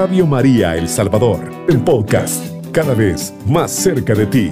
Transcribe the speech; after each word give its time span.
Radio 0.00 0.26
María 0.26 0.78
El 0.78 0.88
Salvador, 0.88 1.52
el 1.68 1.78
podcast, 1.84 2.42
cada 2.72 2.94
vez 2.94 3.34
más 3.46 3.70
cerca 3.70 4.14
de 4.14 4.24
ti. 4.24 4.48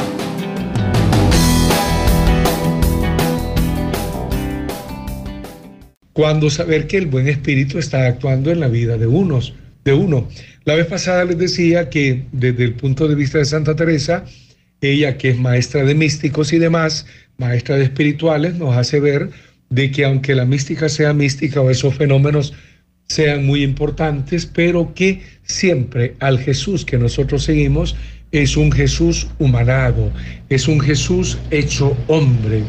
Cuando 6.12 6.50
saber 6.50 6.87
que 6.87 6.98
el 6.98 7.07
buen 7.07 7.29
espíritu 7.29 7.79
está 7.79 8.09
actuando 8.09 8.50
en 8.50 8.61
la 8.61 8.69
vida 8.69 8.98
de 8.98 9.07
unos, 9.07 9.55
de 9.87 9.95
uno. 9.95 10.29
La 10.66 10.75
vez 10.75 10.84
pasada 10.84 11.25
les 11.25 11.39
decía 11.39 11.89
que 11.89 12.27
desde 12.30 12.65
el 12.65 12.75
punto 12.75 13.09
de 13.09 13.15
vista 13.15 13.39
de 13.39 13.46
Santa 13.46 13.75
Teresa, 13.75 14.27
ella 14.83 15.17
que 15.17 15.30
es 15.30 15.39
maestra 15.39 15.83
de 15.83 15.95
místicos 15.95 16.53
y 16.53 16.59
demás, 16.59 17.07
maestra 17.39 17.77
de 17.77 17.85
espirituales, 17.85 18.57
nos 18.57 18.77
hace 18.77 19.01
ver 19.01 19.30
de 19.71 19.91
que 19.91 20.05
aunque 20.05 20.35
la 20.35 20.45
mística 20.45 20.91
sea 20.91 21.15
mística 21.15 21.62
o 21.62 21.71
esos 21.71 21.94
fenómenos 21.94 22.53
sean 23.08 23.46
muy 23.46 23.62
importantes, 23.62 24.44
pero 24.44 24.93
que 24.94 25.22
siempre 25.44 26.14
al 26.21 26.39
Jesús 26.39 26.85
que 26.85 26.99
nosotros 26.99 27.44
seguimos 27.44 27.96
es 28.32 28.57
un 28.57 28.71
Jesús 28.71 29.29
humanado, 29.39 30.12
es 30.50 30.68
un 30.68 30.79
Jesús 30.79 31.39
hecho 31.50 31.96
hombre. 32.06 32.62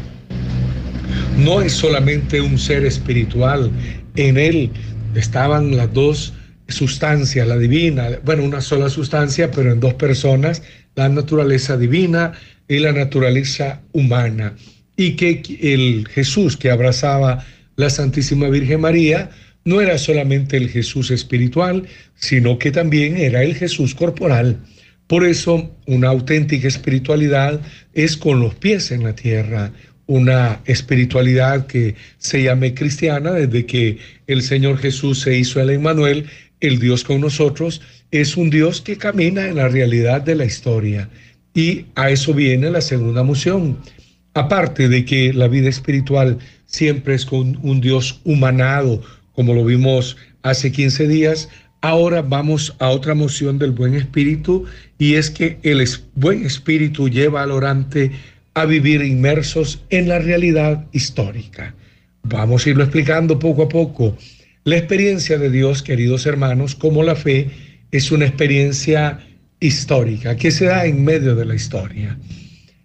No 1.36 1.60
es 1.60 1.72
solamente 1.72 2.40
un 2.40 2.58
ser 2.58 2.86
espiritual, 2.86 3.70
en 4.16 4.38
él 4.38 4.70
estaban 5.14 5.76
las 5.76 5.92
dos 5.92 6.32
sustancias, 6.68 7.46
la 7.46 7.58
divina, 7.58 8.08
bueno, 8.24 8.42
una 8.44 8.62
sola 8.62 8.88
sustancia, 8.88 9.50
pero 9.50 9.72
en 9.72 9.80
dos 9.80 9.94
personas, 9.94 10.62
la 10.94 11.10
naturaleza 11.10 11.76
divina 11.76 12.32
y 12.66 12.78
la 12.78 12.92
naturaleza 12.92 13.82
humana. 13.92 14.54
Y 14.96 15.16
que 15.16 15.42
el 15.60 16.08
Jesús 16.08 16.56
que 16.56 16.70
abrazaba 16.70 17.44
la 17.76 17.90
Santísima 17.90 18.48
Virgen 18.48 18.80
María, 18.80 19.30
no 19.64 19.80
era 19.80 19.98
solamente 19.98 20.56
el 20.56 20.68
Jesús 20.68 21.10
espiritual, 21.10 21.86
sino 22.14 22.58
que 22.58 22.70
también 22.70 23.16
era 23.16 23.42
el 23.42 23.54
Jesús 23.54 23.94
corporal. 23.94 24.58
Por 25.06 25.24
eso 25.24 25.76
una 25.86 26.08
auténtica 26.08 26.68
espiritualidad 26.68 27.60
es 27.94 28.16
con 28.16 28.40
los 28.40 28.54
pies 28.54 28.90
en 28.90 29.04
la 29.04 29.14
tierra, 29.14 29.72
una 30.06 30.60
espiritualidad 30.64 31.66
que 31.66 31.94
se 32.18 32.42
llame 32.42 32.74
cristiana 32.74 33.32
desde 33.32 33.66
que 33.66 33.98
el 34.26 34.42
Señor 34.42 34.78
Jesús 34.78 35.20
se 35.20 35.36
hizo 35.36 35.60
el 35.60 35.70
Emmanuel, 35.70 36.26
el 36.60 36.78
Dios 36.78 37.04
con 37.04 37.20
nosotros, 37.20 37.80
es 38.10 38.36
un 38.36 38.50
Dios 38.50 38.80
que 38.80 38.96
camina 38.96 39.48
en 39.48 39.56
la 39.56 39.68
realidad 39.68 40.22
de 40.22 40.34
la 40.34 40.44
historia. 40.44 41.08
Y 41.54 41.86
a 41.94 42.10
eso 42.10 42.34
viene 42.34 42.70
la 42.70 42.80
segunda 42.80 43.22
moción. 43.22 43.78
Aparte 44.34 44.88
de 44.88 45.04
que 45.04 45.32
la 45.32 45.48
vida 45.48 45.68
espiritual 45.68 46.38
siempre 46.66 47.14
es 47.14 47.24
con 47.24 47.58
un 47.62 47.80
Dios 47.80 48.20
humanado, 48.24 49.02
como 49.40 49.54
lo 49.54 49.64
vimos 49.64 50.18
hace 50.42 50.70
15 50.70 51.08
días. 51.08 51.48
Ahora 51.80 52.20
vamos 52.20 52.76
a 52.78 52.90
otra 52.90 53.14
moción 53.14 53.58
del 53.58 53.70
buen 53.70 53.94
espíritu 53.94 54.66
y 54.98 55.14
es 55.14 55.30
que 55.30 55.58
el 55.62 55.82
buen 56.14 56.44
espíritu 56.44 57.08
lleva 57.08 57.42
al 57.42 57.50
orante 57.50 58.10
a 58.52 58.66
vivir 58.66 59.00
inmersos 59.00 59.82
en 59.88 60.08
la 60.08 60.18
realidad 60.18 60.84
histórica. 60.92 61.74
Vamos 62.22 62.66
a 62.66 62.68
irlo 62.68 62.82
explicando 62.82 63.38
poco 63.38 63.62
a 63.62 63.68
poco. 63.70 64.14
La 64.64 64.76
experiencia 64.76 65.38
de 65.38 65.48
Dios, 65.48 65.82
queridos 65.82 66.26
hermanos, 66.26 66.74
como 66.74 67.02
la 67.02 67.16
fe, 67.16 67.48
es 67.92 68.12
una 68.12 68.26
experiencia 68.26 69.20
histórica 69.58 70.36
que 70.36 70.50
se 70.50 70.66
da 70.66 70.84
en 70.84 71.02
medio 71.02 71.34
de 71.34 71.46
la 71.46 71.54
historia. 71.54 72.18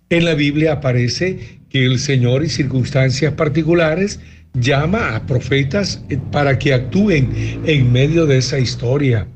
En 0.09 0.23
la 0.23 0.35
Biblia 0.35 0.71
aparece 0.71 1.37
que 1.69 1.85
el 1.85 1.99
Señor 1.99 2.45
y 2.45 2.49
circunstancias 2.49 3.33
particulares 3.33 4.21
llama 4.59 5.15
a 5.15 5.25
profetas 5.25 6.03
eh, 6.09 6.17
para 6.31 6.57
que 6.57 6.73
actúen 6.73 7.29
en 7.65 7.91
medio 7.91 8.25
de 8.25 8.37
esa 8.37 8.59
historia. 8.59 9.27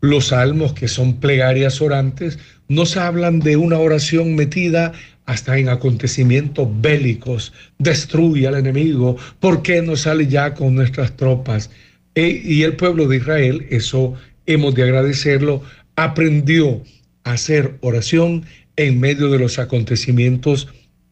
Los 0.00 0.28
salmos, 0.28 0.72
que 0.74 0.88
son 0.88 1.18
plegarias 1.18 1.80
orantes, 1.80 2.38
nos 2.68 2.96
hablan 2.96 3.40
de 3.40 3.56
una 3.56 3.78
oración 3.78 4.34
metida 4.36 4.92
hasta 5.26 5.58
en 5.58 5.68
acontecimientos 5.68 6.68
bélicos. 6.80 7.52
Destruye 7.78 8.46
al 8.46 8.56
enemigo. 8.56 9.16
¿Por 9.40 9.62
qué 9.62 9.82
no 9.82 9.96
sale 9.96 10.26
ya 10.26 10.54
con 10.54 10.74
nuestras 10.74 11.16
tropas? 11.16 11.70
E, 12.14 12.40
y 12.44 12.62
el 12.62 12.76
pueblo 12.76 13.08
de 13.08 13.16
Israel, 13.16 13.66
eso 13.70 14.14
hemos 14.46 14.74
de 14.74 14.84
agradecerlo, 14.84 15.62
aprendió 15.96 16.82
a 17.24 17.32
hacer 17.32 17.76
oración 17.80 18.44
en 18.76 19.00
medio 19.00 19.28
de 19.28 19.38
los 19.38 19.58
acontecimientos 19.58 20.68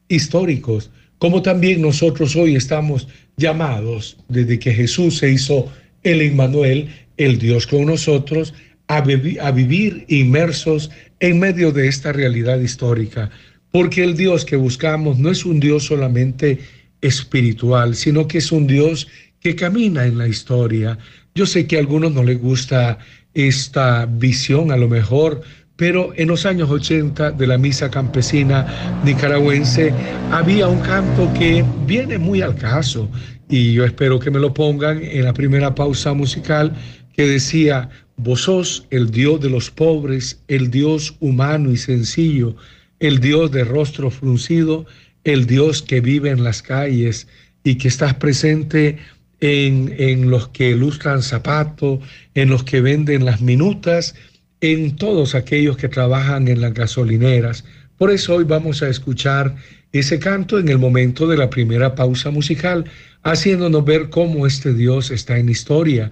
históricos 0.09 0.91
como 1.19 1.43
también 1.43 1.81
nosotros 1.81 2.37
hoy 2.37 2.57
estamos 2.57 3.09
llamados, 3.37 4.17
desde 4.29 4.59
que 4.59 4.73
Jesús 4.73 5.19
se 5.19 5.31
hizo 5.31 5.71
el 6.03 6.23
Emmanuel, 6.23 6.89
el 7.17 7.39
Dios 7.39 7.67
con 7.67 7.87
nosotros, 7.87 8.55
a, 8.89 8.99
a 8.99 9.51
vivir 9.51 10.05
inmersos 10.09 10.91
en 11.21 11.39
medio 11.39 11.73
de 11.73 11.89
esta 11.89 12.13
realidad 12.13 12.61
histórica, 12.61 13.31
porque 13.71 14.05
el 14.05 14.17
Dios 14.17 14.45
que 14.45 14.57
buscamos 14.57 15.19
no 15.19 15.31
es 15.31 15.45
un 15.45 15.61
Dios 15.61 15.85
solamente 15.85 16.59
espiritual, 17.01 17.95
sino 17.95 18.27
que 18.27 18.39
es 18.39 18.53
un 18.53 18.67
Dios 18.67 19.09
que 19.41 19.55
camina 19.55 20.07
en 20.07 20.19
la 20.19 20.29
historia. 20.29 20.99
Yo 21.35 21.47
sé 21.47 21.67
que 21.67 21.77
a 21.77 21.81
algunos 21.81 22.13
no 22.13 22.23
les 22.23 22.41
gusta 22.41 22.99
esta 23.35 24.07
visión, 24.07 24.73
a 24.73 24.77
lo 24.77 24.89
mejor 24.89 25.43
pero 25.77 26.13
en 26.17 26.29
los 26.29 26.47
años 26.47 26.71
80 26.71 27.33
de 27.33 27.47
la 27.47 27.59
misa 27.59 27.91
campesina 27.91 28.67
nicaragüense 29.05 29.93
había 30.33 30.69
un 30.69 30.81
canto 30.81 31.33
que 31.35 31.65
viene 31.87 32.19
muy 32.19 32.41
al 32.41 32.57
caso 32.57 33.09
y 33.49 33.75
yo 33.75 33.85
espero 33.85 34.19
que 34.19 34.31
me 34.31 34.41
lo 34.41 34.53
pongan 34.53 35.03
en 35.03 35.25
la 35.25 35.33
primera 35.33 35.75
pausa 35.75 36.13
musical 36.15 36.75
que 37.13 37.27
decía, 37.27 37.89
vos 38.17 38.43
sos 38.43 38.87
el 38.91 39.11
Dios 39.11 39.41
de 39.41 39.51
los 39.51 39.71
pobres, 39.71 40.43
el 40.49 40.71
Dios 40.71 41.17
humano 41.21 41.73
y 41.73 41.77
sencillo, 41.77 42.57
el 42.99 43.21
Dios 43.21 43.51
de 43.53 43.65
rostro 43.65 44.11
fruncido, 44.11 44.87
el 45.25 45.47
Dios 45.47 45.83
que 45.83 46.01
vive 46.01 46.31
en 46.31 46.45
las 46.45 46.63
calles 46.63 47.29
y 47.65 47.77
que 47.77 47.89
estás 47.89 48.15
presente 48.15 48.99
en, 49.41 49.95
en 49.99 50.31
los 50.31 50.49
que 50.49 50.71
ilustran 50.71 51.23
zapatos, 51.23 52.01
en 52.35 52.51
los 52.51 52.65
que 52.65 52.81
venden 52.81 53.25
las 53.25 53.41
minutas, 53.41 54.15
en 54.61 54.97
todos 54.97 55.35
aquellos 55.35 55.77
que 55.77 55.89
trabajan 55.89 56.49
en 56.49 56.61
las 56.61 56.75
gasolineras. 56.75 57.65
Por 57.99 58.11
eso 58.11 58.37
hoy 58.37 58.45
vamos 58.45 58.83
a 58.83 58.89
escuchar 58.89 59.55
ese 59.93 60.19
canto 60.19 60.59
en 60.59 60.69
el 60.69 60.79
momento 60.79 61.27
de 61.27 61.37
la 61.37 61.51
primera 61.51 61.95
pausa 61.95 62.31
musical, 62.31 62.85
haciéndonos 63.23 63.85
ver 63.85 64.11
cómo 64.11 64.47
este 64.47 64.75
Dios 64.75 65.11
está 65.11 65.39
en 65.39 65.49
historia. 65.49 66.11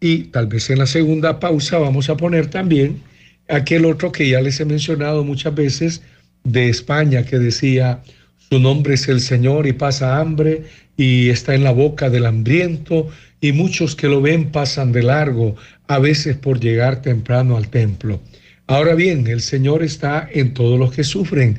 Y 0.00 0.24
tal 0.24 0.46
vez 0.46 0.70
en 0.70 0.78
la 0.78 0.86
segunda 0.86 1.40
pausa 1.40 1.78
vamos 1.78 2.08
a 2.08 2.16
poner 2.16 2.48
también 2.48 3.02
aquel 3.48 3.84
otro 3.84 4.12
que 4.12 4.28
ya 4.28 4.40
les 4.40 4.60
he 4.60 4.64
mencionado 4.64 5.24
muchas 5.24 5.54
veces 5.54 6.02
de 6.44 6.68
España 6.68 7.24
que 7.24 7.38
decía, 7.38 8.02
su 8.50 8.58
nombre 8.58 8.94
es 8.94 9.08
el 9.08 9.20
Señor 9.20 9.66
y 9.66 9.72
pasa 9.72 10.18
hambre 10.18 10.64
y 10.96 11.30
está 11.30 11.54
en 11.54 11.64
la 11.64 11.72
boca 11.72 12.10
del 12.10 12.26
hambriento 12.26 13.08
y 13.40 13.52
muchos 13.52 13.96
que 13.96 14.08
lo 14.08 14.20
ven 14.20 14.50
pasan 14.50 14.92
de 14.92 15.02
largo, 15.02 15.56
a 15.88 15.98
veces 15.98 16.36
por 16.36 16.60
llegar 16.60 17.02
temprano 17.02 17.56
al 17.56 17.68
templo. 17.68 18.20
Ahora 18.66 18.94
bien, 18.94 19.26
el 19.26 19.40
Señor 19.40 19.82
está 19.82 20.28
en 20.32 20.52
todos 20.54 20.78
los 20.78 20.92
que 20.92 21.04
sufren, 21.04 21.58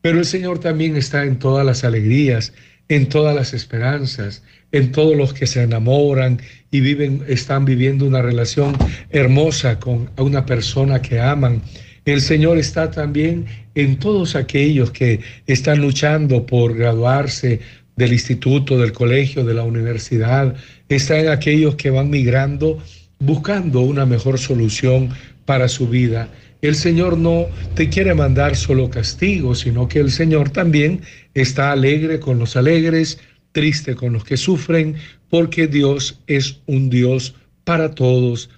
pero 0.00 0.18
el 0.18 0.24
Señor 0.24 0.58
también 0.58 0.96
está 0.96 1.24
en 1.24 1.38
todas 1.38 1.66
las 1.66 1.84
alegrías, 1.84 2.52
en 2.88 3.08
todas 3.08 3.34
las 3.34 3.52
esperanzas, 3.52 4.42
en 4.72 4.92
todos 4.92 5.16
los 5.16 5.34
que 5.34 5.46
se 5.46 5.62
enamoran 5.62 6.40
y 6.70 6.80
viven, 6.80 7.22
están 7.28 7.64
viviendo 7.64 8.06
una 8.06 8.22
relación 8.22 8.76
hermosa 9.10 9.78
con 9.78 10.10
una 10.18 10.46
persona 10.46 11.02
que 11.02 11.20
aman. 11.20 11.62
El 12.04 12.20
Señor 12.20 12.58
está 12.58 12.90
también 12.90 13.46
en 13.74 13.98
todos 13.98 14.36
aquellos 14.36 14.90
que 14.92 15.20
están 15.46 15.80
luchando 15.80 16.46
por 16.46 16.74
graduarse 16.74 17.60
del 17.96 18.12
instituto, 18.12 18.78
del 18.78 18.92
colegio, 18.92 19.44
de 19.44 19.54
la 19.54 19.64
universidad, 19.64 20.54
está 20.88 21.18
en 21.18 21.28
aquellos 21.28 21.76
que 21.76 21.90
van 21.90 22.10
migrando 22.10 22.78
buscando 23.18 23.80
una 23.80 24.06
mejor 24.06 24.38
solución 24.38 25.10
para 25.44 25.68
su 25.68 25.88
vida. 25.88 26.28
El 26.62 26.74
Señor 26.74 27.18
no 27.18 27.46
te 27.74 27.88
quiere 27.88 28.14
mandar 28.14 28.56
solo 28.56 28.90
castigo, 28.90 29.54
sino 29.54 29.88
que 29.88 30.00
el 30.00 30.10
Señor 30.10 30.50
también 30.50 31.02
está 31.34 31.72
alegre 31.72 32.18
con 32.18 32.38
los 32.38 32.56
alegres, 32.56 33.18
triste 33.52 33.94
con 33.94 34.12
los 34.12 34.24
que 34.24 34.36
sufren, 34.36 34.96
porque 35.28 35.66
Dios 35.66 36.20
es 36.26 36.60
un 36.66 36.90
Dios 36.90 37.34
para 37.64 37.94
todos. 37.94 38.50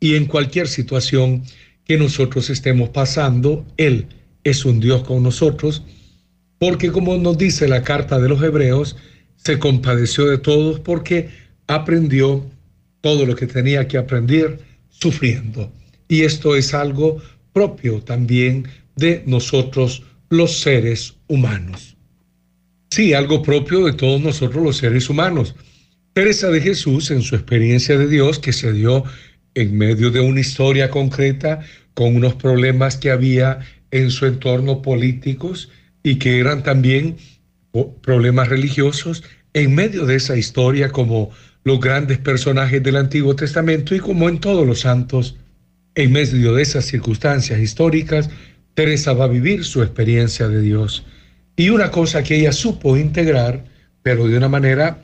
Y 0.00 0.16
en 0.16 0.26
cualquier 0.26 0.68
situación 0.68 1.42
que 1.84 1.96
nosotros 1.96 2.50
estemos 2.50 2.90
pasando, 2.90 3.64
Él 3.76 4.06
es 4.44 4.64
un 4.64 4.80
Dios 4.80 5.02
con 5.02 5.22
nosotros, 5.22 5.82
porque 6.58 6.90
como 6.90 7.16
nos 7.16 7.38
dice 7.38 7.68
la 7.68 7.82
carta 7.82 8.18
de 8.18 8.28
los 8.28 8.42
Hebreos, 8.42 8.96
se 9.36 9.58
compadeció 9.58 10.26
de 10.26 10.38
todos 10.38 10.78
porque 10.80 11.30
aprendió 11.66 12.44
todo 13.02 13.26
lo 13.26 13.36
que 13.36 13.46
tenía 13.46 13.86
que 13.86 13.98
aprender 13.98 14.58
sufriendo. 14.88 15.70
Y 16.08 16.22
esto 16.22 16.56
es 16.56 16.72
algo 16.72 17.20
propio 17.52 18.00
también 18.00 18.66
de 18.96 19.22
nosotros 19.26 20.02
los 20.30 20.60
seres 20.60 21.14
humanos. 21.28 21.96
Sí, 22.90 23.12
algo 23.12 23.42
propio 23.42 23.84
de 23.84 23.92
todos 23.92 24.20
nosotros 24.20 24.62
los 24.64 24.76
seres 24.78 25.10
humanos. 25.10 25.54
Teresa 26.14 26.50
de 26.50 26.60
Jesús, 26.60 27.10
en 27.10 27.22
su 27.22 27.34
experiencia 27.34 27.96
de 27.98 28.06
Dios 28.06 28.38
que 28.38 28.52
se 28.52 28.72
dio 28.72 29.04
en 29.54 29.76
medio 29.76 30.10
de 30.10 30.20
una 30.20 30.40
historia 30.40 30.90
concreta, 30.90 31.60
con 31.94 32.16
unos 32.16 32.34
problemas 32.34 32.96
que 32.96 33.10
había 33.10 33.60
en 33.90 34.10
su 34.10 34.26
entorno 34.26 34.82
políticos 34.82 35.70
y 36.02 36.16
que 36.16 36.38
eran 36.38 36.62
también 36.62 37.16
problemas 38.02 38.48
religiosos, 38.48 39.22
en 39.54 39.74
medio 39.74 40.06
de 40.06 40.16
esa 40.16 40.36
historia 40.36 40.90
como 40.90 41.30
los 41.64 41.80
grandes 41.80 42.18
personajes 42.18 42.82
del 42.82 42.96
Antiguo 42.96 43.36
Testamento 43.36 43.94
y 43.94 44.00
como 44.00 44.28
en 44.28 44.38
todos 44.38 44.66
los 44.66 44.80
santos, 44.80 45.36
en 45.94 46.12
medio 46.12 46.54
de 46.54 46.62
esas 46.62 46.86
circunstancias 46.86 47.60
históricas, 47.60 48.30
Teresa 48.74 49.12
va 49.12 49.26
a 49.26 49.28
vivir 49.28 49.64
su 49.64 49.82
experiencia 49.82 50.48
de 50.48 50.60
Dios. 50.60 51.04
Y 51.56 51.68
una 51.68 51.90
cosa 51.90 52.22
que 52.22 52.36
ella 52.36 52.52
supo 52.52 52.96
integrar, 52.96 53.64
pero 54.02 54.26
de 54.26 54.36
una 54.36 54.48
manera 54.48 55.02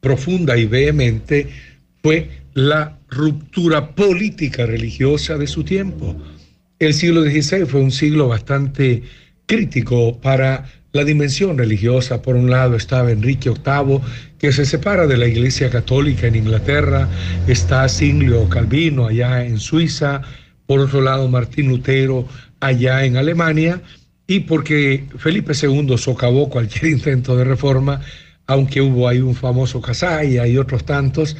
profunda 0.00 0.56
y 0.56 0.66
vehemente, 0.66 1.48
fue 2.02 2.30
la 2.54 2.98
ruptura 3.10 3.94
política 3.94 4.66
religiosa 4.66 5.36
de 5.36 5.46
su 5.46 5.62
tiempo. 5.62 6.16
El 6.78 6.94
siglo 6.94 7.22
XVI 7.22 7.66
fue 7.66 7.80
un 7.80 7.90
siglo 7.90 8.28
bastante 8.28 9.02
crítico 9.46 10.18
para 10.18 10.64
la 10.92 11.04
dimensión 11.04 11.58
religiosa. 11.58 12.22
Por 12.22 12.36
un 12.36 12.50
lado 12.50 12.76
estaba 12.76 13.10
Enrique 13.10 13.50
VIII, 13.50 14.00
que 14.38 14.52
se 14.52 14.64
separa 14.64 15.06
de 15.06 15.16
la 15.16 15.26
Iglesia 15.26 15.70
Católica 15.70 16.26
en 16.26 16.36
Inglaterra, 16.36 17.08
está 17.46 17.88
Singlio 17.88 18.48
Calvino 18.48 19.06
allá 19.06 19.44
en 19.44 19.58
Suiza, 19.58 20.22
por 20.66 20.80
otro 20.80 21.00
lado 21.00 21.28
Martín 21.28 21.68
Lutero 21.68 22.26
allá 22.60 23.04
en 23.04 23.16
Alemania, 23.16 23.82
y 24.26 24.40
porque 24.40 25.06
Felipe 25.18 25.52
II 25.60 25.96
socavó 25.98 26.48
cualquier 26.48 26.84
intento 26.92 27.36
de 27.36 27.44
reforma, 27.44 28.00
aunque 28.46 28.80
hubo 28.80 29.08
ahí 29.08 29.20
un 29.20 29.34
famoso 29.34 29.80
Casaya 29.80 30.46
y 30.46 30.58
otros 30.58 30.84
tantos 30.84 31.36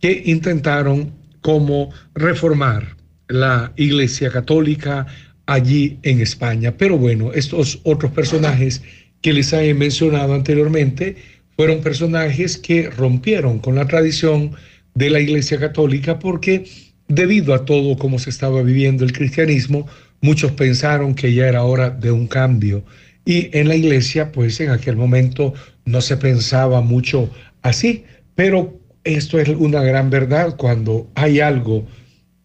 que 0.00 0.22
intentaron 0.26 1.12
como 1.40 1.90
reformar 2.14 2.96
la 3.28 3.72
Iglesia 3.76 4.30
Católica 4.30 5.06
allí 5.46 5.98
en 6.02 6.20
España. 6.20 6.74
Pero 6.76 6.98
bueno, 6.98 7.32
estos 7.32 7.80
otros 7.84 8.12
personajes 8.12 8.82
que 9.20 9.32
les 9.32 9.52
he 9.52 9.74
mencionado 9.74 10.34
anteriormente 10.34 11.16
fueron 11.56 11.80
personajes 11.80 12.58
que 12.58 12.90
rompieron 12.90 13.58
con 13.58 13.76
la 13.76 13.86
tradición 13.86 14.52
de 14.94 15.10
la 15.10 15.20
Iglesia 15.20 15.58
Católica 15.58 16.18
porque 16.18 16.64
debido 17.08 17.54
a 17.54 17.64
todo 17.64 17.96
como 17.96 18.18
se 18.18 18.30
estaba 18.30 18.62
viviendo 18.62 19.04
el 19.04 19.12
cristianismo, 19.12 19.86
muchos 20.20 20.52
pensaron 20.52 21.14
que 21.14 21.32
ya 21.32 21.46
era 21.48 21.64
hora 21.64 21.90
de 21.90 22.10
un 22.10 22.26
cambio. 22.26 22.84
Y 23.24 23.56
en 23.56 23.68
la 23.68 23.76
iglesia, 23.76 24.32
pues 24.32 24.60
en 24.60 24.70
aquel 24.70 24.96
momento 24.96 25.54
no 25.86 26.00
se 26.00 26.16
pensaba 26.16 26.80
mucho 26.80 27.30
así, 27.62 28.04
pero 28.34 28.78
esto 29.04 29.38
es 29.38 29.48
una 29.48 29.82
gran 29.82 30.10
verdad 30.10 30.56
cuando 30.56 31.10
hay 31.14 31.40
algo 31.40 31.86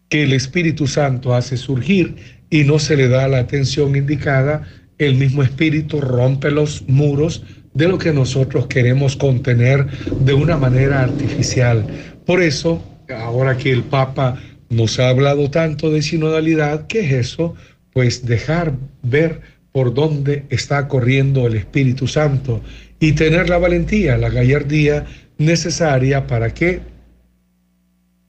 que 0.08 0.24
el 0.24 0.32
Espíritu 0.32 0.86
Santo 0.86 1.34
hace 1.34 1.56
surgir 1.56 2.16
y 2.50 2.64
no 2.64 2.78
se 2.78 2.96
le 2.96 3.08
da 3.08 3.28
la 3.28 3.38
atención 3.38 3.96
indicada, 3.96 4.66
el 4.98 5.14
mismo 5.14 5.42
Espíritu 5.42 6.00
rompe 6.00 6.50
los 6.50 6.86
muros 6.88 7.42
de 7.72 7.88
lo 7.88 7.98
que 7.98 8.12
nosotros 8.12 8.66
queremos 8.66 9.16
contener 9.16 9.86
de 10.20 10.34
una 10.34 10.56
manera 10.56 11.02
artificial. 11.02 11.86
Por 12.26 12.42
eso, 12.42 12.82
ahora 13.08 13.56
que 13.56 13.70
el 13.70 13.84
Papa 13.84 14.38
nos 14.68 14.98
ha 14.98 15.08
hablado 15.08 15.50
tanto 15.50 15.90
de 15.90 16.02
sinodalidad, 16.02 16.86
¿qué 16.86 17.00
es 17.00 17.12
eso? 17.12 17.54
Pues 17.92 18.26
dejar 18.26 18.74
ver 19.02 19.40
por 19.72 19.94
dónde 19.94 20.44
está 20.50 20.88
corriendo 20.88 21.46
el 21.46 21.54
Espíritu 21.54 22.06
Santo 22.06 22.60
y 22.98 23.12
tener 23.12 23.48
la 23.48 23.58
valentía, 23.58 24.16
la 24.16 24.28
gallardía 24.28 25.06
necesaria 25.38 26.26
para 26.26 26.52
que 26.52 26.80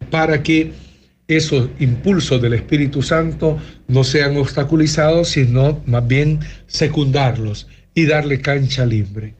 para 0.09 0.43
que 0.43 0.71
esos 1.37 1.69
impulsos 1.79 2.41
del 2.41 2.53
Espíritu 2.53 3.01
Santo 3.01 3.57
no 3.87 4.03
sean 4.03 4.37
obstaculizados, 4.37 5.29
sino 5.29 5.81
más 5.85 6.07
bien 6.07 6.39
secundarlos 6.67 7.67
y 7.93 8.05
darle 8.05 8.41
cancha 8.41 8.85
libre. 8.85 9.35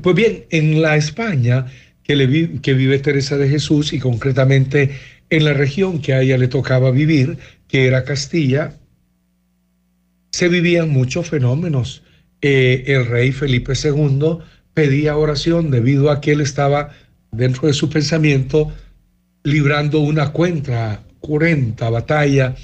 Pues 0.00 0.16
bien, 0.16 0.44
en 0.50 0.82
la 0.82 0.96
España 0.96 1.66
que, 2.04 2.74
vive 2.74 2.98
Teresa 2.98 3.36
de 3.36 3.48
Jesús 3.48 3.92
y 3.92 3.98
concretamente 3.98 4.90
en 5.30 5.44
la 5.44 5.54
región 5.54 6.00
que 6.00 6.12
a 6.12 6.22
ella 6.22 6.38
le 6.38 6.48
tocaba 6.48 6.90
vivir, 6.90 7.38
que 7.68 7.86
era 7.86 8.04
Castilla, 8.04 8.78
se 10.30 10.48
vivían 10.48 10.90
muchos 10.90 11.28
fenómenos. 11.28 12.02
Eh, 12.40 12.84
el 12.86 13.06
rey 13.06 13.32
Felipe 13.32 13.74
II 13.82 14.38
pedía 14.74 15.16
oración 15.16 15.70
debido 15.70 16.10
a 16.10 16.20
que 16.20 16.32
él 16.32 16.40
estaba 16.40 16.90
dentro 17.30 17.68
de 17.68 17.74
su 17.74 17.88
pensamiento 17.88 18.72
librando 19.44 20.00
una 20.00 20.32
cuenta 20.32 21.02
batalla 21.90 22.54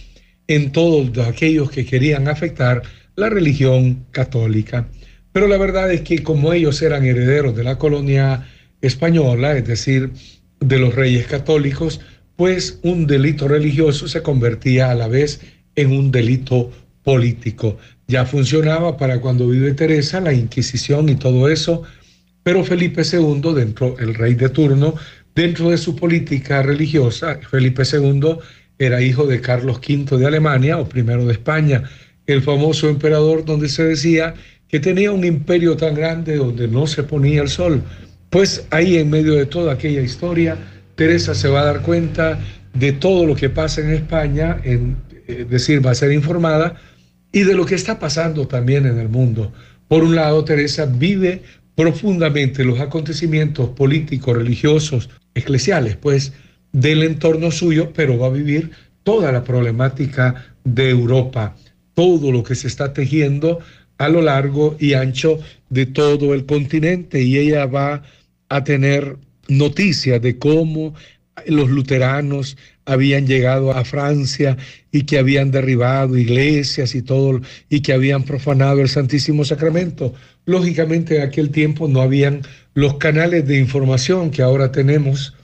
en 0.47 0.73
todos 0.73 1.17
aquellos 1.27 1.71
que 1.71 1.85
querían 1.85 2.29
afectar 2.29 2.83
la 3.17 3.29
religión 3.29 4.07
católica. 4.11 4.89
Pero 5.33 5.47
la 5.47 5.59
verdad 5.59 5.93
es 5.93 6.03
que 6.03 6.23
como 6.23 6.53
ellos 6.53 6.81
eran 6.83 7.05
herederos 7.05 7.55
de 7.55 7.65
la 7.65 7.79
colonia 7.79 8.49
española, 8.81 9.57
es 9.57 9.67
decir, 9.67 10.11
de 10.61 10.79
los 10.79 10.95
reyes 10.95 11.27
católicos, 11.27 12.01
pues 12.37 12.79
un 12.83 13.07
delito 13.07 13.49
religioso 13.49 14.09
se 14.09 14.23
convertía 14.23 14.91
a 14.91 14.95
la 14.95 15.09
vez 15.09 15.41
en 15.75 15.93
un 15.93 16.11
delito 16.11 16.71
político. 17.03 17.79
Ya 18.07 18.25
funcionaba 18.25 18.97
para 18.97 19.21
cuando 19.21 19.49
vive 19.49 19.75
Teresa, 19.75 20.21
la 20.21 20.33
Inquisición 20.33 21.09
y 21.09 21.17
todo 21.17 21.49
eso, 21.49 21.83
pero 22.43 22.65
Felipe 22.65 23.03
II, 23.03 23.53
dentro, 23.55 23.99
el 23.99 24.15
rey 24.15 24.35
de 24.35 24.49
turno, 24.49 24.95
Dentro 25.39 25.71
de 25.71 25.79
su 25.79 25.95
política 25.95 26.63
religiosa, 26.63 27.39
Felipe 27.49 27.85
II 27.85 28.39
era 28.77 29.01
hijo 29.01 29.25
de 29.25 29.41
Carlos 29.41 29.77
V 29.77 30.19
de 30.19 30.27
Alemania 30.27 30.79
o 30.79 30.89
primero 30.89 31.25
de 31.27 31.35
España, 31.35 31.85
el 32.27 32.43
famoso 32.43 32.89
emperador 32.89 33.45
donde 33.45 33.69
se 33.69 33.85
decía 33.85 34.35
que 34.67 34.81
tenía 34.81 35.13
un 35.13 35.25
imperio 35.25 35.77
tan 35.77 35.95
grande 35.95 36.35
donde 36.35 36.67
no 36.67 36.89
se 36.89 37.05
ponía 37.05 37.41
el 37.41 37.49
sol. 37.49 37.81
Pues 38.31 38.67
ahí 38.71 38.97
en 38.97 39.11
medio 39.11 39.35
de 39.35 39.47
toda 39.47 39.75
aquella 39.75 40.01
historia, 40.01 40.57
Teresa 40.97 41.37
se 41.37 41.47
va 41.47 41.61
a 41.61 41.67
dar 41.67 41.83
cuenta 41.83 42.41
de 42.75 42.91
todo 42.91 43.25
lo 43.25 43.37
que 43.37 43.49
pasa 43.49 43.81
en 43.81 43.93
España, 43.93 44.61
en, 44.65 44.97
es 45.29 45.49
decir, 45.49 45.87
va 45.87 45.93
a 45.93 45.95
ser 45.95 46.11
informada, 46.11 46.75
y 47.31 47.45
de 47.45 47.55
lo 47.55 47.65
que 47.65 47.77
está 47.77 48.01
pasando 48.01 48.49
también 48.49 48.87
en 48.87 48.99
el 48.99 49.09
mundo. 49.09 49.53
Por 49.87 50.03
un 50.03 50.17
lado, 50.17 50.45
Teresa 50.45 50.85
vive 50.85 51.43
profundamente 51.79 52.65
los 52.65 52.81
acontecimientos 52.81 53.69
políticos, 53.69 54.37
religiosos, 54.37 55.11
eclesiales, 55.37 55.95
pues, 55.95 56.33
del 56.73 57.05
entorno 57.05 57.53
suyo, 57.53 57.93
pero 57.95 58.19
va 58.19 58.27
a 58.27 58.31
vivir 58.31 58.73
toda 59.05 59.31
la 59.31 59.45
problemática 59.45 60.57
de 60.65 60.91
Europa, 60.91 61.55
todo 61.95 62.33
lo 62.33 62.43
que 62.43 62.57
se 62.57 62.67
está 62.67 62.93
tejiendo 62.93 63.61
a 63.97 64.09
lo 64.09 64.23
largo 64.23 64.77
y 64.81 64.95
ancho 64.95 65.39
de 65.71 65.87
todo 65.87 66.35
el 66.35 66.47
continente. 66.47 67.23
Y 67.23 67.39
ella 67.39 67.67
va 67.67 68.03
a 68.49 68.65
tener 68.65 69.17
noticias 69.47 70.21
de 70.21 70.37
cómo 70.37 70.97
los 71.47 71.71
luteranos 71.71 72.57
habían 72.89 73.27
llegado 73.27 73.73
a 73.73 73.85
Francia 73.85 74.57
y 74.91 75.03
que 75.03 75.19
habían 75.19 75.51
derribado 75.51 76.17
iglesias 76.17 76.95
y 76.95 77.03
todo, 77.03 77.41
y 77.69 77.81
que 77.81 77.93
habían 77.93 78.25
profanado 78.25 78.81
el 78.81 78.89
Santísimo 78.89 79.45
Sacramento. 79.45 80.15
Lógicamente 80.47 81.17
en 81.17 81.23
aquel 81.23 81.51
tiempo 81.51 81.87
no 81.87 82.01
habían 82.01 82.41
los 82.75 82.95
canales 82.95 83.47
de 83.47 83.59
información 83.59 84.31
que 84.31 84.43
ahora 84.43 84.73
tenemos, 84.73 85.35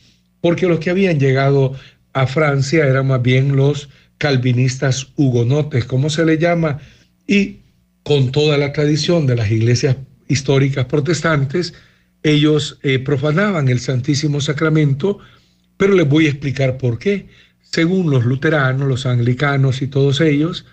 porque 0.40 0.66
los 0.66 0.80
que 0.80 0.90
habían 0.90 1.20
llegado 1.20 1.74
a 2.14 2.26
Francia 2.26 2.86
eran 2.86 3.08
más 3.08 3.20
bien 3.20 3.56
los 3.56 3.90
calvinistas 4.18 5.08
hugonotes, 5.16 5.84
como 5.84 6.08
se 6.08 6.24
le 6.24 6.38
llama, 6.38 6.80
y 7.26 7.58
con 8.02 8.32
toda 8.32 8.56
la 8.56 8.72
tradición 8.72 9.26
de 9.26 9.36
las 9.36 9.50
iglesias 9.50 9.96
históricas 10.28 10.86
protestantes, 10.86 11.74
ellos 12.22 12.78
eh, 12.82 12.98
profanaban 12.98 13.68
el 13.68 13.80
Santísimo 13.80 14.40
Sacramento, 14.40 15.18
pero 15.76 15.94
les 15.94 16.08
voy 16.08 16.26
a 16.26 16.30
explicar 16.30 16.78
por 16.78 16.98
qué. 16.98 17.26
Según 17.62 18.10
los 18.10 18.24
luteranos, 18.24 18.88
los 18.88 19.06
anglicanos 19.06 19.82
y 19.82 19.88
todos 19.88 20.20
ellos, 20.20 20.64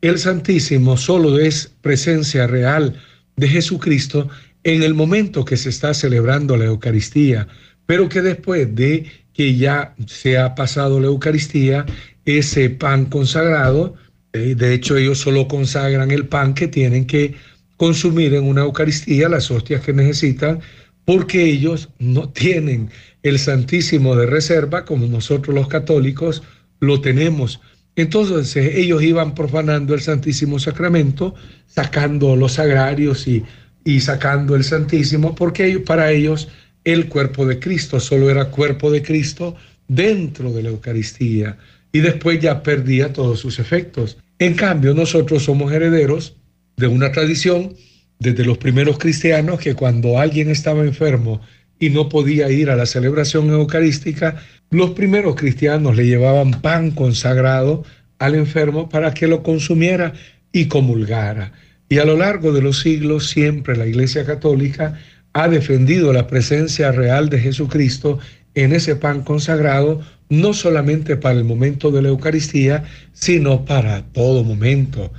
el 0.00 0.18
Santísimo 0.18 0.96
solo 0.96 1.38
es 1.38 1.72
presencia 1.80 2.46
real 2.46 3.00
de 3.36 3.48
Jesucristo 3.48 4.28
en 4.64 4.82
el 4.82 4.94
momento 4.94 5.44
que 5.44 5.56
se 5.56 5.68
está 5.68 5.94
celebrando 5.94 6.56
la 6.56 6.64
Eucaristía, 6.64 7.46
pero 7.86 8.08
que 8.08 8.22
después 8.22 8.74
de 8.74 9.06
que 9.32 9.56
ya 9.56 9.94
se 10.06 10.38
ha 10.38 10.54
pasado 10.54 10.98
la 10.98 11.06
Eucaristía, 11.06 11.84
ese 12.24 12.70
pan 12.70 13.06
consagrado, 13.06 13.94
eh, 14.32 14.54
de 14.56 14.74
hecho 14.74 14.96
ellos 14.96 15.18
solo 15.18 15.46
consagran 15.46 16.10
el 16.10 16.26
pan 16.26 16.54
que 16.54 16.68
tienen 16.68 17.06
que 17.06 17.34
consumir 17.76 18.34
en 18.34 18.44
una 18.44 18.62
Eucaristía, 18.62 19.28
las 19.28 19.50
hostias 19.50 19.82
que 19.82 19.92
necesitan, 19.92 20.60
porque 21.06 21.44
ellos 21.44 21.88
no 21.98 22.28
tienen 22.28 22.90
el 23.22 23.38
Santísimo 23.38 24.14
de 24.16 24.26
reserva, 24.26 24.84
como 24.84 25.06
nosotros 25.06 25.54
los 25.54 25.68
católicos 25.68 26.42
lo 26.80 27.00
tenemos. 27.00 27.60
Entonces 27.94 28.74
ellos 28.74 29.02
iban 29.02 29.34
profanando 29.34 29.94
el 29.94 30.02
Santísimo 30.02 30.58
Sacramento, 30.58 31.34
sacando 31.66 32.36
los 32.36 32.52
sagrarios 32.54 33.26
y, 33.26 33.42
y 33.84 34.00
sacando 34.00 34.54
el 34.54 34.64
Santísimo, 34.64 35.34
porque 35.34 35.78
para 35.78 36.12
ellos 36.12 36.48
el 36.84 37.08
cuerpo 37.08 37.46
de 37.46 37.58
Cristo 37.58 38.00
solo 38.00 38.28
era 38.28 38.50
cuerpo 38.50 38.90
de 38.90 39.02
Cristo 39.02 39.56
dentro 39.88 40.52
de 40.52 40.62
la 40.64 40.68
Eucaristía. 40.70 41.56
y 41.92 42.00
después 42.00 42.40
ya 42.40 42.62
perdía 42.62 43.12
todos 43.12 43.40
sus 43.40 43.58
efectos. 43.58 44.18
En 44.38 44.54
cambio, 44.54 44.92
nosotros 44.92 45.44
somos 45.44 45.72
herederos 45.72 46.36
de 46.76 46.88
una 46.88 47.10
tradición 47.10 47.74
desde 48.18 48.44
los 48.44 48.58
primeros 48.58 48.98
cristianos 48.98 49.60
que 49.60 49.74
cuando 49.74 50.18
alguien 50.18 50.50
estaba 50.50 50.82
enfermo 50.82 51.40
y 51.78 51.90
no 51.90 52.08
podía 52.08 52.50
ir 52.50 52.70
a 52.70 52.76
la 52.76 52.86
celebración 52.86 53.50
eucarística, 53.50 54.36
los 54.70 54.90
primeros 54.90 55.36
cristianos 55.36 55.96
le 55.96 56.06
llevaban 56.06 56.62
pan 56.62 56.90
consagrado 56.90 57.84
al 58.18 58.34
enfermo 58.34 58.88
para 58.88 59.12
que 59.12 59.26
lo 59.26 59.42
consumiera 59.42 60.14
y 60.52 60.66
comulgara. 60.66 61.52
Y 61.88 61.98
a 61.98 62.04
lo 62.04 62.16
largo 62.16 62.52
de 62.52 62.62
los 62.62 62.80
siglos 62.80 63.28
siempre 63.28 63.76
la 63.76 63.86
Iglesia 63.86 64.24
Católica 64.24 64.98
ha 65.34 65.48
defendido 65.48 66.12
la 66.12 66.26
presencia 66.26 66.92
real 66.92 67.28
de 67.28 67.38
Jesucristo 67.38 68.18
en 68.54 68.72
ese 68.72 68.96
pan 68.96 69.22
consagrado, 69.22 70.00
no 70.30 70.54
solamente 70.54 71.16
para 71.16 71.38
el 71.38 71.44
momento 71.44 71.90
de 71.90 72.02
la 72.02 72.08
Eucaristía, 72.08 72.84
sino 73.12 73.64
para 73.66 74.02
todo 74.12 74.42
momento. 74.42 75.12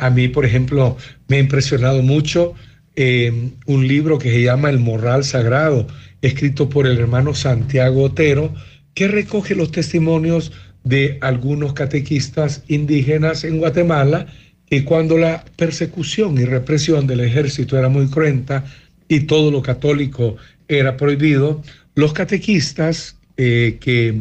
A 0.00 0.10
mí, 0.10 0.26
por 0.26 0.44
ejemplo, 0.44 0.96
me 1.28 1.36
ha 1.36 1.40
impresionado 1.40 2.02
mucho 2.02 2.54
eh, 2.96 3.50
un 3.66 3.86
libro 3.86 4.18
que 4.18 4.28
se 4.28 4.42
llama 4.42 4.68
El 4.68 4.80
Morral 4.80 5.22
Sagrado, 5.22 5.86
escrito 6.22 6.68
por 6.68 6.88
el 6.88 6.98
hermano 6.98 7.34
Santiago 7.34 8.02
Otero, 8.02 8.52
que 8.94 9.06
recoge 9.06 9.54
los 9.54 9.70
testimonios 9.70 10.50
de 10.82 11.18
algunos 11.20 11.72
catequistas 11.72 12.64
indígenas 12.66 13.44
en 13.44 13.58
Guatemala, 13.58 14.26
que 14.66 14.84
cuando 14.84 15.16
la 15.16 15.44
persecución 15.54 16.36
y 16.38 16.46
represión 16.46 17.06
del 17.06 17.20
ejército 17.20 17.78
era 17.78 17.88
muy 17.88 18.08
cruenta 18.08 18.64
y 19.06 19.20
todo 19.20 19.52
lo 19.52 19.62
católico 19.62 20.36
era 20.66 20.96
prohibido, 20.96 21.62
los 21.94 22.12
catequistas 22.12 23.16
eh, 23.36 23.78
que 23.80 24.16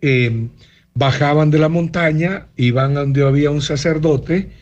eh, 0.00 0.46
bajaban 0.94 1.50
de 1.50 1.58
la 1.58 1.68
montaña, 1.68 2.46
iban 2.56 2.94
donde 2.94 3.26
había 3.26 3.50
un 3.50 3.62
sacerdote 3.62 4.61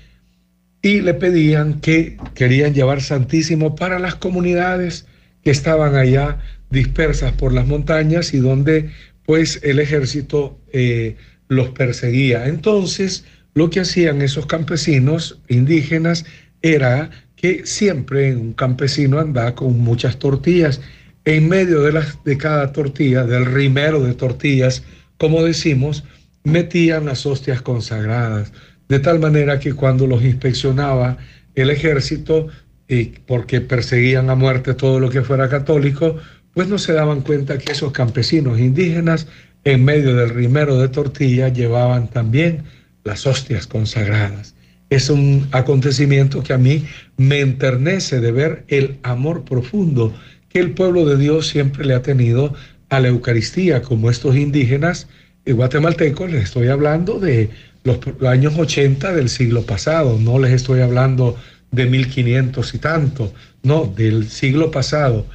y 0.83 1.01
le 1.01 1.15
pedían 1.15 1.81
que 1.81 2.17
querían 2.35 2.75
llevar 2.75 3.03
Santísimo 3.03 3.77
para 3.77 3.99
las 3.99 4.15
comunidades 4.15 5.07
que 5.45 5.51
estaban 5.51 5.95
allá 5.95 6.39
dispersas 6.71 7.33
por 7.33 7.53
las 7.53 7.67
montañas 7.67 8.33
y 8.33 8.39
donde 8.39 8.91
pues 9.27 9.61
el 9.63 9.79
ejército 9.79 10.59
eh, 10.73 11.17
los 11.49 11.71
perseguía. 11.71 12.47
Entonces, 12.47 13.25
lo 13.55 13.71
que 13.71 13.81
hacían 13.81 14.23
esos 14.23 14.47
campesinos 14.47 15.41
indígenas 15.49 16.25
era 16.63 17.11
que 17.37 17.67
siempre 17.67 18.35
un 18.37 18.53
campesino 18.53 19.19
andaba 19.19 19.55
con 19.55 19.79
muchas 19.79 20.19
tortillas. 20.19 20.81
En 21.25 21.49
medio 21.49 21.83
de, 21.83 21.93
las, 21.93 22.23
de 22.25 22.39
cada 22.39 22.73
tortilla, 22.73 23.25
del 23.25 23.47
rimero 23.47 24.03
de 24.03 24.15
tortillas, 24.15 24.83
como 25.19 25.43
decimos, 25.43 26.05
metían 26.45 27.07
las 27.07 27.27
hostias 27.27 27.61
consagradas, 27.63 28.53
de 28.91 28.99
tal 28.99 29.21
manera 29.21 29.61
que 29.61 29.73
cuando 29.73 30.07
los 30.09 30.23
inspeccionaba 30.25 31.17
el 31.55 31.71
ejército, 31.71 32.49
y 32.89 33.05
porque 33.05 33.61
perseguían 33.61 34.31
a 34.31 34.35
muerte 34.35 34.75
todo 34.75 34.99
lo 34.99 35.11
que 35.11 35.23
fuera 35.23 35.49
católico, 35.49 36.17
pues 36.55 36.67
no 36.67 36.77
se 36.77 36.93
daban 36.93 37.21
cuenta 37.21 37.57
que 37.57 37.71
esos 37.71 37.93
campesinos 37.93 38.59
indígenas 38.59 39.29
en 39.63 39.85
medio 39.85 40.17
del 40.17 40.31
rimero 40.31 40.77
de 40.77 40.89
tortilla 40.89 41.49
llevaban 41.49 42.09
también 42.09 42.65
las 43.05 43.29
hostias 43.29 43.69
consagradas. 43.69 44.57
Es 44.91 45.09
un 45.09 45.47
acontecimiento 45.53 46.43
que 46.43 46.53
a 46.53 46.59
mí 46.59 46.85
me 47.17 47.39
enternece 47.39 48.21
de 48.21 48.33
ver 48.33 48.65
el 48.67 48.99
amor 49.05 49.45
profundo 49.45 50.13
que 50.49 50.59
el 50.59 50.73
pueblo 50.73 51.07
de 51.07 51.17
Dios 51.17 51.47
siempre 51.47 51.87
le 51.87 51.95
ha 51.95 52.03
tenido 52.03 52.55
a 52.89 52.99
la 52.99 53.07
Eucaristía, 53.07 53.83
como 53.83 54.11
estos 54.11 54.35
indígenas 54.35 55.07
guatemaltecos, 55.47 56.31
les 56.31 56.45
estoy 56.45 56.69
hablando 56.69 57.19
de 57.19 57.51
los 57.85 57.99
años 58.27 58.55
80 58.59 59.13
del 59.13 59.29
siglo 59.29 59.63
pasado, 59.63 60.19
no 60.19 60.39
les 60.39 60.53
estoy 60.53 60.81
hablando 60.81 61.37
de 61.71 61.87
1500 61.87 62.75
y 62.75 62.79
tanto, 62.79 63.33
no, 63.63 63.87
del 63.87 64.29
siglo 64.29 64.71
pasado. 64.71 65.27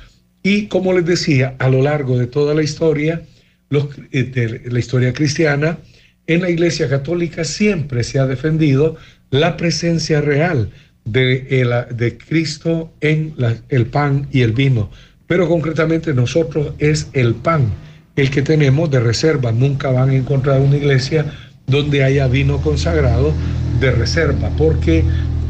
Y 0.43 0.67
como 0.67 0.93
les 0.93 1.05
decía, 1.05 1.55
a 1.59 1.69
lo 1.69 1.81
largo 1.81 2.17
de 2.17 2.27
toda 2.27 2.53
la 2.53 2.63
historia, 2.63 3.23
eh, 3.71 4.23
de 4.23 4.61
la 4.71 4.79
historia 4.79 5.13
cristiana, 5.13 5.79
en 6.27 6.41
la 6.41 6.49
Iglesia 6.49 6.89
Católica 6.89 7.43
siempre 7.43 8.03
se 8.03 8.19
ha 8.19 8.25
defendido 8.25 8.95
la 9.31 9.57
presencia 9.57 10.21
real 10.21 10.71
de, 11.03 11.85
de 11.91 12.17
Cristo 12.17 12.93
en 13.01 13.35
el 13.69 13.85
pan 13.87 14.27
y 14.31 14.41
el 14.41 14.53
vino. 14.53 14.89
Pero 15.27 15.47
concretamente 15.47 16.13
nosotros 16.13 16.73
es 16.79 17.09
el 17.13 17.35
pan 17.35 17.71
el 18.15 18.29
que 18.29 18.41
tenemos 18.41 18.89
de 18.91 18.99
reserva. 18.99 19.51
Nunca 19.51 19.91
van 19.91 20.09
a 20.09 20.15
encontrar 20.15 20.61
una 20.61 20.77
iglesia 20.77 21.25
donde 21.67 22.03
haya 22.03 22.27
vino 22.27 22.61
consagrado 22.61 23.33
de 23.79 23.91
reserva, 23.91 24.49
porque 24.57 25.03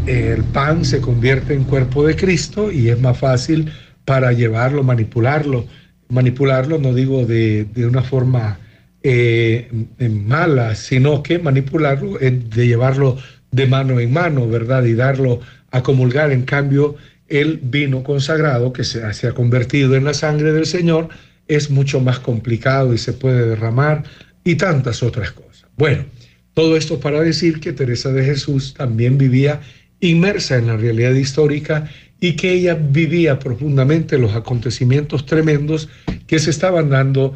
el 0.07 0.43
pan 0.43 0.85
se 0.85 1.01
convierte 1.01 1.53
en 1.53 1.63
cuerpo 1.63 2.05
de 2.05 2.15
Cristo 2.15 2.71
y 2.71 2.89
es 2.89 2.99
más 2.99 3.17
fácil 3.17 3.71
para 4.05 4.31
llevarlo, 4.31 4.83
manipularlo. 4.83 5.65
Manipularlo 6.09 6.77
no 6.77 6.93
digo 6.93 7.25
de, 7.25 7.67
una 7.77 8.03
forma 8.03 8.59
eh, 9.01 9.69
mala, 9.99 10.75
sino 10.75 11.23
que 11.23 11.39
manipularlo 11.39 12.19
es 12.19 12.49
de 12.49 12.67
llevarlo 12.67 13.17
de 13.51 13.65
mano 13.67 13.99
en 13.99 14.13
mano, 14.13 14.47
¿verdad? 14.47 14.83
Y 14.83 14.93
darlo 14.93 15.39
a 15.71 15.81
comulgar. 15.81 16.31
En 16.31 16.43
cambio, 16.43 16.95
el 17.27 17.59
vino 17.63 18.03
consagrado 18.03 18.71
que 18.73 18.83
se, 18.83 19.11
se 19.13 19.27
ha 19.27 19.31
convertido 19.31 19.95
en 19.95 20.05
la 20.05 20.13
sangre 20.13 20.51
del 20.51 20.65
Señor 20.65 21.09
es 21.47 21.69
mucho 21.69 21.99
más 21.99 22.19
complicado 22.19 22.93
y 22.93 22.97
se 22.97 23.13
puede 23.13 23.47
derramar 23.47 24.03
y 24.43 24.55
tantas 24.55 25.01
otras 25.01 25.31
cosas. 25.31 25.44
Bueno, 25.77 26.05
todo 26.53 26.77
esto 26.77 26.99
para 26.99 27.21
decir 27.21 27.59
que 27.59 27.73
Teresa 27.73 28.11
de 28.11 28.23
Jesús 28.23 28.73
también 28.73 29.17
vivía 29.17 29.61
inmersa 29.99 30.57
en 30.57 30.67
la 30.67 30.77
realidad 30.77 31.13
histórica 31.13 31.89
y 32.19 32.35
que 32.35 32.53
ella 32.53 32.75
vivía 32.75 33.39
profundamente 33.39 34.17
los 34.17 34.35
acontecimientos 34.35 35.25
tremendos 35.25 35.89
que 36.27 36.39
se 36.39 36.49
estaban 36.49 36.89
dando 36.89 37.33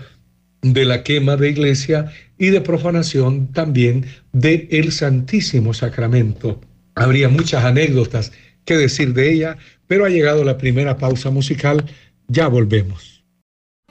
de 0.62 0.86
la 0.86 1.04
quema 1.04 1.38
de 1.38 1.50
iglesia 1.50 2.12
y 2.38 2.48
de 2.48 2.62
profanación 2.62 3.48
también 3.52 4.06
el 4.42 4.92
Santísimo 4.92 5.74
Sacramento. 5.74 6.62
Habría 6.96 7.30
muchas 7.30 7.64
anécdotas 7.64 8.32
que 8.66 8.78
decir 8.78 9.14
de 9.14 9.32
ella, 9.32 9.58
pero 9.88 10.06
ha 10.06 10.10
llegado 10.10 10.44
la 10.44 10.58
primera 10.58 10.98
pausa 10.98 11.30
musical, 11.30 11.86
ya 12.28 12.48
volvemos. 12.48 13.24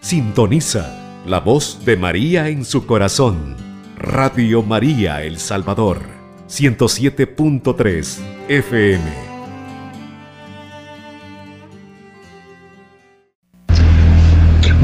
Sintoniza 0.01 1.23
la 1.27 1.41
voz 1.41 1.85
de 1.85 1.97
María 1.97 2.49
en 2.49 2.65
su 2.65 2.87
corazón. 2.87 3.68
Radio 3.99 4.63
María 4.63 5.25
El 5.25 5.39
Salvador, 5.39 6.01
107.3 6.49 8.19
FM. 8.49 9.03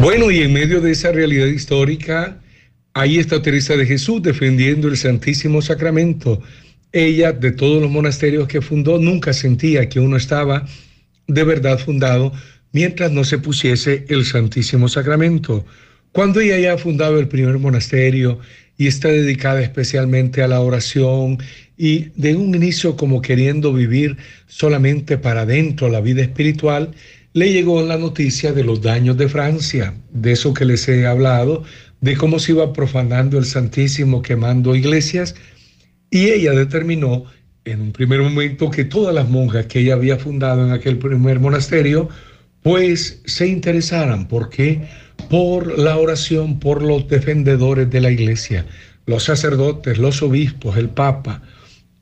Bueno, 0.00 0.33
y 0.33 0.42
en 0.42 0.52
medio 0.52 0.80
de 0.80 0.90
esa 0.90 1.12
realidad 1.12 1.47
histórica, 1.47 2.40
ahí 2.92 3.18
está 3.21 3.40
Teresa 3.40 3.76
de 3.76 3.87
Jesús 3.87 4.21
defendiendo 4.21 4.88
el 4.88 4.97
Santísimo 4.97 5.62
Sacramento. 5.62 6.42
Ella, 6.90 7.30
de 7.30 7.52
todos 7.52 7.80
los 7.80 7.92
monasterios 7.92 8.49
que 8.49 8.61
fundó, 8.61 8.99
nunca 8.99 9.33
sentía 9.33 9.88
que 9.88 10.00
uno 10.00 10.16
estaba 10.16 10.66
de 11.28 11.44
verdad 11.44 11.78
fundado 11.78 12.33
mientras 12.73 13.12
no 13.12 13.23
se 13.23 13.38
pusiese 13.38 14.06
el 14.09 14.25
Santísimo 14.25 14.88
Sacramento. 14.88 15.64
Cuando 16.11 16.40
ella 16.40 16.59
ya 16.59 16.78
fundado 16.78 17.21
el 17.21 17.28
primer 17.28 17.59
monasterio 17.61 18.40
y 18.76 18.87
está 18.87 19.09
dedicada 19.09 19.62
especialmente 19.62 20.43
a 20.43 20.49
la 20.49 20.61
oración 20.61 21.38
y 21.76 22.11
de 22.16 22.35
un 22.37 22.54
inicio 22.54 22.97
como 22.97 23.21
queriendo 23.21 23.73
vivir 23.73 24.16
solamente 24.47 25.19
para 25.19 25.43
adentro 25.43 25.88
la 25.88 26.00
vida 26.00 26.23
espiritual, 26.23 26.93
le 27.33 27.52
llegó 27.52 27.83
la 27.83 27.99
noticia 27.99 28.52
de 28.52 28.64
los 28.64 28.81
daños 28.81 29.16
de 29.16 29.28
Francia, 29.28 29.95
de 30.12 30.33
eso 30.33 30.54
que 30.54 30.64
les 30.64 30.88
he 30.88 31.07
hablado, 31.07 31.64
de 32.00 32.16
cómo 32.16 32.38
se 32.38 32.52
iba 32.52 32.73
profanando 32.73 33.38
el 33.38 33.45
Santísimo, 33.45 34.23
quemando 34.23 34.76
iglesias, 34.76 35.35
y 36.11 36.26
ella 36.28 36.52
determinó 36.52 37.25
en 37.64 37.81
un 37.81 37.93
primer 37.93 38.21
momento 38.21 38.71
que 38.71 38.85
todas 38.85 39.14
las 39.14 39.28
monjas 39.28 39.66
que 39.66 39.81
ella 39.81 39.95
había 39.95 40.19
fundado 40.19 40.64
en 40.64 40.73
aquel 40.73 40.99
primer 40.99 41.40
monasterio 41.40 42.09
pues 42.64 43.21
se 43.26 43.47
interesaran. 43.47 44.26
¿Por 44.26 44.49
qué? 44.49 44.88
Por 45.28 45.78
la 45.78 45.99
oración, 45.99 46.59
por 46.59 46.83
los 46.83 47.06
defendedores 47.09 47.90
de 47.90 48.00
la 48.00 48.11
iglesia, 48.11 48.64
los 49.04 49.25
sacerdotes, 49.25 49.99
los 49.99 50.23
obispos, 50.23 50.78
el 50.78 50.88
papa. 50.88 51.42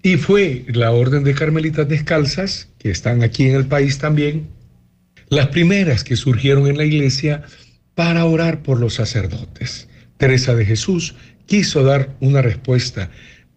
Y 0.04 0.16
fue 0.18 0.64
la 0.68 0.92
Orden 0.92 1.24
de 1.24 1.34
Carmelitas 1.34 1.88
Descalzas, 1.88 2.68
que 2.78 2.92
están 2.92 3.24
aquí 3.24 3.48
en 3.48 3.56
el 3.56 3.66
país 3.66 3.98
también, 3.98 4.50
las 5.28 5.48
primeras 5.48 6.04
que 6.04 6.14
surgieron 6.14 6.68
en 6.68 6.78
la 6.78 6.84
iglesia 6.84 7.42
para 7.96 8.24
orar 8.24 8.62
por 8.62 8.78
los 8.78 8.94
sacerdotes. 8.94 9.88
Teresa 10.16 10.54
de 10.54 10.64
Jesús 10.64 11.16
quiso 11.46 11.82
dar 11.82 12.14
una 12.20 12.40
respuesta 12.40 13.10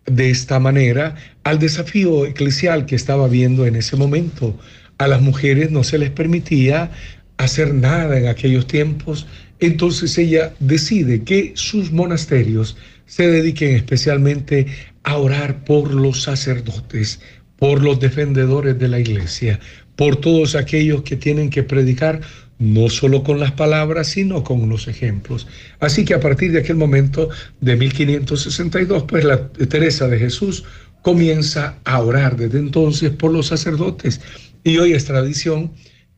de 0.07 0.31
esta 0.31 0.59
manera 0.59 1.15
al 1.43 1.59
desafío 1.59 2.25
eclesial 2.25 2.87
que 2.87 2.95
estaba 2.95 3.27
viendo 3.27 3.67
en 3.67 3.75
ese 3.75 3.95
momento 3.95 4.57
a 4.97 5.07
las 5.07 5.21
mujeres 5.21 5.71
no 5.71 5.83
se 5.83 5.97
les 5.97 6.09
permitía 6.09 6.91
hacer 7.37 7.73
nada 7.73 8.17
en 8.17 8.27
aquellos 8.27 8.67
tiempos, 8.67 9.27
entonces 9.59 10.17
ella 10.17 10.53
decide 10.59 11.23
que 11.23 11.53
sus 11.55 11.91
monasterios 11.91 12.77
se 13.05 13.27
dediquen 13.27 13.75
especialmente 13.75 14.67
a 15.03 15.17
orar 15.17 15.63
por 15.63 15.93
los 15.93 16.23
sacerdotes, 16.23 17.19
por 17.57 17.83
los 17.83 17.99
defendedores 17.99 18.77
de 18.79 18.87
la 18.87 18.99
iglesia, 18.99 19.59
por 19.95 20.17
todos 20.17 20.55
aquellos 20.55 21.03
que 21.03 21.15
tienen 21.15 21.49
que 21.49 21.63
predicar 21.63 22.21
no 22.57 22.89
solo 22.89 23.23
con 23.23 23.39
las 23.39 23.51
palabras, 23.51 24.07
sino 24.07 24.43
con 24.43 24.69
los 24.69 24.87
ejemplos. 24.87 25.47
Así 25.79 26.05
que 26.05 26.13
a 26.13 26.19
partir 26.19 26.51
de 26.51 26.59
aquel 26.59 26.77
momento 26.77 27.29
de 27.59 27.75
1562, 27.75 29.03
pues 29.03 29.25
la 29.25 29.49
Teresa 29.49 30.07
de 30.07 30.19
Jesús 30.19 30.63
comienza 31.01 31.79
a 31.83 32.01
orar 32.01 32.35
desde 32.37 32.59
entonces 32.59 33.11
por 33.11 33.31
los 33.31 33.47
sacerdotes. 33.47 34.21
Y 34.65 34.79
hoy 34.79 34.93
es 34.93 35.05
tradición 35.05 35.73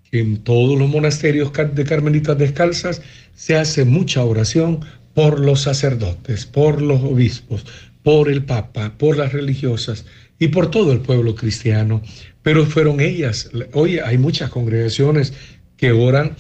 que 0.10 0.22
en 0.22 0.38
todos 0.38 0.80
los 0.80 0.88
monasterios 0.88 1.52
de 1.74 1.84
carmelitas 1.84 2.38
descalzas 2.38 3.02
se 3.36 3.58
hace 3.58 3.84
mucha 3.84 4.24
oración 4.24 4.80
por 5.14 5.42
los 5.42 5.60
sacerdotes, 5.60 6.46
por 6.46 6.82
los 6.82 7.04
obispos, 7.04 7.66
por 8.04 8.30
el 8.30 8.46
Papa, 8.46 8.94
por 8.98 9.18
las 9.18 9.34
religiosas 9.34 10.06
y 10.40 10.48
por 10.48 10.72
todo 10.72 10.94
el 10.94 11.02
pueblo 11.02 11.36
cristiano. 11.36 12.02
Pero 12.42 12.66
fueron 12.66 13.02
ellas. 13.02 13.50
Hoy 13.74 14.00
hay 14.00 14.18
muchas 14.18 14.50
congregaciones 14.50 15.34
que 15.76 15.92
oran 15.92 16.38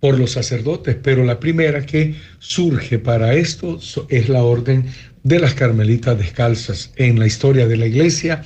por 0.00 0.18
los 0.18 0.32
sacerdotes, 0.32 0.96
pero 1.00 1.22
la 1.22 1.38
primera 1.38 1.86
que 1.86 2.16
surge 2.40 2.98
para 2.98 3.34
esto 3.34 3.78
es 4.08 4.28
la 4.28 4.42
orden 4.42 4.86
de 5.22 5.38
las 5.38 5.54
carmelitas 5.54 6.18
descalzas 6.18 6.92
en 6.96 7.20
la 7.20 7.26
historia 7.28 7.68
de 7.68 7.76
la 7.76 7.86
iglesia. 7.86 8.42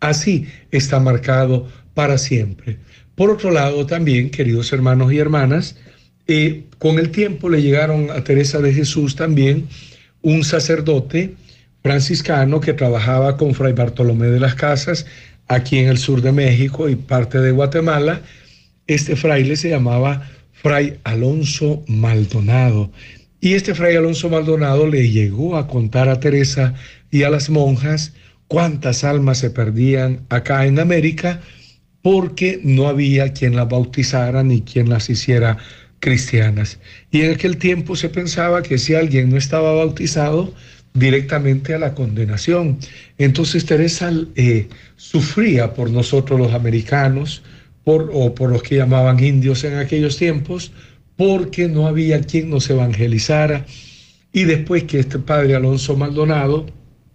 Así 0.00 0.46
está 0.70 0.98
marcado 0.98 1.68
para 1.98 2.16
siempre. 2.16 2.78
Por 3.16 3.28
otro 3.28 3.50
lado, 3.50 3.84
también, 3.84 4.30
queridos 4.30 4.72
hermanos 4.72 5.12
y 5.12 5.18
hermanas, 5.18 5.74
eh, 6.28 6.62
con 6.78 7.00
el 7.00 7.10
tiempo 7.10 7.48
le 7.48 7.60
llegaron 7.60 8.12
a 8.12 8.22
Teresa 8.22 8.60
de 8.60 8.72
Jesús 8.72 9.16
también 9.16 9.66
un 10.22 10.44
sacerdote 10.44 11.34
franciscano 11.82 12.60
que 12.60 12.72
trabajaba 12.72 13.36
con 13.36 13.52
Fray 13.52 13.72
Bartolomé 13.72 14.28
de 14.28 14.38
las 14.38 14.54
Casas 14.54 15.06
aquí 15.48 15.78
en 15.78 15.88
el 15.88 15.98
sur 15.98 16.22
de 16.22 16.30
México 16.30 16.88
y 16.88 16.94
parte 16.94 17.40
de 17.40 17.50
Guatemala, 17.50 18.22
este 18.86 19.16
fraile 19.16 19.56
se 19.56 19.70
llamaba 19.70 20.30
Fray 20.52 21.00
Alonso 21.02 21.82
Maldonado. 21.88 22.92
Y 23.40 23.54
este 23.54 23.74
Fray 23.74 23.96
Alonso 23.96 24.30
Maldonado 24.30 24.86
le 24.86 25.10
llegó 25.10 25.56
a 25.56 25.66
contar 25.66 26.08
a 26.08 26.20
Teresa 26.20 26.74
y 27.10 27.24
a 27.24 27.30
las 27.30 27.50
monjas 27.50 28.12
cuántas 28.46 29.02
almas 29.02 29.38
se 29.38 29.50
perdían 29.50 30.20
acá 30.28 30.64
en 30.64 30.78
América 30.78 31.40
porque 32.02 32.60
no 32.62 32.88
había 32.88 33.32
quien 33.32 33.56
las 33.56 33.68
bautizara 33.68 34.42
ni 34.42 34.62
quien 34.62 34.88
las 34.88 35.10
hiciera 35.10 35.58
cristianas. 36.00 36.78
Y 37.10 37.22
en 37.22 37.32
aquel 37.32 37.56
tiempo 37.56 37.96
se 37.96 38.08
pensaba 38.08 38.62
que 38.62 38.78
si 38.78 38.94
alguien 38.94 39.30
no 39.30 39.36
estaba 39.36 39.74
bautizado, 39.74 40.54
directamente 40.94 41.74
a 41.74 41.78
la 41.78 41.94
condenación. 41.94 42.78
Entonces 43.18 43.64
Teresa 43.64 44.10
eh, 44.34 44.68
sufría 44.96 45.74
por 45.74 45.90
nosotros 45.90 46.40
los 46.40 46.52
americanos, 46.54 47.42
o 47.84 48.34
por 48.34 48.50
los 48.50 48.62
que 48.62 48.76
llamaban 48.76 49.22
indios 49.22 49.64
en 49.64 49.78
aquellos 49.78 50.18
tiempos, 50.18 50.72
porque 51.16 51.68
no 51.68 51.86
había 51.86 52.20
quien 52.20 52.50
nos 52.50 52.68
evangelizara. 52.68 53.64
Y 54.30 54.44
después 54.44 54.84
que 54.84 55.00
este 55.00 55.18
padre 55.18 55.54
Alonso 55.54 55.96
Maldonado 55.96 56.66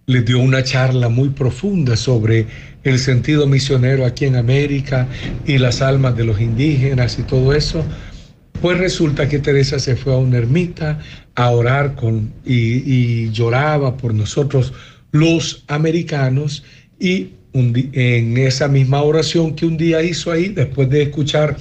le 0.05 0.21
dio 0.21 0.39
una 0.39 0.63
charla 0.63 1.09
muy 1.09 1.29
profunda 1.29 1.95
sobre 1.95 2.47
el 2.83 2.99
sentido 2.99 3.47
misionero 3.47 4.05
aquí 4.05 4.25
en 4.25 4.35
América 4.35 5.07
y 5.45 5.57
las 5.57 5.81
almas 5.81 6.17
de 6.17 6.25
los 6.25 6.41
indígenas 6.41 7.17
y 7.19 7.23
todo 7.23 7.53
eso, 7.53 7.85
pues 8.61 8.77
resulta 8.77 9.29
que 9.29 9.39
Teresa 9.39 9.79
se 9.79 9.95
fue 9.95 10.13
a 10.13 10.17
una 10.17 10.37
ermita 10.37 10.99
a 11.35 11.49
orar 11.49 11.95
con, 11.95 12.33
y, 12.45 13.25
y 13.25 13.31
lloraba 13.31 13.97
por 13.97 14.13
nosotros 14.13 14.73
los 15.11 15.63
americanos 15.67 16.63
y 16.99 17.31
en 17.53 18.37
esa 18.37 18.67
misma 18.67 19.03
oración 19.03 19.55
que 19.55 19.65
un 19.65 19.77
día 19.77 20.01
hizo 20.01 20.31
ahí, 20.31 20.49
después 20.49 20.89
de 20.89 21.03
escuchar 21.03 21.55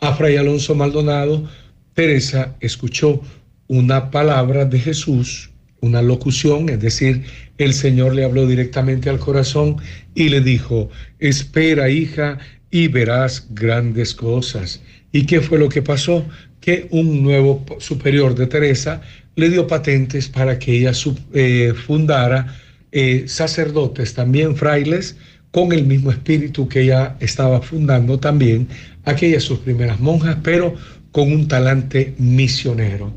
a 0.00 0.14
Fray 0.14 0.36
Alonso 0.36 0.74
Maldonado, 0.74 1.48
Teresa 1.94 2.56
escuchó 2.60 3.20
una 3.68 4.10
palabra 4.10 4.64
de 4.64 4.78
Jesús, 4.78 5.49
una 5.80 6.02
locución, 6.02 6.68
es 6.68 6.80
decir, 6.80 7.24
el 7.58 7.74
Señor 7.74 8.14
le 8.14 8.24
habló 8.24 8.46
directamente 8.46 9.10
al 9.10 9.18
corazón 9.18 9.76
y 10.14 10.28
le 10.28 10.40
dijo, 10.40 10.90
espera 11.18 11.90
hija 11.90 12.38
y 12.70 12.88
verás 12.88 13.46
grandes 13.50 14.14
cosas. 14.14 14.80
¿Y 15.12 15.26
qué 15.26 15.40
fue 15.40 15.58
lo 15.58 15.68
que 15.68 15.82
pasó? 15.82 16.24
Que 16.60 16.86
un 16.90 17.22
nuevo 17.22 17.64
superior 17.78 18.34
de 18.34 18.46
Teresa 18.46 19.02
le 19.36 19.48
dio 19.48 19.66
patentes 19.66 20.28
para 20.28 20.58
que 20.58 20.78
ella 20.78 20.92
eh, 21.32 21.72
fundara 21.74 22.56
eh, 22.92 23.24
sacerdotes, 23.26 24.14
también 24.14 24.56
frailes, 24.56 25.16
con 25.50 25.72
el 25.72 25.84
mismo 25.84 26.10
espíritu 26.10 26.68
que 26.68 26.82
ella 26.82 27.16
estaba 27.20 27.60
fundando 27.60 28.20
también, 28.20 28.68
aquellas 29.04 29.42
sus 29.42 29.58
primeras 29.58 29.98
monjas, 29.98 30.36
pero 30.42 30.74
con 31.10 31.32
un 31.32 31.48
talante 31.48 32.14
misionero. 32.18 33.12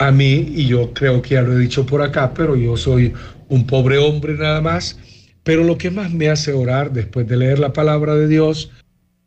A 0.00 0.12
mí, 0.12 0.46
y 0.56 0.66
yo 0.66 0.94
creo 0.94 1.20
que 1.20 1.34
ya 1.34 1.42
lo 1.42 1.52
he 1.52 1.58
dicho 1.58 1.84
por 1.84 2.00
acá, 2.00 2.32
pero 2.32 2.56
yo 2.56 2.74
soy 2.78 3.12
un 3.50 3.66
pobre 3.66 3.98
hombre 3.98 4.32
nada 4.32 4.62
más, 4.62 4.98
pero 5.42 5.62
lo 5.62 5.76
que 5.76 5.90
más 5.90 6.10
me 6.10 6.30
hace 6.30 6.54
orar 6.54 6.90
después 6.90 7.28
de 7.28 7.36
leer 7.36 7.58
la 7.58 7.74
palabra 7.74 8.14
de 8.14 8.26
Dios, 8.26 8.70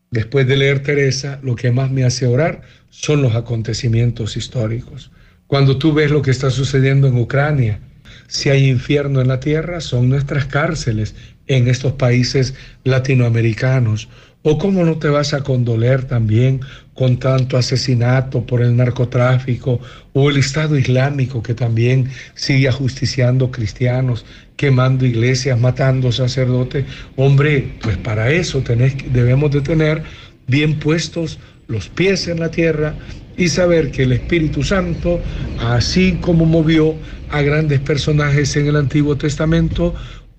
después 0.09 0.47
de 0.47 0.57
leer 0.57 0.81
Teresa, 0.81 1.39
lo 1.43 1.55
que 1.55 1.71
más 1.71 1.91
me 1.91 2.03
hace 2.03 2.25
orar 2.25 2.63
son 2.89 3.21
los 3.21 3.35
acontecimientos 3.35 4.35
históricos. 4.35 5.11
Cuando 5.45 5.77
tú 5.77 5.93
ves 5.93 6.09
lo 6.09 6.23
que 6.23 6.31
está 6.31 6.49
sucediendo 6.49 7.07
en 7.07 7.19
Ucrania, 7.19 7.79
si 8.25 8.49
hay 8.49 8.67
infierno 8.67 9.21
en 9.21 9.27
la 9.27 9.39
tierra, 9.39 9.79
son 9.79 10.09
nuestras 10.09 10.47
cárceles 10.47 11.13
en 11.45 11.67
estos 11.67 11.93
países 11.93 12.55
latinoamericanos. 12.83 14.09
¿O 14.45 14.57
cómo 14.57 14.83
no 14.83 14.97
te 14.97 15.07
vas 15.07 15.33
a 15.33 15.41
condoler 15.41 16.03
también 16.03 16.59
con 16.93 17.17
tanto 17.17 17.55
asesinato 17.55 18.45
por 18.45 18.61
el 18.61 18.75
narcotráfico 18.75 19.79
o 20.11 20.29
el 20.29 20.35
Estado 20.35 20.77
Islámico 20.77 21.41
que 21.41 21.53
también 21.53 22.09
sigue 22.35 22.67
ajusticiando 22.67 23.51
cristianos, 23.51 24.25
quemando 24.57 25.05
iglesias, 25.05 25.57
matando 25.57 26.11
sacerdotes? 26.11 26.85
Hombre, 27.15 27.75
pues 27.81 27.95
para 27.95 28.31
eso 28.31 28.59
tenés, 28.59 28.95
debemos 29.13 29.49
de 29.51 29.61
tener 29.61 30.03
bien 30.47 30.77
puestos 30.77 31.39
los 31.67 31.87
pies 31.87 32.27
en 32.27 32.41
la 32.41 32.51
tierra 32.51 32.95
y 33.37 33.47
saber 33.47 33.91
que 33.91 34.03
el 34.03 34.11
Espíritu 34.11 34.61
Santo, 34.61 35.21
así 35.61 36.17
como 36.19 36.45
movió 36.45 36.95
a 37.29 37.41
grandes 37.41 37.79
personajes 37.79 38.57
en 38.57 38.67
el 38.67 38.75
Antiguo 38.75 39.15
Testamento, 39.15 39.95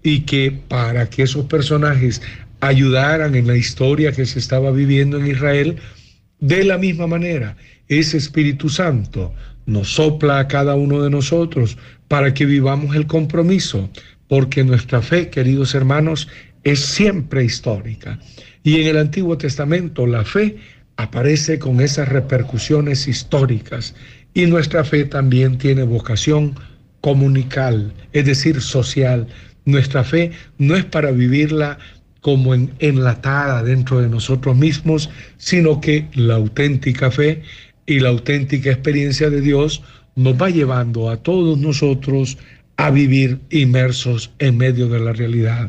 y 0.07 0.21
que 0.21 0.53
para 0.69 1.09
que 1.09 1.23
esos 1.23 1.47
personajes 1.47 2.21
ayudaran 2.66 3.35
en 3.35 3.46
la 3.46 3.57
historia 3.57 4.12
que 4.12 4.27
se 4.27 4.38
estaba 4.38 4.70
viviendo 4.70 5.18
en 5.18 5.27
Israel, 5.27 5.77
de 6.40 6.64
la 6.64 6.79
misma 6.79 7.07
manera, 7.07 7.57
ese 7.88 8.16
Espíritu 8.16 8.68
Santo 8.68 9.33
nos 9.66 9.94
sopla 9.94 10.38
a 10.38 10.48
cada 10.48 10.74
uno 10.74 11.03
de 11.03 11.11
nosotros 11.11 11.79
para 12.09 12.35
que 12.35 12.46
vivamos 12.46 12.94
el 12.96 13.07
compromiso, 13.07 13.88
porque 14.29 14.64
nuestra 14.64 15.00
fe, 15.00 15.31
queridos 15.31 15.74
hermanos, 15.74 16.29
es 16.64 16.81
siempre 16.81 17.44
histórica. 17.44 18.18
Y 18.62 18.81
en 18.81 18.88
el 18.88 18.98
Antiguo 18.98 19.37
Testamento 19.37 20.07
la 20.07 20.24
fe 20.24 20.57
aparece 20.96 21.59
con 21.59 21.81
esas 21.81 22.09
repercusiones 22.09 23.09
históricas 23.09 23.94
y 24.33 24.46
nuestra 24.46 24.85
fe 24.85 25.05
también 25.05 25.59
tiene 25.59 25.83
vocación 25.83 26.55
comunical, 27.00 27.92
es 28.12 28.24
decir, 28.24 28.61
social, 28.61 29.27
nuestra 29.66 30.05
fe 30.05 30.33
no 30.59 30.77
es 30.77 30.85
para 30.85 31.11
vivirla 31.11 31.79
como 32.25 32.55
enlatada 32.55 33.63
dentro 33.63 34.01
de 34.01 34.09
nosotros 34.09 34.57
mismos, 34.57 35.11
sino 35.37 35.79
que 35.83 36.09
la 36.15 36.37
auténtica 36.37 37.11
fe 37.11 37.43
y 37.85 38.01
la 38.01 38.09
auténtica 38.09 38.71
experiencia 38.71 39.29
de 39.29 39.43
Dios 39.43 39.83
nos 40.17 40.41
va 40.41 40.49
llevando 40.49 41.11
a 41.11 41.19
todos 41.19 41.59
nosotros 41.59 42.39
a 42.79 42.91
vivir 42.91 43.41
inmersos 43.51 44.31
en 44.39 44.57
medio 44.57 44.89
de 44.89 45.01
la 45.01 45.13
realidad. 45.13 45.69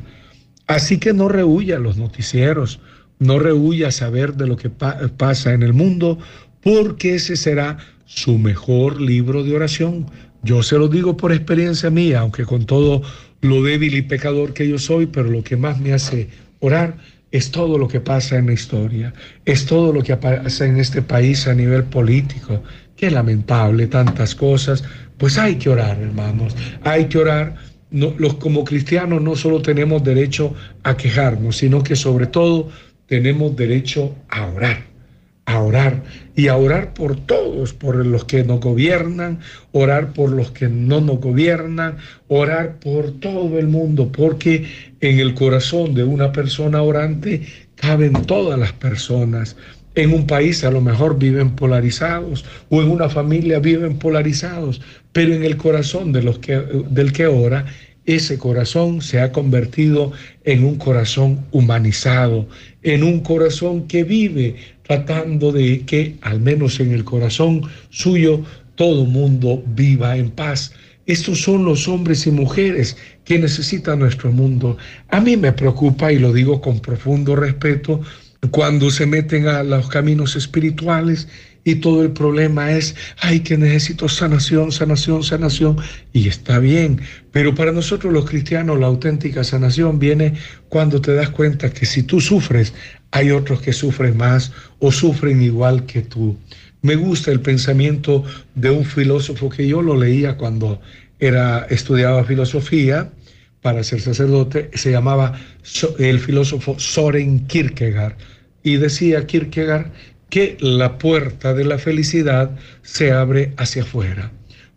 Así 0.65 0.97
que 0.97 1.11
no 1.11 1.27
rehuya 1.27 1.77
los 1.77 1.97
noticieros, 1.97 2.79
no 3.19 3.37
rehuya 3.37 3.91
saber 3.91 4.35
de 4.35 4.47
lo 4.47 4.55
que 4.55 4.69
pasa 4.69 5.51
en 5.51 5.61
el 5.61 5.73
mundo, 5.73 6.19
porque 6.61 7.15
ese 7.15 7.35
será 7.35 7.79
su 8.05 8.37
mejor 8.37 9.01
libro 9.01 9.43
de 9.43 9.57
oración. 9.57 10.05
Yo 10.41 10.63
se 10.63 10.77
lo 10.77 10.87
digo 10.87 11.17
por 11.17 11.33
experiencia 11.33 11.89
mía, 11.89 12.21
aunque 12.21 12.45
con 12.45 12.65
todo 12.65 13.01
lo 13.41 13.61
débil 13.61 13.93
y 13.95 14.03
pecador 14.03 14.53
que 14.53 14.69
yo 14.69 14.79
soy, 14.79 15.05
pero 15.05 15.29
lo 15.29 15.43
que 15.43 15.57
más 15.57 15.81
me 15.81 15.91
hace 15.91 16.29
orar 16.59 16.97
es 17.31 17.51
todo 17.51 17.77
lo 17.77 17.87
que 17.87 17.99
pasa 17.99 18.37
en 18.37 18.47
la 18.47 18.53
historia, 18.53 19.13
es 19.43 19.65
todo 19.65 19.91
lo 19.91 20.01
que 20.01 20.15
pasa 20.15 20.65
en 20.65 20.77
este 20.77 21.01
país 21.01 21.47
a 21.47 21.53
nivel 21.53 21.83
político. 21.83 22.63
Qué 22.95 23.11
lamentable 23.11 23.87
tantas 23.87 24.35
cosas. 24.35 24.83
Pues 25.17 25.37
hay 25.37 25.55
que 25.55 25.69
orar, 25.69 25.99
hermanos, 25.99 26.55
hay 26.83 27.05
que 27.05 27.17
orar. 27.17 27.55
los, 27.91 28.35
como 28.35 28.63
cristianos 28.63 29.21
no 29.21 29.35
solo 29.35 29.61
tenemos 29.61 30.03
derecho 30.03 30.53
a 30.83 30.95
quejarnos, 30.95 31.57
sino 31.57 31.83
que 31.83 31.95
sobre 31.95 32.27
todo 32.27 32.69
tenemos 33.07 33.55
derecho 33.55 34.15
a 34.29 34.47
orar, 34.47 34.83
a 35.45 35.61
orar 35.61 36.03
y 36.35 36.47
a 36.47 36.57
orar 36.57 36.93
por 36.93 37.15
todos, 37.15 37.73
por 37.73 38.03
los 38.05 38.25
que 38.25 38.43
nos 38.43 38.59
gobiernan, 38.59 39.39
orar 39.71 40.13
por 40.13 40.31
los 40.31 40.51
que 40.51 40.67
no 40.67 41.01
nos 41.01 41.19
gobiernan, 41.19 41.97
orar 42.27 42.79
por 42.79 43.11
todo 43.19 43.57
el 43.59 43.67
mundo, 43.67 44.11
porque 44.11 44.65
en 45.01 45.19
el 45.19 45.33
corazón 45.35 45.93
de 45.93 46.03
una 46.03 46.31
persona 46.31 46.81
orante 46.81 47.45
caben 47.75 48.13
todas 48.25 48.59
las 48.59 48.73
personas. 48.73 49.55
En 49.93 50.13
un 50.13 50.27
país 50.27 50.63
a 50.63 50.71
lo 50.71 50.81
mejor 50.81 51.17
viven 51.17 51.55
polarizados 51.55 52.43
o 52.69 52.81
en 52.81 52.89
una 52.89 53.07
familia 53.07 53.59
viven 53.59 53.97
polarizados, 53.97 54.81
pero 55.13 55.33
en 55.33 55.43
el 55.45 55.55
corazón 55.55 56.11
de 56.11 56.23
los 56.23 56.39
que, 56.39 56.57
del 56.89 57.13
que 57.13 57.27
ora 57.27 57.65
ese 58.05 58.37
corazón 58.37 59.01
se 59.01 59.19
ha 59.19 59.31
convertido 59.31 60.11
en 60.43 60.63
un 60.63 60.75
corazón 60.75 61.45
humanizado, 61.51 62.47
en 62.85 63.03
un 63.03 63.19
corazón 63.21 63.87
que 63.87 64.03
vive 64.03 64.55
tratando 64.83 65.51
de 65.51 65.81
que, 65.81 66.15
al 66.21 66.39
menos 66.39 66.79
en 66.79 66.91
el 66.91 67.03
corazón 67.03 67.63
suyo, 67.89 68.43
todo 68.75 69.05
mundo 69.05 69.63
viva 69.75 70.15
en 70.15 70.29
paz. 70.29 70.71
Estos 71.07 71.41
son 71.41 71.65
los 71.65 71.87
hombres 71.87 72.27
y 72.27 72.31
mujeres 72.31 72.95
que 73.25 73.39
necesita 73.39 73.95
nuestro 73.95 74.31
mundo. 74.31 74.77
A 75.09 75.19
mí 75.19 75.35
me 75.35 75.51
preocupa, 75.51 76.13
y 76.13 76.19
lo 76.19 76.31
digo 76.31 76.61
con 76.61 76.79
profundo 76.79 77.35
respeto, 77.35 78.01
cuando 78.51 78.91
se 78.91 79.07
meten 79.07 79.47
a 79.47 79.63
los 79.63 79.89
caminos 79.89 80.35
espirituales 80.35 81.27
y 81.67 81.75
todo 81.75 82.03
el 82.03 82.11
problema 82.11 82.71
es, 82.71 82.95
ay, 83.19 83.39
que 83.39 83.57
necesito 83.57 84.07
sanación, 84.07 84.71
sanación, 84.71 85.23
sanación. 85.23 85.77
Y 86.13 86.27
está 86.27 86.59
bien, 86.59 87.01
pero 87.31 87.55
para 87.55 87.71
nosotros 87.71 88.13
los 88.13 88.29
cristianos 88.29 88.79
la 88.79 88.85
auténtica 88.85 89.43
sanación 89.43 89.97
viene 89.97 90.35
cuando 90.69 91.01
te 91.01 91.15
das 91.15 91.31
cuenta 91.31 91.71
que 91.71 91.87
si 91.87 92.03
tú 92.03 92.21
sufres, 92.21 92.73
hay 93.09 93.31
otros 93.31 93.61
que 93.61 93.73
sufren 93.73 94.15
más 94.15 94.51
o 94.77 94.91
sufren 94.91 95.41
igual 95.41 95.87
que 95.87 96.03
tú. 96.03 96.37
Me 96.83 96.95
gusta 96.95 97.31
el 97.31 97.41
pensamiento 97.41 98.23
de 98.53 98.69
un 98.69 98.85
filósofo 98.85 99.49
que 99.49 99.67
yo 99.67 99.81
lo 99.81 99.97
leía 99.97 100.37
cuando 100.37 100.79
era, 101.19 101.65
estudiaba 101.71 102.23
filosofía 102.25 103.09
para 103.63 103.83
ser 103.83 104.01
sacerdote, 104.01 104.69
se 104.75 104.91
llamaba 104.91 105.33
el 105.97 106.19
filósofo 106.19 106.77
Soren 106.77 107.47
Kierkegaard. 107.47 108.15
Y 108.61 108.77
decía 108.77 109.25
Kierkegaard 109.25 109.91
que 110.29 110.57
la 110.59 110.97
puerta 110.97 111.53
de 111.53 111.65
la 111.65 111.77
felicidad 111.77 112.51
se 112.81 113.11
abre 113.11 113.53
hacia 113.57 113.83
afuera. 113.83 114.31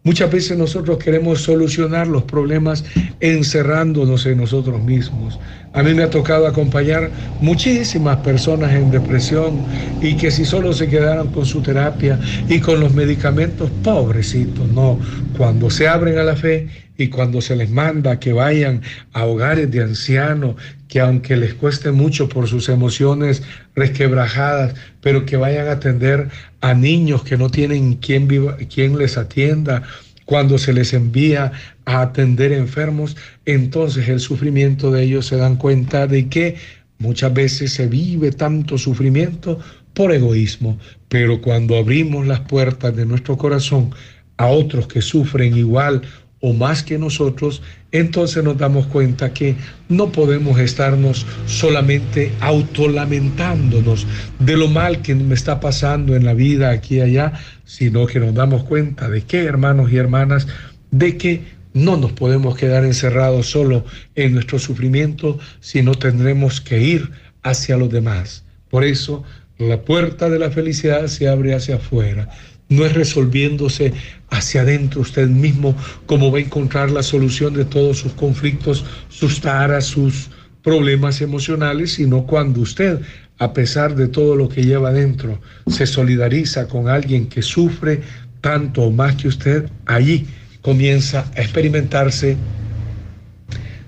Muchas 0.04 0.30
veces 0.30 0.56
nosotros 0.56 0.98
queremos 0.98 1.42
solucionar 1.42 2.06
los 2.06 2.22
problemas 2.22 2.84
encerrándonos 3.20 4.24
en 4.26 4.38
nosotros 4.38 4.82
mismos. 4.82 5.38
A 5.74 5.82
mí 5.82 5.92
me 5.92 6.04
ha 6.04 6.08
tocado 6.08 6.46
acompañar 6.46 7.10
muchísimas 7.40 8.16
personas 8.18 8.72
en 8.72 8.90
depresión 8.90 9.60
y 10.00 10.16
que 10.16 10.30
si 10.30 10.44
solo 10.44 10.72
se 10.72 10.88
quedaran 10.88 11.28
con 11.28 11.44
su 11.44 11.60
terapia 11.60 12.18
y 12.48 12.60
con 12.60 12.80
los 12.80 12.94
medicamentos, 12.94 13.70
pobrecitos, 13.82 14.68
no. 14.68 14.98
Cuando 15.36 15.68
se 15.68 15.88
abren 15.88 16.16
a 16.16 16.22
la 16.22 16.36
fe 16.36 16.68
y 16.96 17.08
cuando 17.08 17.40
se 17.40 17.56
les 17.56 17.68
manda 17.68 18.18
que 18.18 18.32
vayan 18.32 18.80
a 19.12 19.26
hogares 19.26 19.70
de 19.70 19.82
ancianos, 19.82 20.54
que 20.88 21.00
aunque 21.00 21.36
les 21.36 21.54
cueste 21.54 21.92
mucho 21.92 22.28
por 22.28 22.48
sus 22.48 22.68
emociones 22.68 23.42
resquebrajadas, 23.76 24.74
pero 25.00 25.26
que 25.26 25.36
vayan 25.36 25.68
a 25.68 25.72
atender 25.72 26.28
a 26.60 26.74
niños 26.74 27.22
que 27.22 27.36
no 27.36 27.50
tienen 27.50 27.94
quien, 27.94 28.26
viva, 28.26 28.56
les 28.98 29.18
atienda, 29.18 29.82
cuando 30.24 30.58
se 30.58 30.72
les 30.72 30.92
envía 30.92 31.52
a 31.84 32.02
atender 32.02 32.52
enfermos, 32.52 33.16
entonces 33.46 34.08
el 34.08 34.20
sufrimiento 34.20 34.90
de 34.90 35.04
ellos 35.04 35.26
se 35.26 35.36
dan 35.36 35.56
cuenta 35.56 36.06
de 36.06 36.28
que 36.28 36.56
muchas 36.98 37.32
veces 37.32 37.72
se 37.72 37.86
vive 37.86 38.32
tanto 38.32 38.76
sufrimiento 38.76 39.58
por 39.94 40.12
egoísmo, 40.12 40.78
pero 41.08 41.40
cuando 41.40 41.76
abrimos 41.76 42.26
las 42.26 42.40
puertas 42.40 42.94
de 42.94 43.06
nuestro 43.06 43.36
corazón 43.36 43.90
a 44.36 44.46
otros 44.46 44.86
que 44.86 45.02
sufren 45.02 45.56
igual 45.56 46.02
o 46.40 46.52
más 46.52 46.82
que 46.82 46.98
nosotros, 46.98 47.62
entonces 47.90 48.44
nos 48.44 48.56
damos 48.58 48.86
cuenta 48.86 49.32
que 49.32 49.56
no 49.88 50.12
podemos 50.12 50.58
estarnos 50.60 51.26
solamente 51.46 52.32
autolamentándonos 52.40 54.06
de 54.38 54.56
lo 54.56 54.68
mal 54.68 55.02
que 55.02 55.14
me 55.14 55.34
está 55.34 55.58
pasando 55.60 56.14
en 56.14 56.24
la 56.24 56.34
vida 56.34 56.70
aquí 56.70 56.96
y 56.96 57.00
allá, 57.00 57.32
sino 57.64 58.06
que 58.06 58.20
nos 58.20 58.34
damos 58.34 58.64
cuenta 58.64 59.08
de 59.08 59.22
que, 59.22 59.44
hermanos 59.44 59.90
y 59.90 59.96
hermanas, 59.96 60.46
de 60.90 61.16
que 61.16 61.42
no 61.74 61.96
nos 61.96 62.12
podemos 62.12 62.56
quedar 62.56 62.84
encerrados 62.84 63.50
solo 63.50 63.84
en 64.14 64.34
nuestro 64.34 64.58
sufrimiento, 64.58 65.38
sino 65.60 65.94
tendremos 65.94 66.60
que 66.60 66.80
ir 66.80 67.10
hacia 67.42 67.76
los 67.76 67.90
demás. 67.90 68.44
Por 68.70 68.84
eso, 68.84 69.24
la 69.58 69.82
puerta 69.82 70.30
de 70.30 70.38
la 70.38 70.50
felicidad 70.50 71.06
se 71.08 71.28
abre 71.28 71.54
hacia 71.54 71.76
afuera 71.76 72.28
no 72.68 72.84
es 72.84 72.92
resolviéndose 72.92 73.92
hacia 74.30 74.62
adentro 74.62 75.00
usted 75.00 75.28
mismo 75.28 75.74
como 76.06 76.30
va 76.30 76.38
a 76.38 76.42
encontrar 76.42 76.90
la 76.90 77.02
solución 77.02 77.54
de 77.54 77.64
todos 77.64 77.98
sus 77.98 78.12
conflictos, 78.12 78.84
sus 79.08 79.40
taras, 79.40 79.86
sus 79.86 80.30
problemas 80.62 81.20
emocionales, 81.20 81.94
sino 81.94 82.26
cuando 82.26 82.60
usted, 82.60 83.00
a 83.38 83.52
pesar 83.52 83.94
de 83.94 84.08
todo 84.08 84.36
lo 84.36 84.48
que 84.48 84.64
lleva 84.64 84.90
adentro, 84.90 85.40
se 85.66 85.86
solidariza 85.86 86.68
con 86.68 86.88
alguien 86.88 87.26
que 87.28 87.42
sufre 87.42 88.02
tanto 88.40 88.82
o 88.82 88.90
más 88.90 89.16
que 89.16 89.28
usted, 89.28 89.70
allí 89.86 90.26
comienza 90.60 91.30
a 91.36 91.40
experimentarse 91.40 92.36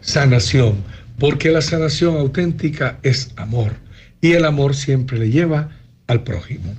sanación, 0.01 0.77
porque 1.19 1.51
la 1.51 1.61
sanación 1.61 2.17
auténtica 2.17 2.99
es 3.03 3.33
amor 3.37 3.73
y 4.21 4.33
el 4.33 4.45
amor 4.45 4.75
siempre 4.75 5.19
le 5.19 5.31
lleva 5.31 5.71
al 6.07 6.23
prójimo. 6.25 6.75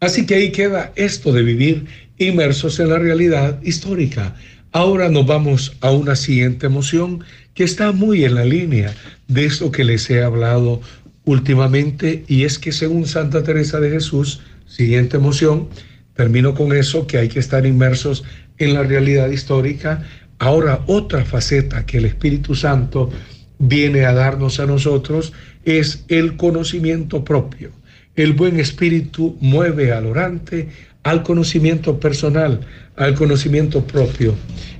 Así 0.00 0.26
que 0.26 0.34
ahí 0.34 0.52
queda 0.52 0.92
esto 0.96 1.32
de 1.32 1.42
vivir 1.42 1.86
inmersos 2.18 2.78
en 2.80 2.90
la 2.90 2.98
realidad 2.98 3.62
histórica. 3.62 4.34
Ahora 4.72 5.08
nos 5.08 5.26
vamos 5.26 5.74
a 5.80 5.90
una 5.90 6.16
siguiente 6.16 6.66
emoción 6.66 7.24
que 7.54 7.64
está 7.64 7.92
muy 7.92 8.24
en 8.24 8.34
la 8.34 8.44
línea 8.44 8.94
de 9.26 9.46
esto 9.46 9.70
que 9.70 9.84
les 9.84 10.10
he 10.10 10.22
hablado 10.22 10.82
últimamente 11.24 12.24
y 12.28 12.44
es 12.44 12.58
que 12.58 12.72
según 12.72 13.06
Santa 13.06 13.42
Teresa 13.42 13.80
de 13.80 13.90
Jesús, 13.90 14.40
siguiente 14.66 15.16
emoción, 15.16 15.68
termino 16.14 16.54
con 16.54 16.76
eso, 16.76 17.06
que 17.06 17.16
hay 17.16 17.28
que 17.28 17.38
estar 17.38 17.64
inmersos 17.64 18.22
en 18.58 18.74
la 18.74 18.82
realidad 18.82 19.30
histórica. 19.30 20.04
Ahora 20.38 20.82
otra 20.86 21.24
faceta 21.24 21.86
que 21.86 21.98
el 21.98 22.04
Espíritu 22.04 22.54
Santo 22.54 23.10
viene 23.58 24.04
a 24.04 24.12
darnos 24.12 24.60
a 24.60 24.66
nosotros 24.66 25.32
es 25.64 26.04
el 26.08 26.36
conocimiento 26.36 27.24
propio. 27.24 27.72
El 28.16 28.32
buen 28.32 28.58
espíritu 28.58 29.36
mueve 29.40 29.92
al 29.92 30.06
orante 30.06 30.68
al 31.02 31.22
conocimiento 31.22 32.00
personal, 32.00 32.60
al 32.96 33.14
conocimiento 33.14 33.86
propio. 33.86 34.34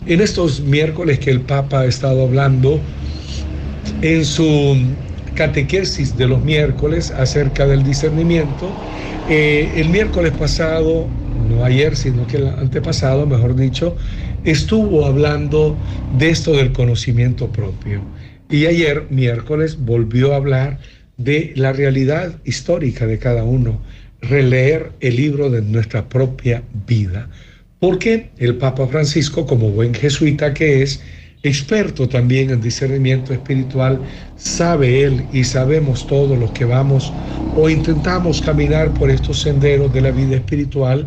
En 0.06 0.20
estos 0.20 0.60
miércoles 0.60 1.20
que 1.20 1.30
el 1.30 1.40
Papa 1.42 1.80
ha 1.80 1.84
estado 1.84 2.22
hablando 2.24 2.80
en 4.02 4.24
su 4.24 4.76
catequesis 5.34 6.16
de 6.16 6.26
los 6.26 6.42
miércoles 6.42 7.12
acerca 7.12 7.66
del 7.66 7.84
discernimiento, 7.84 8.70
eh, 9.28 9.70
el 9.76 9.88
miércoles 9.90 10.32
pasado, 10.32 11.06
no 11.48 11.64
ayer, 11.64 11.94
sino 11.94 12.26
que 12.26 12.38
el 12.38 12.48
antepasado, 12.48 13.26
mejor 13.26 13.54
dicho, 13.54 13.96
estuvo 14.44 15.06
hablando 15.06 15.76
de 16.18 16.30
esto 16.30 16.52
del 16.52 16.72
conocimiento 16.72 17.48
propio. 17.52 18.00
Y 18.48 18.66
ayer, 18.66 19.06
miércoles, 19.10 19.76
volvió 19.78 20.32
a 20.32 20.36
hablar 20.36 20.78
de 21.16 21.52
la 21.56 21.72
realidad 21.72 22.36
histórica 22.44 23.06
de 23.06 23.18
cada 23.18 23.44
uno, 23.44 23.80
releer 24.20 24.92
el 25.00 25.16
libro 25.16 25.50
de 25.50 25.62
nuestra 25.62 26.08
propia 26.08 26.62
vida. 26.86 27.28
Porque 27.78 28.30
el 28.38 28.56
Papa 28.56 28.86
Francisco, 28.86 29.46
como 29.46 29.70
buen 29.70 29.94
jesuita 29.94 30.54
que 30.54 30.82
es, 30.82 31.00
experto 31.42 32.08
también 32.08 32.50
en 32.50 32.60
discernimiento 32.60 33.32
espiritual, 33.32 34.00
sabe 34.36 35.04
él 35.04 35.24
y 35.32 35.44
sabemos 35.44 36.06
todos 36.06 36.38
los 36.38 36.50
que 36.52 36.64
vamos 36.64 37.12
o 37.54 37.68
intentamos 37.68 38.40
caminar 38.40 38.92
por 38.94 39.10
estos 39.10 39.42
senderos 39.42 39.92
de 39.92 40.00
la 40.00 40.10
vida 40.10 40.36
espiritual, 40.36 41.06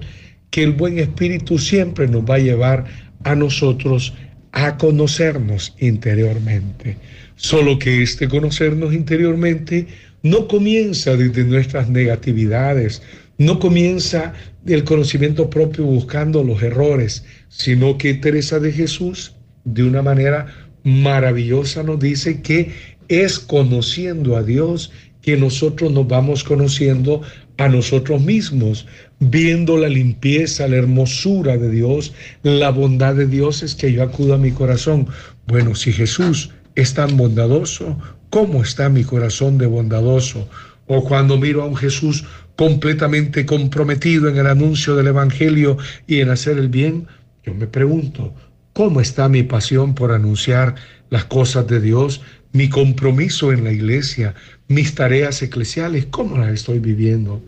que 0.49 0.63
el 0.63 0.71
buen 0.71 0.97
espíritu 0.97 1.57
siempre 1.57 2.07
nos 2.07 2.23
va 2.23 2.35
a 2.35 2.39
llevar 2.39 2.85
a 3.23 3.35
nosotros 3.35 4.13
a 4.51 4.77
conocernos 4.77 5.75
interiormente. 5.79 6.97
Solo 7.41 7.79
que 7.79 8.03
este 8.03 8.27
conocernos 8.27 8.93
interiormente 8.93 9.87
no 10.23 10.49
comienza 10.49 11.15
desde 11.15 11.45
nuestras 11.45 11.89
negatividades, 11.89 13.01
no 13.37 13.59
comienza 13.59 14.33
el 14.65 14.83
conocimiento 14.83 15.49
propio 15.49 15.85
buscando 15.85 16.43
los 16.43 16.61
errores, 16.61 17.23
sino 17.47 17.97
que 17.97 18.15
Teresa 18.15 18.59
de 18.59 18.73
Jesús, 18.73 19.35
de 19.63 19.85
una 19.85 20.01
manera 20.01 20.47
maravillosa, 20.83 21.81
nos 21.81 22.01
dice 22.01 22.41
que 22.41 22.73
es 23.07 23.39
conociendo 23.39 24.35
a 24.35 24.43
Dios 24.43 24.91
que 25.21 25.37
nosotros 25.37 25.93
nos 25.93 26.09
vamos 26.09 26.43
conociendo 26.43 27.21
a 27.55 27.69
nosotros 27.69 28.21
mismos, 28.21 28.85
viendo 29.19 29.77
la 29.77 29.87
limpieza, 29.87 30.67
la 30.67 30.75
hermosura 30.75 31.57
de 31.57 31.71
Dios, 31.71 32.11
la 32.43 32.69
bondad 32.69 33.15
de 33.15 33.27
Dios 33.27 33.63
es 33.63 33.75
que 33.75 33.93
yo 33.93 34.03
acudo 34.03 34.33
a 34.33 34.37
mi 34.37 34.51
corazón. 34.51 35.07
Bueno, 35.47 35.73
si 35.73 35.93
Jesús 35.93 36.51
es 36.81 36.93
tan 36.93 37.17
bondadoso, 37.17 37.97
¿cómo 38.29 38.63
está 38.63 38.89
mi 38.89 39.03
corazón 39.03 39.57
de 39.57 39.65
bondadoso? 39.65 40.47
o 40.89 41.03
cuando 41.03 41.37
miro 41.37 41.61
a 41.61 41.67
un 41.67 41.75
Jesús 41.75 42.25
completamente 42.55 43.45
comprometido 43.45 44.27
en 44.27 44.37
el 44.37 44.47
anuncio 44.47 44.95
del 44.95 45.07
Evangelio 45.07 45.77
y 46.07 46.19
en 46.19 46.29
hacer 46.29 46.57
el 46.57 46.67
bien, 46.67 47.07
yo 47.45 47.53
me 47.53 47.67
pregunto, 47.67 48.33
¿cómo 48.73 48.99
está 48.99 49.29
mi 49.29 49.43
pasión 49.43 49.93
por 49.93 50.11
anunciar 50.11 50.75
las 51.11 51.25
cosas 51.25 51.67
de 51.67 51.79
Dios, 51.79 52.21
mi 52.53 52.69
compromiso 52.69 53.53
en 53.53 53.63
la 53.63 53.71
iglesia, 53.71 54.33
mis 54.67 54.95
tareas 54.95 55.43
eclesiales, 55.43 56.07
cómo 56.07 56.39
las 56.39 56.49
estoy 56.53 56.79
viviendo? 56.79 57.39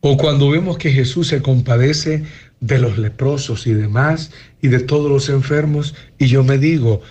O 0.00 0.16
cuando 0.16 0.50
vemos 0.50 0.78
que 0.78 0.90
Jesús 0.90 1.28
se 1.28 1.42
compadece 1.42 2.24
de 2.60 2.78
los 2.78 2.96
leprosos 2.96 3.66
y 3.66 3.74
demás 3.74 4.30
y 4.62 4.68
de 4.68 4.80
todos 4.80 5.10
los 5.10 5.28
enfermos, 5.28 5.94
y 6.18 6.26
yo 6.26 6.42
me 6.42 6.56
digo, 6.56 7.02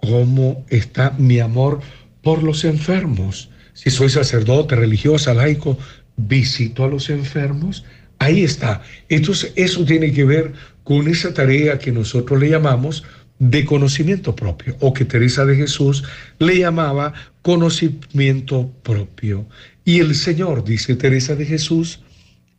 ¿cómo 0.00 0.64
está 0.68 1.14
mi 1.18 1.40
amor 1.40 1.80
por 2.22 2.42
los 2.42 2.64
enfermos? 2.64 3.50
Si 3.74 3.90
soy 3.90 4.10
sacerdote, 4.10 4.76
religiosa, 4.76 5.34
laico, 5.34 5.78
visito 6.16 6.84
a 6.84 6.88
los 6.88 7.10
enfermos. 7.10 7.84
Ahí 8.18 8.44
está. 8.44 8.82
Entonces, 9.08 9.52
eso 9.56 9.84
tiene 9.84 10.12
que 10.12 10.24
ver 10.24 10.52
con 10.84 11.08
esa 11.08 11.32
tarea 11.32 11.78
que 11.78 11.92
nosotros 11.92 12.38
le 12.40 12.50
llamamos 12.50 13.04
de 13.38 13.64
conocimiento 13.64 14.36
propio, 14.36 14.76
o 14.80 14.92
que 14.92 15.06
Teresa 15.06 15.46
de 15.46 15.56
Jesús 15.56 16.04
le 16.38 16.58
llamaba 16.58 17.14
conocimiento 17.40 18.70
propio. 18.82 19.46
Y 19.84 20.00
el 20.00 20.14
Señor, 20.14 20.62
dice 20.62 20.94
Teresa 20.94 21.34
de 21.34 21.46
Jesús, 21.46 22.00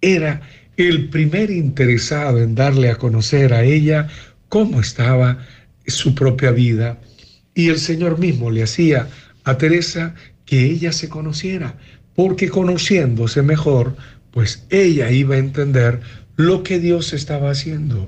era 0.02 0.42
el 0.78 1.10
primer 1.10 1.52
interesado 1.52 2.42
en 2.42 2.56
darle 2.56 2.90
a 2.90 2.96
conocer 2.96 3.54
a 3.54 3.64
ella 3.64 4.08
cómo 4.50 4.82
estaba 4.82 5.38
su 5.86 6.16
propia 6.16 6.50
vida. 6.50 6.98
Y 7.54 7.70
el 7.70 7.80
Señor 7.80 8.20
mismo 8.20 8.52
le 8.52 8.64
hacía 8.64 9.10
a 9.44 9.58
Teresa 9.58 10.16
que 10.46 10.66
ella 10.66 10.92
se 10.92 11.10
conociera, 11.10 11.76
porque 12.16 12.50
conociéndose 12.50 13.42
mejor, 13.42 13.96
pues 14.32 14.66
ella 14.70 15.12
iba 15.12 15.36
a 15.36 15.40
entender 15.40 16.02
lo 16.36 16.64
que 16.64 16.80
Dios 16.80 17.14
estaba 17.14 17.52
haciendo. 17.52 18.08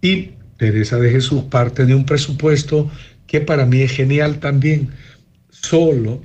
Y 0.00 0.32
Teresa 0.58 0.98
de 0.98 1.10
Jesús 1.10 1.44
parte 1.44 1.86
de 1.86 1.94
un 1.94 2.04
presupuesto 2.04 2.90
que 3.26 3.40
para 3.40 3.66
mí 3.66 3.80
es 3.80 3.92
genial 3.92 4.38
también. 4.38 4.90
Solo 5.50 6.22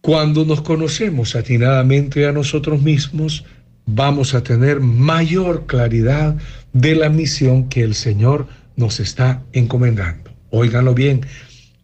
cuando 0.00 0.44
nos 0.44 0.62
conocemos 0.62 1.36
atinadamente 1.36 2.26
a 2.26 2.32
nosotros 2.32 2.80
mismos, 2.80 3.44
vamos 3.86 4.34
a 4.34 4.42
tener 4.42 4.80
mayor 4.80 5.66
claridad 5.66 6.36
de 6.72 6.94
la 6.94 7.08
misión 7.08 7.68
que 7.68 7.82
el 7.82 7.94
Señor 7.94 8.46
nos 8.76 9.00
está 9.00 9.42
encomendando. 9.52 10.27
Óiganlo 10.50 10.94
bien, 10.94 11.20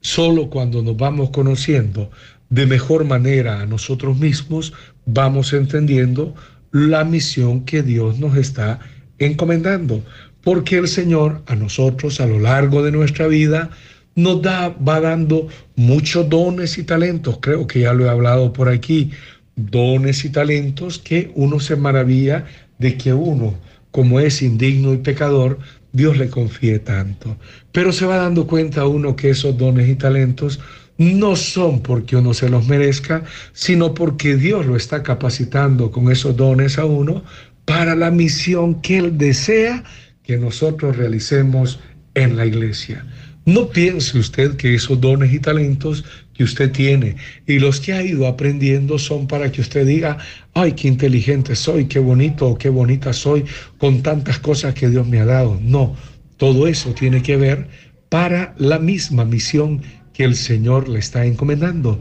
solo 0.00 0.48
cuando 0.50 0.83
nos 0.83 0.96
vamos 0.96 1.31
conociendo 1.31 2.11
de 2.50 2.66
mejor 2.66 3.05
manera 3.05 3.61
a 3.61 3.66
nosotros 3.66 4.18
mismos, 4.18 4.72
vamos 5.07 5.53
entendiendo 5.53 6.35
la 6.72 7.05
misión 7.05 7.64
que 7.64 7.83
Dios 7.83 8.18
nos 8.18 8.37
está 8.37 8.81
encomendando. 9.18 10.03
Porque 10.42 10.77
el 10.77 10.88
Señor 10.88 11.42
a 11.46 11.57
nosotros 11.57 12.20
a 12.20 12.27
lo 12.27 12.38
largo 12.38 12.83
de 12.83 12.92
nuestra 12.92 13.27
vida 13.27 13.70
nos 14.14 14.42
da, 14.42 14.68
va 14.68 15.00
dando 15.00 15.48
muchos 15.77 16.29
dones 16.29 16.79
y 16.79 16.85
talentos. 16.85 17.38
Creo 17.40 17.66
que 17.66 17.81
ya 17.81 17.92
lo 17.92 18.05
he 18.05 18.09
hablado 18.09 18.53
por 18.53 18.68
aquí. 18.68 19.11
Dones 19.57 20.24
y 20.24 20.31
talentos 20.31 20.98
que 20.98 21.33
uno 21.35 21.61
se 21.61 21.77
maravilla 21.77 22.44
de 22.79 22.96
que 22.96 23.14
uno, 23.14 23.55
como 23.90 24.20
es 24.20 24.42
indigno 24.42 24.92
y 24.92 24.98
pecador, 24.98 25.59
Dios 25.94 26.18
le 26.18 26.28
confíe 26.28 26.80
tanto. 26.80 27.38
Pero 27.72 27.92
se 27.92 28.04
va 28.04 28.16
dando 28.16 28.46
cuenta 28.46 28.87
uno 28.87 29.14
que 29.16 29.30
esos 29.30 29.57
dones 29.57 29.88
y 29.88 29.94
talentos 29.94 30.61
no 30.98 31.37
son 31.37 31.80
porque 31.80 32.16
uno 32.16 32.35
se 32.35 32.50
los 32.50 32.66
merezca, 32.66 33.24
sino 33.52 33.94
porque 33.94 34.37
Dios 34.37 34.66
lo 34.66 34.76
está 34.76 35.02
capacitando 35.04 35.92
con 35.92 36.11
esos 36.11 36.37
dones 36.37 36.78
a 36.78 36.85
uno 36.85 37.22
para 37.64 37.94
la 37.94 38.11
misión 38.11 38.83
que 38.83 38.98
Él 38.98 39.16
desea 39.16 39.85
que 40.24 40.37
nosotros 40.37 40.96
realicemos 40.96 41.78
en 42.14 42.37
la 42.37 42.44
iglesia. 42.44 43.07
No 43.46 43.68
piense 43.68 44.18
usted 44.18 44.57
que 44.57 44.74
esos 44.74 45.00
dones 45.00 45.33
y 45.33 45.38
talentos 45.38 46.04
que 46.35 46.44
usted 46.44 46.73
tiene 46.73 47.16
y 47.47 47.59
los 47.59 47.81
que 47.81 47.92
ha 47.92 48.03
ido 48.03 48.27
aprendiendo 48.27 48.99
son 48.99 49.27
para 49.27 49.51
que 49.51 49.61
usted 49.61 49.87
diga, 49.87 50.18
ay, 50.53 50.73
qué 50.73 50.88
inteligente 50.88 51.57
soy, 51.57 51.87
qué 51.87 51.99
bonito 51.99 52.57
qué 52.59 52.68
bonita 52.68 53.12
soy 53.12 53.44
con 53.79 54.03
tantas 54.03 54.38
cosas 54.38 54.75
que 54.75 54.88
Dios 54.88 55.07
me 55.07 55.20
ha 55.20 55.25
dado. 55.25 55.59
No, 55.62 55.97
todo 56.37 56.66
eso 56.66 56.92
tiene 56.92 57.23
que 57.23 57.37
ver 57.37 57.68
para 58.09 58.55
la 58.59 58.79
misma 58.79 59.25
misión 59.25 59.83
que 60.12 60.25
el 60.25 60.37
Señor 60.37 60.88
le 60.88 60.99
está 60.99 61.25
encomendando. 61.25 62.01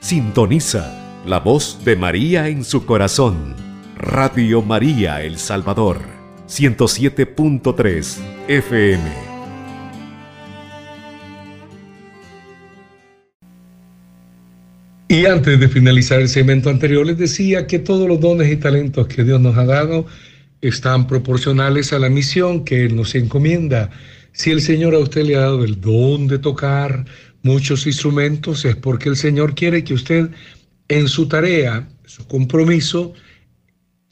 Sintoniza 0.00 1.22
la 1.26 1.40
voz 1.40 1.84
de 1.84 1.96
María 1.96 2.48
en 2.48 2.64
su 2.64 2.86
corazón. 2.86 3.54
Radio 3.98 4.60
María 4.62 5.22
El 5.22 5.38
Salvador, 5.38 6.00
107.3 6.48 8.18
FM. 8.48 9.35
Y 15.08 15.26
antes 15.26 15.60
de 15.60 15.68
finalizar 15.68 16.20
el 16.20 16.28
segmento 16.28 16.68
anterior, 16.68 17.06
les 17.06 17.16
decía 17.16 17.66
que 17.66 17.78
todos 17.78 18.08
los 18.08 18.20
dones 18.20 18.50
y 18.50 18.56
talentos 18.56 19.06
que 19.06 19.22
Dios 19.22 19.40
nos 19.40 19.56
ha 19.56 19.64
dado 19.64 20.06
están 20.60 21.06
proporcionales 21.06 21.92
a 21.92 22.00
la 22.00 22.08
misión 22.08 22.64
que 22.64 22.84
Él 22.84 22.96
nos 22.96 23.14
encomienda. 23.14 23.90
Si 24.32 24.50
el 24.50 24.60
Señor 24.60 24.94
a 24.94 24.98
usted 24.98 25.24
le 25.24 25.36
ha 25.36 25.40
dado 25.40 25.64
el 25.64 25.80
don 25.80 26.26
de 26.26 26.38
tocar, 26.38 27.04
muchos 27.42 27.86
instrumentos, 27.86 28.64
es 28.64 28.74
porque 28.74 29.08
el 29.08 29.16
Señor 29.16 29.54
quiere 29.54 29.84
que 29.84 29.94
usted 29.94 30.30
en 30.88 31.06
su 31.06 31.28
tarea, 31.28 31.88
su 32.04 32.26
compromiso, 32.26 33.14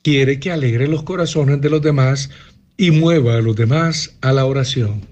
quiere 0.03 0.39
que 0.39 0.53
alegre 0.53 0.87
los 0.87 1.03
corazones 1.03 1.61
de 1.61 1.71
los 1.71 1.83
demás 1.83 2.31
y 2.77 2.93
mueva 2.93 3.37
a 3.37 3.43
los 3.43 3.57
demás 3.57 4.17
a 4.21 4.33
la 4.33 4.47
oración. 4.47 5.03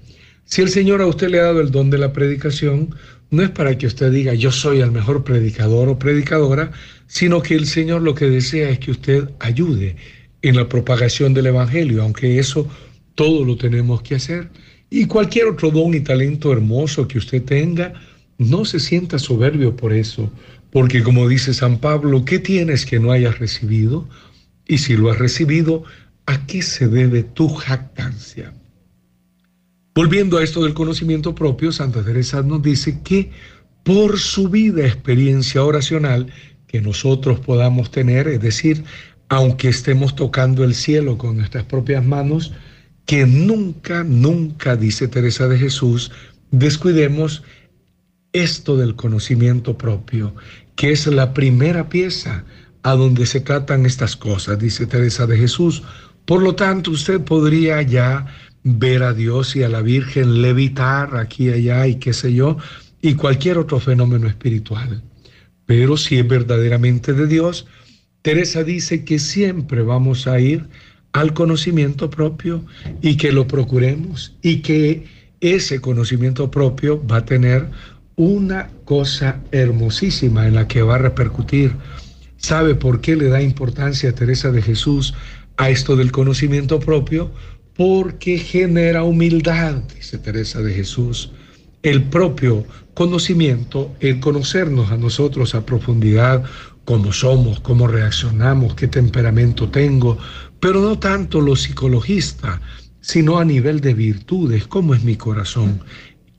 Si 0.44 0.62
el 0.62 0.68
Señor 0.68 1.02
a 1.02 1.06
usted 1.06 1.30
le 1.30 1.40
ha 1.40 1.44
dado 1.44 1.60
el 1.60 1.72
don 1.72 1.90
de 1.90 1.98
la 1.98 2.12
predicación, 2.12 2.94
no 3.32 3.42
es 3.42 3.50
para 3.50 3.76
que 3.76 3.86
usted 3.86 4.12
diga 4.12 4.34
yo 4.34 4.52
soy 4.52 4.80
el 4.80 4.92
mejor 4.92 5.24
predicador 5.24 5.88
o 5.88 5.98
predicadora, 5.98 6.70
sino 7.06 7.40
que 7.40 7.54
el 7.54 7.66
Señor 7.66 8.02
lo 8.02 8.14
que 8.14 8.26
desea 8.26 8.68
es 8.68 8.78
que 8.78 8.90
usted 8.90 9.30
ayude 9.40 9.96
en 10.42 10.54
la 10.54 10.68
propagación 10.68 11.32
del 11.32 11.46
Evangelio, 11.46 12.02
aunque 12.02 12.38
eso 12.38 12.68
todo 13.14 13.42
lo 13.44 13.56
tenemos 13.56 14.02
que 14.02 14.16
hacer. 14.16 14.50
Y 14.90 15.06
cualquier 15.06 15.46
otro 15.46 15.70
don 15.70 15.94
y 15.94 16.00
talento 16.00 16.52
hermoso 16.52 17.08
que 17.08 17.16
usted 17.16 17.42
tenga, 17.42 17.94
no 18.36 18.66
se 18.66 18.78
sienta 18.78 19.18
soberbio 19.18 19.74
por 19.76 19.94
eso, 19.94 20.30
porque 20.70 21.02
como 21.02 21.26
dice 21.26 21.54
San 21.54 21.78
Pablo, 21.78 22.26
¿qué 22.26 22.38
tienes 22.38 22.84
que 22.84 23.00
no 23.00 23.12
hayas 23.12 23.38
recibido? 23.38 24.06
Y 24.68 24.76
si 24.76 24.94
lo 24.94 25.10
has 25.10 25.18
recibido, 25.18 25.84
¿a 26.26 26.46
qué 26.46 26.60
se 26.60 26.86
debe 26.86 27.22
tu 27.22 27.48
jactancia? 27.48 28.52
Volviendo 29.94 30.38
a 30.38 30.42
esto 30.42 30.62
del 30.62 30.72
conocimiento 30.72 31.34
propio, 31.34 31.70
Santa 31.70 32.02
Teresa 32.02 32.42
nos 32.42 32.62
dice 32.62 33.00
que 33.02 33.30
por 33.82 34.18
su 34.18 34.48
vida 34.48 34.86
experiencia 34.86 35.62
oracional 35.62 36.32
que 36.66 36.80
nosotros 36.80 37.40
podamos 37.40 37.90
tener, 37.90 38.26
es 38.28 38.40
decir, 38.40 38.84
aunque 39.28 39.68
estemos 39.68 40.16
tocando 40.16 40.64
el 40.64 40.74
cielo 40.74 41.18
con 41.18 41.36
nuestras 41.36 41.64
propias 41.64 42.04
manos, 42.04 42.52
que 43.04 43.26
nunca, 43.26 44.04
nunca, 44.04 44.76
dice 44.76 45.08
Teresa 45.08 45.48
de 45.48 45.58
Jesús, 45.58 46.10
descuidemos 46.50 47.42
esto 48.32 48.78
del 48.78 48.96
conocimiento 48.96 49.76
propio, 49.76 50.34
que 50.74 50.92
es 50.92 51.06
la 51.06 51.34
primera 51.34 51.90
pieza 51.90 52.44
a 52.82 52.92
donde 52.92 53.26
se 53.26 53.40
tratan 53.40 53.84
estas 53.84 54.16
cosas, 54.16 54.58
dice 54.58 54.86
Teresa 54.86 55.26
de 55.26 55.36
Jesús. 55.36 55.82
Por 56.24 56.42
lo 56.42 56.54
tanto, 56.54 56.92
usted 56.92 57.20
podría 57.20 57.82
ya 57.82 58.26
ver 58.64 59.02
a 59.02 59.12
Dios 59.12 59.56
y 59.56 59.62
a 59.62 59.68
la 59.68 59.82
Virgen 59.82 60.42
levitar 60.42 61.16
aquí 61.16 61.50
allá 61.50 61.86
y 61.86 61.96
qué 61.96 62.12
sé 62.12 62.32
yo, 62.32 62.58
y 63.00 63.14
cualquier 63.14 63.58
otro 63.58 63.80
fenómeno 63.80 64.28
espiritual. 64.28 65.02
Pero 65.66 65.96
si 65.96 66.18
es 66.18 66.26
verdaderamente 66.28 67.12
de 67.12 67.26
Dios, 67.26 67.66
Teresa 68.22 68.62
dice 68.62 69.04
que 69.04 69.18
siempre 69.18 69.82
vamos 69.82 70.26
a 70.26 70.38
ir 70.38 70.68
al 71.12 71.34
conocimiento 71.34 72.08
propio 72.08 72.64
y 73.00 73.16
que 73.16 73.32
lo 73.32 73.46
procuremos 73.46 74.36
y 74.42 74.62
que 74.62 75.04
ese 75.40 75.80
conocimiento 75.80 76.50
propio 76.50 77.04
va 77.04 77.18
a 77.18 77.24
tener 77.24 77.68
una 78.16 78.70
cosa 78.84 79.40
hermosísima 79.50 80.46
en 80.46 80.54
la 80.54 80.68
que 80.68 80.82
va 80.82 80.94
a 80.94 80.98
repercutir. 80.98 81.72
¿Sabe 82.36 82.74
por 82.74 83.00
qué 83.00 83.16
le 83.16 83.28
da 83.28 83.42
importancia 83.42 84.10
a 84.10 84.14
Teresa 84.14 84.50
de 84.52 84.62
Jesús 84.62 85.14
a 85.56 85.70
esto 85.70 85.96
del 85.96 86.12
conocimiento 86.12 86.78
propio? 86.80 87.32
Porque 87.76 88.38
genera 88.38 89.04
humildad, 89.04 89.76
dice 89.94 90.18
Teresa 90.18 90.60
de 90.60 90.74
Jesús. 90.74 91.32
El 91.82 92.04
propio 92.04 92.64
conocimiento, 92.94 93.94
el 94.00 94.20
conocernos 94.20 94.90
a 94.90 94.96
nosotros 94.96 95.54
a 95.54 95.64
profundidad, 95.64 96.44
cómo 96.84 97.12
somos, 97.12 97.60
cómo 97.60 97.86
reaccionamos, 97.86 98.74
qué 98.74 98.88
temperamento 98.88 99.70
tengo, 99.70 100.18
pero 100.60 100.80
no 100.80 100.98
tanto 100.98 101.40
lo 101.40 101.56
psicologista, 101.56 102.60
sino 103.00 103.38
a 103.38 103.44
nivel 103.44 103.80
de 103.80 103.94
virtudes, 103.94 104.66
cómo 104.66 104.94
es 104.94 105.02
mi 105.02 105.16
corazón, 105.16 105.80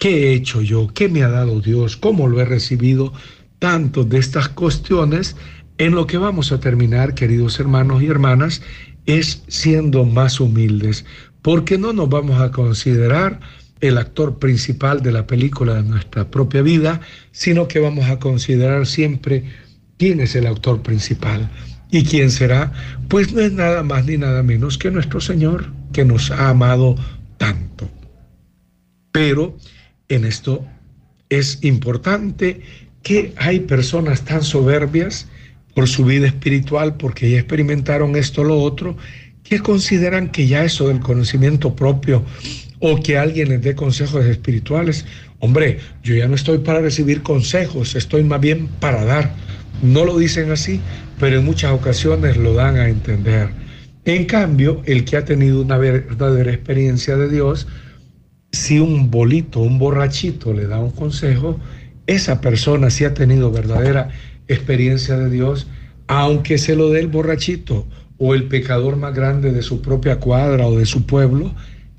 ¿Qué 0.03 0.27
he 0.27 0.33
hecho 0.33 0.61
yo? 0.61 0.89
¿Qué 0.93 1.07
me 1.07 1.23
ha 1.23 1.29
dado 1.29 1.61
Dios? 1.61 1.95
¿Cómo 1.95 2.27
lo 2.27 2.41
he 2.41 2.45
recibido? 2.45 3.13
Tanto 3.59 4.03
de 4.03 4.17
estas 4.17 4.49
cuestiones 4.49 5.37
En 5.77 5.95
lo 5.95 6.07
que 6.07 6.17
vamos 6.17 6.51
a 6.51 6.59
terminar, 6.59 7.15
queridos 7.15 7.59
hermanos 7.59 8.03
y 8.03 8.07
hermanas, 8.07 8.61
es 9.05 9.43
siendo 9.47 10.05
más 10.05 10.39
humildes, 10.39 11.05
porque 11.41 11.77
no 11.77 11.93
nos 11.93 12.09
vamos 12.09 12.41
a 12.41 12.51
considerar 12.51 13.39
el 13.81 13.97
actor 13.97 14.39
principal 14.39 15.01
de 15.01 15.11
la 15.11 15.27
película 15.27 15.75
de 15.75 15.83
nuestra 15.83 16.29
propia 16.31 16.61
vida, 16.61 17.01
sino 17.31 17.67
que 17.67 17.79
vamos 17.79 18.05
a 18.05 18.17
considerar 18.19 18.85
siempre 18.85 19.43
quién 19.97 20.21
es 20.21 20.35
el 20.35 20.47
actor 20.47 20.81
principal. 20.81 21.49
¿Y 21.91 22.05
quién 22.05 22.31
será? 22.31 22.73
Pues 23.07 23.33
no 23.33 23.41
es 23.41 23.51
nada 23.51 23.83
más 23.83 24.05
ni 24.05 24.17
nada 24.17 24.41
menos 24.41 24.77
que 24.77 24.89
nuestro 24.89 25.21
Señor, 25.21 25.67
que 25.91 26.05
nos 26.05 26.31
ha 26.31 26.49
amado 26.49 26.95
tanto. 27.37 27.89
Pero 29.11 29.57
en 30.07 30.25
esto 30.25 30.65
es 31.29 31.63
importante 31.63 32.61
que 33.03 33.33
hay 33.37 33.59
personas 33.59 34.23
tan 34.23 34.43
soberbias 34.43 35.27
por 35.73 35.87
su 35.87 36.05
vida 36.05 36.27
espiritual, 36.27 36.97
porque 36.97 37.29
ya 37.29 37.37
experimentaron 37.37 38.15
esto 38.15 38.43
lo 38.43 38.59
otro, 38.59 38.95
que 39.43 39.59
consideran 39.59 40.29
que 40.29 40.47
ya 40.47 40.63
eso 40.63 40.87
del 40.87 40.99
conocimiento 40.99 41.75
propio 41.75 42.23
o 42.79 43.01
que 43.01 43.17
alguien 43.17 43.49
les 43.49 43.61
dé 43.61 43.75
consejos 43.75 44.25
espirituales, 44.25 45.05
hombre, 45.39 45.79
yo 46.03 46.15
ya 46.15 46.27
no 46.27 46.35
estoy 46.35 46.59
para 46.59 46.81
recibir 46.81 47.21
consejos, 47.21 47.95
estoy 47.95 48.23
más 48.23 48.41
bien 48.41 48.67
para 48.79 49.05
dar. 49.05 49.35
No 49.81 50.05
lo 50.05 50.17
dicen 50.17 50.51
así, 50.51 50.79
pero 51.19 51.39
en 51.39 51.45
muchas 51.45 51.71
ocasiones 51.71 52.37
lo 52.37 52.53
dan 52.53 52.77
a 52.77 52.87
entender. 52.87 53.49
En 54.05 54.25
cambio, 54.25 54.81
el 54.85 55.05
que 55.05 55.17
ha 55.17 55.25
tenido 55.25 55.61
una 55.61 55.77
verdadera 55.77 56.51
experiencia 56.51 57.15
de 57.15 57.29
Dios, 57.29 57.67
si 58.51 58.79
un 58.79 59.09
bolito, 59.09 59.61
un 59.61 59.79
borrachito 59.79 60.53
le 60.53 60.67
da 60.67 60.79
un 60.79 60.91
consejo, 60.91 61.59
esa 62.07 62.41
persona 62.41 62.89
si 62.89 63.05
ha 63.05 63.13
tenido 63.13 63.51
verdadera 63.51 64.09
experiencia 64.47 65.17
de 65.17 65.29
Dios, 65.29 65.67
aunque 66.07 66.57
se 66.57 66.75
lo 66.75 66.89
dé 66.89 66.99
el 66.99 67.07
borrachito 67.07 67.87
o 68.17 68.35
el 68.35 68.47
pecador 68.47 68.97
más 68.97 69.13
grande 69.13 69.51
de 69.51 69.61
su 69.61 69.81
propia 69.81 70.19
cuadra 70.19 70.67
o 70.67 70.77
de 70.77 70.85
su 70.85 71.05
pueblo, 71.05 71.53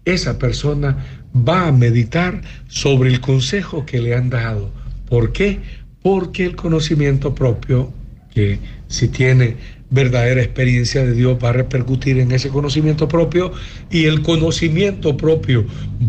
esa 0.04 0.38
persona 0.38 0.96
va 1.36 1.68
a 1.68 1.72
meditar 1.72 2.42
sobre 2.68 3.10
el 3.10 3.20
consejo 3.20 3.84
que 3.86 4.00
le 4.00 4.14
han 4.14 4.30
dado. 4.30 4.70
¿Por 5.08 5.32
qué? 5.32 5.60
Porque 6.02 6.44
el 6.44 6.56
conocimiento 6.56 7.34
propio, 7.34 7.92
que 8.32 8.58
si 8.88 9.08
tiene 9.08 9.56
verdadera 9.90 10.42
experiencia 10.42 11.04
de 11.04 11.12
Dios 11.12 11.38
va 11.42 11.50
a 11.50 11.52
repercutir 11.52 12.18
en 12.18 12.32
ese 12.32 12.48
conocimiento 12.48 13.06
propio 13.06 13.52
y 13.90 14.06
el 14.06 14.22
conocimiento 14.22 15.16
propio 15.16 15.64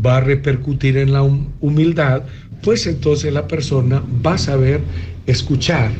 va 0.05 0.17
a 0.17 0.21
repercutir 0.21 0.97
en 0.97 1.13
la 1.13 1.21
humildad, 1.21 2.23
pues 2.65 2.87
entonces 2.87 3.31
la 3.31 3.47
persona 3.47 4.03
va 4.25 4.33
a 4.33 4.39
saber 4.39 4.81
escuchar, 5.27 5.91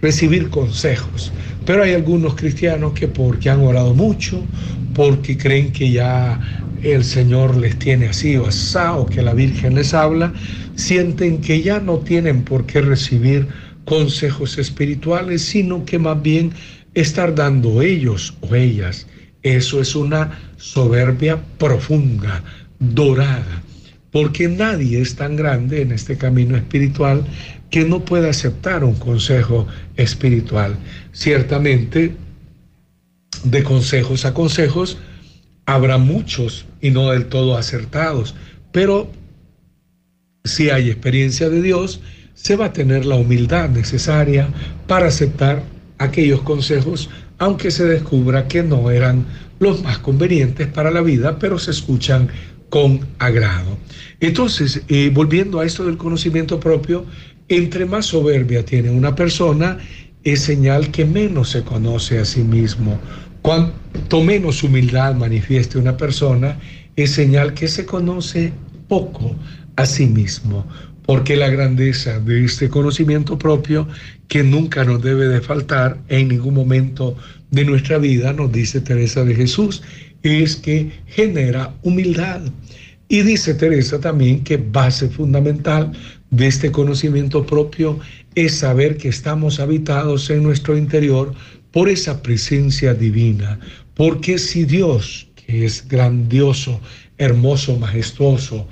recibir 0.00 0.50
consejos. 0.50 1.32
Pero 1.66 1.82
hay 1.82 1.94
algunos 1.94 2.36
cristianos 2.36 2.92
que 2.92 3.08
porque 3.08 3.50
han 3.50 3.60
orado 3.60 3.92
mucho, 3.92 4.40
porque 4.94 5.36
creen 5.36 5.72
que 5.72 5.90
ya 5.90 6.40
el 6.84 7.02
Señor 7.02 7.56
les 7.56 7.76
tiene 7.76 8.06
así 8.06 8.36
o 8.36 8.46
asá, 8.46 8.94
o 8.94 9.06
que 9.06 9.20
la 9.20 9.34
Virgen 9.34 9.74
les 9.74 9.94
habla, 9.94 10.32
sienten 10.76 11.40
que 11.40 11.60
ya 11.60 11.80
no 11.80 11.98
tienen 11.98 12.44
por 12.44 12.66
qué 12.66 12.80
recibir 12.80 13.48
consejos 13.84 14.58
espirituales, 14.58 15.42
sino 15.42 15.84
que 15.84 15.98
más 15.98 16.22
bien 16.22 16.52
estar 16.94 17.34
dando 17.34 17.82
ellos 17.82 18.34
o 18.42 18.54
ellas. 18.54 19.08
Eso 19.42 19.80
es 19.80 19.96
una 19.96 20.38
soberbia 20.56 21.42
profunda, 21.58 22.44
dorada, 22.78 23.64
porque 24.12 24.46
nadie 24.48 25.00
es 25.00 25.16
tan 25.16 25.36
grande 25.36 25.82
en 25.82 25.90
este 25.90 26.16
camino 26.16 26.56
espiritual 26.56 27.24
que 27.70 27.84
no 27.84 28.04
pueda 28.04 28.28
aceptar 28.28 28.84
un 28.84 28.94
consejo 28.94 29.66
espiritual. 29.96 30.76
Ciertamente, 31.12 32.14
de 33.44 33.62
consejos 33.64 34.26
a 34.26 34.34
consejos, 34.34 34.98
habrá 35.64 35.96
muchos 35.96 36.66
y 36.80 36.90
no 36.90 37.10
del 37.10 37.26
todo 37.26 37.56
acertados, 37.56 38.34
pero 38.70 39.10
si 40.44 40.70
hay 40.70 40.90
experiencia 40.90 41.48
de 41.48 41.62
Dios, 41.62 42.00
se 42.34 42.56
va 42.56 42.66
a 42.66 42.72
tener 42.72 43.06
la 43.06 43.16
humildad 43.16 43.70
necesaria 43.70 44.48
para 44.86 45.06
aceptar 45.06 45.62
aquellos 45.98 46.42
consejos, 46.42 47.08
aunque 47.38 47.70
se 47.70 47.84
descubra 47.84 48.48
que 48.48 48.62
no 48.62 48.90
eran 48.90 49.24
los 49.60 49.82
más 49.82 49.98
convenientes 49.98 50.66
para 50.66 50.90
la 50.90 51.00
vida, 51.00 51.38
pero 51.38 51.58
se 51.58 51.70
escuchan 51.70 52.28
con 52.72 53.06
agrado. 53.18 53.76
Entonces, 54.20 54.80
eh, 54.88 55.10
volviendo 55.12 55.60
a 55.60 55.66
esto 55.66 55.84
del 55.84 55.98
conocimiento 55.98 56.58
propio, 56.58 57.04
entre 57.48 57.84
más 57.84 58.06
soberbia 58.06 58.64
tiene 58.64 58.88
una 58.88 59.14
persona, 59.14 59.76
es 60.24 60.40
señal 60.40 60.90
que 60.90 61.04
menos 61.04 61.50
se 61.50 61.64
conoce 61.64 62.18
a 62.18 62.24
sí 62.24 62.42
mismo. 62.42 62.98
Cuanto 63.42 64.22
menos 64.22 64.62
humildad 64.62 65.14
manifieste 65.14 65.76
una 65.76 65.98
persona, 65.98 66.58
es 66.96 67.10
señal 67.10 67.52
que 67.52 67.68
se 67.68 67.84
conoce 67.84 68.54
poco 68.88 69.36
a 69.76 69.84
sí 69.84 70.06
mismo, 70.06 70.66
porque 71.04 71.36
la 71.36 71.50
grandeza 71.50 72.20
de 72.20 72.42
este 72.42 72.70
conocimiento 72.70 73.36
propio, 73.36 73.86
que 74.28 74.42
nunca 74.42 74.82
nos 74.82 75.02
debe 75.02 75.28
de 75.28 75.42
faltar 75.42 75.98
en 76.08 76.28
ningún 76.28 76.54
momento 76.54 77.18
de 77.50 77.66
nuestra 77.66 77.98
vida, 77.98 78.32
nos 78.32 78.50
dice 78.50 78.80
Teresa 78.80 79.24
de 79.24 79.34
Jesús, 79.34 79.82
es 80.22 80.56
que 80.56 80.90
genera 81.06 81.74
humildad. 81.82 82.42
Y 83.08 83.22
dice 83.22 83.54
Teresa 83.54 84.00
también 84.00 84.42
que 84.42 84.56
base 84.56 85.08
fundamental 85.08 85.92
de 86.30 86.46
este 86.46 86.72
conocimiento 86.72 87.44
propio 87.44 87.98
es 88.34 88.54
saber 88.54 88.96
que 88.96 89.08
estamos 89.08 89.60
habitados 89.60 90.30
en 90.30 90.42
nuestro 90.42 90.76
interior 90.78 91.34
por 91.72 91.88
esa 91.88 92.22
presencia 92.22 92.94
divina. 92.94 93.58
Porque 93.94 94.38
si 94.38 94.64
Dios, 94.64 95.28
que 95.34 95.66
es 95.66 95.86
grandioso, 95.86 96.80
hermoso, 97.18 97.76
majestuoso, 97.76 98.66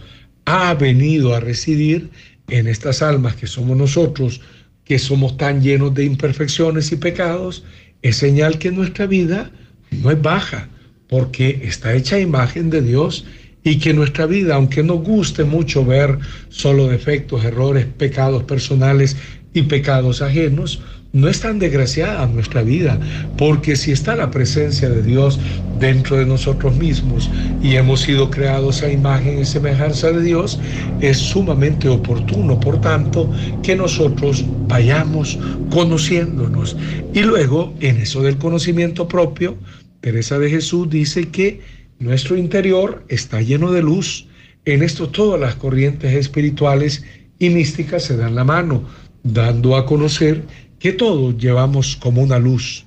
ha 0.46 0.72
venido 0.74 1.34
a 1.34 1.40
residir 1.40 2.10
en 2.48 2.66
estas 2.66 3.02
almas 3.02 3.36
que 3.36 3.46
somos 3.46 3.76
nosotros, 3.76 4.40
que 4.84 4.98
somos 4.98 5.36
tan 5.36 5.62
llenos 5.62 5.94
de 5.94 6.04
imperfecciones 6.04 6.90
y 6.92 6.96
pecados, 6.96 7.64
es 8.02 8.16
señal 8.16 8.58
que 8.58 8.72
nuestra 8.72 9.06
vida 9.06 9.50
no 9.90 10.10
es 10.10 10.20
baja, 10.20 10.68
porque 11.10 11.60
está 11.64 11.94
hecha 11.94 12.18
imagen 12.18 12.70
de 12.70 12.80
Dios 12.80 13.26
y 13.62 13.78
que 13.78 13.92
nuestra 13.92 14.24
vida, 14.24 14.54
aunque 14.54 14.82
nos 14.82 15.02
guste 15.02 15.44
mucho 15.44 15.84
ver 15.84 16.18
solo 16.48 16.86
defectos, 16.86 17.44
errores, 17.44 17.84
pecados 17.84 18.44
personales 18.44 19.16
y 19.52 19.62
pecados 19.62 20.22
ajenos, 20.22 20.80
no 21.12 21.28
es 21.28 21.40
tan 21.40 21.58
desgraciada 21.58 22.24
nuestra 22.28 22.62
vida, 22.62 22.98
porque 23.36 23.74
si 23.74 23.90
está 23.90 24.14
la 24.14 24.30
presencia 24.30 24.88
de 24.88 25.02
Dios 25.02 25.40
dentro 25.80 26.16
de 26.16 26.24
nosotros 26.24 26.76
mismos 26.76 27.28
y 27.60 27.74
hemos 27.74 28.02
sido 28.02 28.30
creados 28.30 28.82
a 28.82 28.92
imagen 28.92 29.40
y 29.40 29.44
semejanza 29.44 30.12
de 30.12 30.22
Dios, 30.22 30.60
es 31.00 31.18
sumamente 31.18 31.88
oportuno, 31.88 32.60
por 32.60 32.80
tanto, 32.80 33.28
que 33.64 33.74
nosotros 33.74 34.44
vayamos 34.68 35.36
conociéndonos. 35.70 36.76
Y 37.12 37.22
luego, 37.22 37.74
en 37.80 37.96
eso 37.96 38.22
del 38.22 38.38
conocimiento 38.38 39.08
propio, 39.08 39.56
Teresa 40.00 40.38
de 40.38 40.50
Jesús 40.50 40.88
dice 40.88 41.28
que 41.28 41.60
nuestro 41.98 42.36
interior 42.36 43.04
está 43.08 43.42
lleno 43.42 43.72
de 43.72 43.82
luz. 43.82 44.26
En 44.64 44.82
esto 44.82 45.08
todas 45.08 45.40
las 45.40 45.54
corrientes 45.56 46.14
espirituales 46.14 47.04
y 47.38 47.50
místicas 47.50 48.04
se 48.04 48.16
dan 48.16 48.34
la 48.34 48.44
mano, 48.44 48.88
dando 49.22 49.76
a 49.76 49.86
conocer 49.86 50.42
que 50.78 50.92
todos 50.92 51.36
llevamos 51.36 51.96
como 51.96 52.22
una 52.22 52.38
luz. 52.38 52.86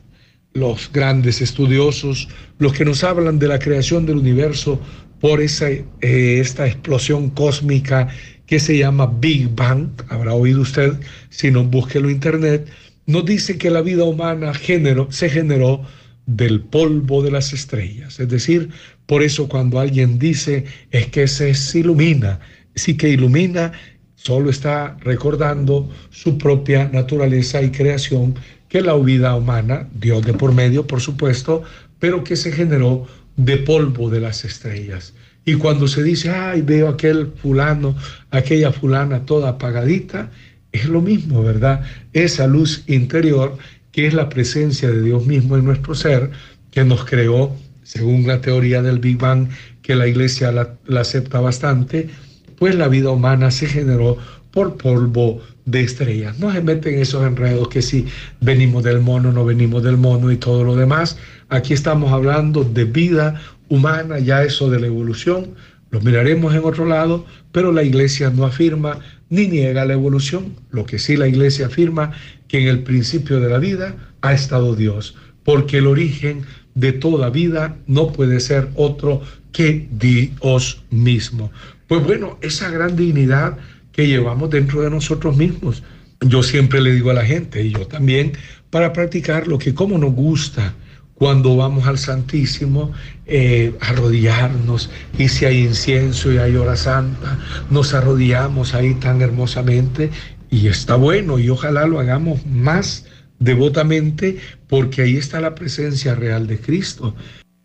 Los 0.53 0.91
grandes 0.91 1.41
estudiosos, 1.41 2.27
los 2.57 2.73
que 2.73 2.85
nos 2.85 3.03
hablan 3.03 3.39
de 3.39 3.47
la 3.47 3.59
creación 3.59 4.05
del 4.05 4.17
universo 4.17 4.79
por 5.19 5.41
esa, 5.41 5.69
eh, 5.69 5.85
esta 6.01 6.67
explosión 6.67 7.29
cósmica 7.29 8.09
que 8.45 8.59
se 8.59 8.77
llama 8.77 9.07
Big 9.19 9.49
Bang, 9.55 9.89
habrá 10.09 10.33
oído 10.33 10.61
usted, 10.61 10.93
si 11.29 11.49
no 11.49 11.63
búsquelo 11.63 12.09
en 12.09 12.15
internet, 12.15 12.67
nos 13.05 13.25
dice 13.25 13.57
que 13.57 13.69
la 13.69 13.81
vida 13.81 14.03
humana 14.03 14.53
género, 14.53 15.07
se 15.11 15.29
generó 15.29 15.81
del 16.25 16.61
polvo 16.61 17.21
de 17.21 17.31
las 17.31 17.53
estrellas. 17.53 18.19
Es 18.19 18.29
decir, 18.29 18.69
por 19.05 19.23
eso 19.23 19.47
cuando 19.49 19.79
alguien 19.79 20.19
dice 20.19 20.65
es 20.91 21.07
que 21.07 21.27
se 21.27 21.53
ilumina, 21.77 22.39
sí 22.75 22.95
que 22.95 23.09
ilumina 23.09 23.73
solo 24.15 24.49
está 24.49 24.97
recordando 25.01 25.89
su 26.09 26.37
propia 26.37 26.89
naturaleza 26.91 27.61
y 27.61 27.71
creación, 27.71 28.35
que 28.69 28.81
la 28.81 28.95
vida 28.95 29.35
humana, 29.35 29.89
Dios 29.93 30.25
de 30.25 30.33
por 30.33 30.53
medio, 30.53 30.87
por 30.87 31.01
supuesto, 31.01 31.63
pero 31.99 32.23
que 32.23 32.37
se 32.37 32.51
generó 32.51 33.05
de 33.35 33.57
polvo 33.57 34.09
de 34.09 34.21
las 34.21 34.45
estrellas. 34.45 35.13
Y 35.45 35.55
cuando 35.55 35.87
se 35.89 36.03
dice, 36.03 36.29
ay, 36.29 36.61
veo 36.61 36.87
aquel 36.87 37.33
fulano, 37.35 37.95
aquella 38.31 38.71
fulana 38.71 39.25
toda 39.25 39.49
apagadita, 39.49 40.31
es 40.71 40.85
lo 40.85 41.01
mismo, 41.01 41.43
¿verdad? 41.43 41.83
Esa 42.13 42.47
luz 42.47 42.83
interior 42.87 43.57
que 43.93 44.07
es 44.07 44.13
la 44.13 44.27
presencia 44.27 44.91
de 44.91 45.01
Dios 45.01 45.25
mismo 45.25 45.55
en 45.55 45.63
nuestro 45.63 45.95
ser, 45.95 46.31
que 46.71 46.83
nos 46.83 47.05
creó, 47.05 47.55
según 47.83 48.27
la 48.27 48.41
teoría 48.41 48.81
del 48.81 48.99
Big 48.99 49.17
Bang, 49.17 49.47
que 49.81 49.95
la 49.95 50.07
iglesia 50.07 50.51
la, 50.51 50.99
acepta 50.99 51.39
bastante, 51.39 52.09
pues 52.57 52.75
la 52.75 52.87
vida 52.87 53.11
humana 53.11 53.51
se 53.51 53.67
generó 53.67 54.17
por 54.51 54.77
polvo 54.77 55.41
de 55.65 55.81
estrellas. 55.81 56.39
No 56.39 56.51
se 56.51 56.61
meten 56.61 56.99
esos 56.99 57.25
enredos 57.25 57.67
que 57.69 57.81
si 57.81 58.07
venimos 58.41 58.83
del 58.83 58.99
mono, 58.99 59.31
no 59.31 59.45
venimos 59.45 59.83
del 59.83 59.97
mono 59.97 60.31
y 60.31 60.37
todo 60.37 60.63
lo 60.63 60.75
demás. 60.75 61.17
Aquí 61.49 61.73
estamos 61.73 62.11
hablando 62.11 62.63
de 62.63 62.85
vida 62.85 63.39
humana, 63.69 64.17
ya 64.19 64.43
eso 64.43 64.69
de 64.69 64.79
la 64.79 64.87
evolución, 64.87 65.53
lo 65.93 66.01
miraremos 66.01 66.55
en 66.55 66.63
otro 66.63 66.85
lado, 66.85 67.23
pero 67.51 67.71
la 67.71 67.83
iglesia 67.83 68.31
no 68.31 68.45
afirma 68.45 68.97
ni 69.29 69.47
niega 69.47 69.85
la 69.85 69.93
evolución. 69.93 70.55
Lo 70.71 70.87
que 70.87 70.97
sí 70.97 71.15
la 71.15 71.27
iglesia 71.27 71.67
afirma 71.67 72.13
que 72.53 72.61
en 72.61 72.67
el 72.67 72.83
principio 72.83 73.39
de 73.39 73.49
la 73.49 73.57
vida 73.57 73.95
ha 74.21 74.31
estado 74.31 74.75
Dios, 74.75 75.15
porque 75.43 75.79
el 75.79 75.87
origen 75.87 76.43
de 76.75 76.91
toda 76.91 77.31
vida 77.31 77.77
no 77.87 78.13
puede 78.13 78.39
ser 78.39 78.69
otro 78.75 79.23
que 79.51 79.87
Dios 79.89 80.83
mismo. 80.91 81.51
Pues 81.87 82.03
bueno, 82.03 82.37
esa 82.41 82.69
gran 82.69 82.95
dignidad 82.95 83.57
que 83.91 84.05
llevamos 84.05 84.51
dentro 84.51 84.83
de 84.83 84.91
nosotros 84.91 85.35
mismos. 85.35 85.81
Yo 86.21 86.43
siempre 86.43 86.79
le 86.79 86.93
digo 86.93 87.09
a 87.09 87.15
la 87.15 87.25
gente, 87.25 87.63
y 87.63 87.71
yo 87.71 87.87
también, 87.87 88.33
para 88.69 88.93
practicar 88.93 89.47
lo 89.47 89.57
que 89.57 89.73
como 89.73 89.97
nos 89.97 90.13
gusta, 90.13 90.75
cuando 91.15 91.55
vamos 91.55 91.87
al 91.87 91.97
Santísimo, 91.97 92.91
eh, 93.25 93.73
arrodillarnos, 93.79 94.89
y 95.17 95.29
si 95.29 95.45
hay 95.45 95.59
incienso 95.61 96.31
y 96.31 96.37
hay 96.37 96.55
hora 96.55 96.75
santa, 96.75 97.39
nos 97.69 97.93
arrodillamos 97.93 98.73
ahí 98.73 98.93
tan 98.95 99.21
hermosamente, 99.21 100.09
y 100.53 100.67
está 100.67 100.97
bueno, 100.97 101.39
y 101.39 101.49
ojalá 101.49 101.87
lo 101.87 101.99
hagamos 101.99 102.45
más 102.45 103.05
devotamente, 103.39 104.37
porque 104.67 105.01
ahí 105.01 105.17
está 105.17 105.41
la 105.41 105.55
presencia 105.55 106.13
real 106.13 106.45
de 106.45 106.59
Cristo. 106.59 107.15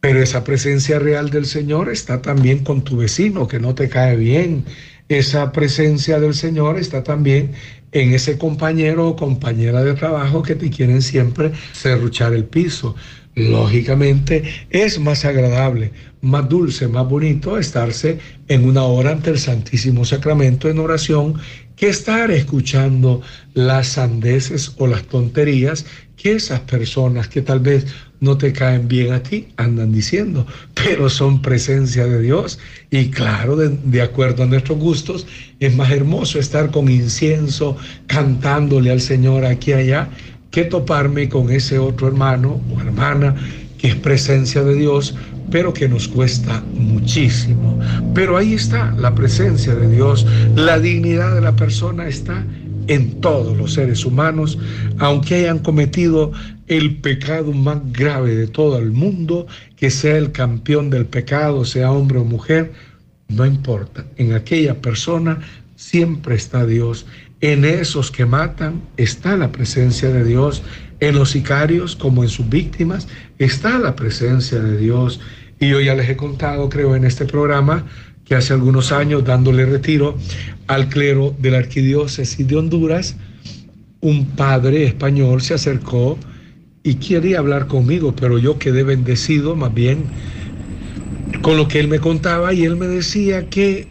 Pero 0.00 0.22
esa 0.22 0.42
presencia 0.42 0.98
real 0.98 1.28
del 1.28 1.44
Señor 1.44 1.90
está 1.90 2.22
también 2.22 2.64
con 2.64 2.84
tu 2.84 2.96
vecino 2.96 3.46
que 3.46 3.60
no 3.60 3.74
te 3.74 3.90
cae 3.90 4.16
bien. 4.16 4.64
Esa 5.10 5.52
presencia 5.52 6.18
del 6.18 6.32
Señor 6.32 6.78
está 6.78 7.02
también 7.02 7.52
en 7.92 8.14
ese 8.14 8.38
compañero 8.38 9.08
o 9.08 9.16
compañera 9.16 9.84
de 9.84 9.92
trabajo 9.92 10.42
que 10.42 10.54
te 10.54 10.70
quieren 10.70 11.02
siempre 11.02 11.52
cerruchar 11.74 12.32
el 12.32 12.46
piso. 12.46 12.96
Lógicamente 13.34 14.44
es 14.70 14.98
más 14.98 15.26
agradable, 15.26 15.92
más 16.22 16.48
dulce, 16.48 16.88
más 16.88 17.06
bonito 17.06 17.58
estarse 17.58 18.18
en 18.48 18.66
una 18.66 18.84
hora 18.84 19.10
ante 19.10 19.28
el 19.28 19.38
Santísimo 19.38 20.06
Sacramento 20.06 20.70
en 20.70 20.78
oración 20.78 21.34
que 21.78 21.88
estar 21.88 22.30
escuchando 22.30 23.22
las 23.54 23.88
sandeces 23.88 24.72
o 24.78 24.86
las 24.86 25.04
tonterías 25.04 25.86
que 26.16 26.32
esas 26.32 26.60
personas 26.60 27.28
que 27.28 27.42
tal 27.42 27.60
vez 27.60 27.86
no 28.20 28.36
te 28.36 28.52
caen 28.52 28.88
bien 28.88 29.12
a 29.12 29.22
ti 29.22 29.48
andan 29.56 29.92
diciendo, 29.92 30.44
pero 30.74 31.08
son 31.08 31.40
presencia 31.40 32.04
de 32.06 32.20
Dios. 32.20 32.58
Y 32.90 33.10
claro, 33.10 33.56
de, 33.56 34.02
acuerdo 34.02 34.42
a 34.42 34.46
nuestros 34.46 34.78
gustos, 34.78 35.26
es 35.60 35.74
más 35.76 35.92
hermoso 35.92 36.40
estar 36.40 36.72
con 36.72 36.90
incienso 36.90 37.76
cantándole 38.08 38.90
al 38.90 39.00
Señor 39.00 39.44
aquí 39.44 39.70
y 39.70 39.74
allá 39.74 40.08
que 40.50 40.64
toparme 40.64 41.28
con 41.28 41.50
ese 41.50 41.78
otro 41.78 42.08
hermano 42.08 42.60
o 42.74 42.80
hermana 42.80 43.36
que 43.78 43.88
es 43.88 43.94
presencia 43.94 44.64
de 44.64 44.74
Dios, 44.74 45.14
pero 45.50 45.72
que 45.72 45.88
nos 45.88 46.08
cuesta 46.08 46.62
muchísimo. 46.74 47.78
Pero 48.14 48.36
ahí 48.36 48.54
está 48.54 48.92
la 48.92 49.14
presencia 49.14 49.74
de 49.74 49.88
Dios, 49.88 50.26
la 50.54 50.78
dignidad 50.78 51.34
de 51.34 51.40
la 51.40 51.56
persona 51.56 52.08
está 52.08 52.44
en 52.88 53.20
todos 53.20 53.56
los 53.56 53.74
seres 53.74 54.04
humanos, 54.04 54.58
aunque 54.98 55.36
hayan 55.36 55.58
cometido 55.58 56.32
el 56.66 56.96
pecado 56.96 57.52
más 57.52 57.80
grave 57.92 58.34
de 58.34 58.46
todo 58.46 58.78
el 58.78 58.92
mundo, 58.92 59.46
que 59.76 59.90
sea 59.90 60.16
el 60.16 60.32
campeón 60.32 60.90
del 60.90 61.06
pecado, 61.06 61.64
sea 61.64 61.92
hombre 61.92 62.18
o 62.18 62.24
mujer, 62.24 62.72
no 63.28 63.44
importa. 63.46 64.06
En 64.16 64.32
aquella 64.32 64.80
persona 64.80 65.40
siempre 65.76 66.34
está 66.34 66.66
Dios. 66.66 67.06
En 67.40 67.64
esos 67.64 68.10
que 68.10 68.26
matan 68.26 68.82
está 68.96 69.36
la 69.36 69.52
presencia 69.52 70.10
de 70.10 70.24
Dios. 70.24 70.62
En 71.00 71.14
los 71.14 71.30
sicarios 71.30 71.96
como 71.96 72.22
en 72.22 72.28
sus 72.28 72.48
víctimas 72.48 73.08
está 73.38 73.78
la 73.78 73.94
presencia 73.94 74.58
de 74.60 74.76
Dios. 74.76 75.20
Y 75.60 75.70
yo 75.70 75.80
ya 75.80 75.94
les 75.94 76.08
he 76.08 76.16
contado, 76.16 76.68
creo, 76.68 76.96
en 76.96 77.04
este 77.04 77.24
programa, 77.24 77.84
que 78.24 78.34
hace 78.34 78.52
algunos 78.52 78.92
años, 78.92 79.24
dándole 79.24 79.64
retiro 79.64 80.16
al 80.66 80.88
clero 80.88 81.34
de 81.38 81.50
la 81.50 81.58
arquidiócesis 81.58 82.46
de 82.46 82.56
Honduras, 82.56 83.16
un 84.00 84.26
padre 84.26 84.84
español 84.84 85.40
se 85.40 85.54
acercó 85.54 86.18
y 86.82 86.94
quería 86.94 87.38
hablar 87.38 87.66
conmigo, 87.66 88.14
pero 88.14 88.38
yo 88.38 88.58
quedé 88.58 88.82
bendecido 88.82 89.56
más 89.56 89.74
bien 89.74 90.04
con 91.42 91.56
lo 91.56 91.68
que 91.68 91.80
él 91.80 91.88
me 91.88 91.98
contaba 91.98 92.52
y 92.52 92.64
él 92.64 92.76
me 92.76 92.86
decía 92.86 93.48
que 93.48 93.88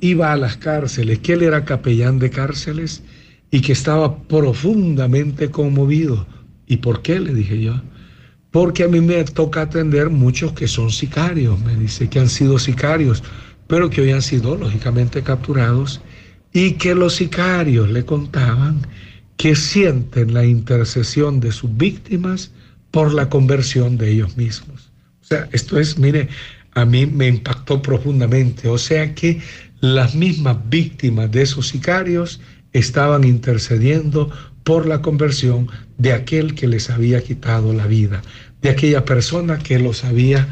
iba 0.00 0.32
a 0.32 0.36
las 0.36 0.56
cárceles, 0.56 1.18
que 1.18 1.34
él 1.34 1.42
era 1.42 1.64
capellán 1.64 2.18
de 2.18 2.30
cárceles 2.30 3.02
y 3.50 3.60
que 3.60 3.72
estaba 3.72 4.18
profundamente 4.24 5.50
conmovido. 5.50 6.26
¿Y 6.68 6.76
por 6.76 7.02
qué? 7.02 7.18
Le 7.18 7.34
dije 7.34 7.60
yo. 7.60 7.80
Porque 8.50 8.84
a 8.84 8.88
mí 8.88 9.00
me 9.00 9.22
toca 9.24 9.62
atender 9.62 10.08
muchos 10.10 10.52
que 10.52 10.68
son 10.68 10.90
sicarios, 10.90 11.60
me 11.60 11.74
dice, 11.76 12.08
que 12.08 12.18
han 12.18 12.28
sido 12.28 12.58
sicarios 12.58 13.22
pero 13.68 13.90
que 13.90 14.00
hoy 14.00 14.10
han 14.10 14.22
sido 14.22 14.56
lógicamente 14.56 15.22
capturados 15.22 16.00
y 16.52 16.72
que 16.72 16.94
los 16.94 17.14
sicarios 17.14 17.88
le 17.90 18.04
contaban 18.04 18.80
que 19.36 19.54
sienten 19.54 20.34
la 20.34 20.44
intercesión 20.44 21.38
de 21.38 21.52
sus 21.52 21.76
víctimas 21.76 22.50
por 22.90 23.12
la 23.14 23.28
conversión 23.28 23.96
de 23.96 24.10
ellos 24.10 24.36
mismos. 24.36 24.90
O 25.20 25.24
sea, 25.24 25.48
esto 25.52 25.78
es, 25.78 25.98
mire, 25.98 26.28
a 26.72 26.84
mí 26.84 27.06
me 27.06 27.28
impactó 27.28 27.80
profundamente. 27.80 28.68
O 28.68 28.78
sea 28.78 29.14
que 29.14 29.40
las 29.80 30.14
mismas 30.14 30.56
víctimas 30.68 31.30
de 31.30 31.42
esos 31.42 31.68
sicarios 31.68 32.40
estaban 32.72 33.22
intercediendo 33.22 34.32
por 34.68 34.84
la 34.84 35.00
conversión 35.00 35.66
de 35.96 36.12
aquel 36.12 36.54
que 36.54 36.68
les 36.68 36.90
había 36.90 37.22
quitado 37.22 37.72
la 37.72 37.86
vida, 37.86 38.20
de 38.60 38.68
aquella 38.68 39.06
persona 39.06 39.58
que 39.58 39.78
los 39.78 40.04
había 40.04 40.46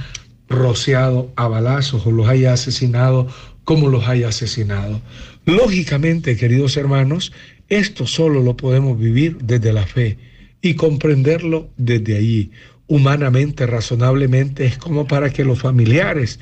rociado 0.49 1.31
a 1.37 1.49
balazos 1.49 2.07
o 2.07 2.11
los 2.11 2.27
haya 2.27 2.55
asesinado 2.55 3.29
como 3.65 3.91
los 3.91 4.09
haya 4.09 4.29
asesinado. 4.29 5.03
Lógicamente, 5.45 6.35
queridos 6.39 6.79
hermanos, 6.79 7.31
esto 7.69 8.07
solo 8.07 8.41
lo 8.41 8.57
podemos 8.57 8.99
vivir 8.99 9.37
desde 9.43 9.75
la 9.75 9.85
fe 9.85 10.17
y 10.63 10.77
comprenderlo 10.77 11.69
desde 11.77 12.17
allí. 12.17 12.53
Humanamente, 12.87 13.67
razonablemente, 13.67 14.65
es 14.65 14.79
como 14.79 15.07
para 15.07 15.29
que 15.29 15.45
los 15.45 15.61
familiares 15.61 16.41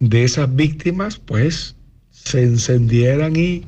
de 0.00 0.24
esas 0.24 0.52
víctimas, 0.56 1.20
pues, 1.20 1.76
se 2.10 2.42
encendieran 2.42 3.36
y 3.36 3.62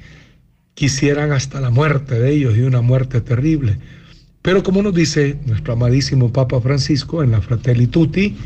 quisieran 0.74 1.32
hasta 1.32 1.60
la 1.60 1.70
muerte 1.70 2.18
de 2.18 2.32
ellos 2.32 2.56
y 2.56 2.62
una 2.62 2.80
muerte 2.80 3.20
terrible. 3.20 3.78
Pero 4.42 4.62
como 4.62 4.82
nos 4.82 4.94
dice 4.94 5.38
nuestro 5.46 5.72
amadísimo 5.72 6.32
Papa 6.32 6.60
Francisco 6.60 7.22
en 7.22 7.30
la 7.30 7.40
Fratelli 7.40 7.86
Tutti, 7.86 8.36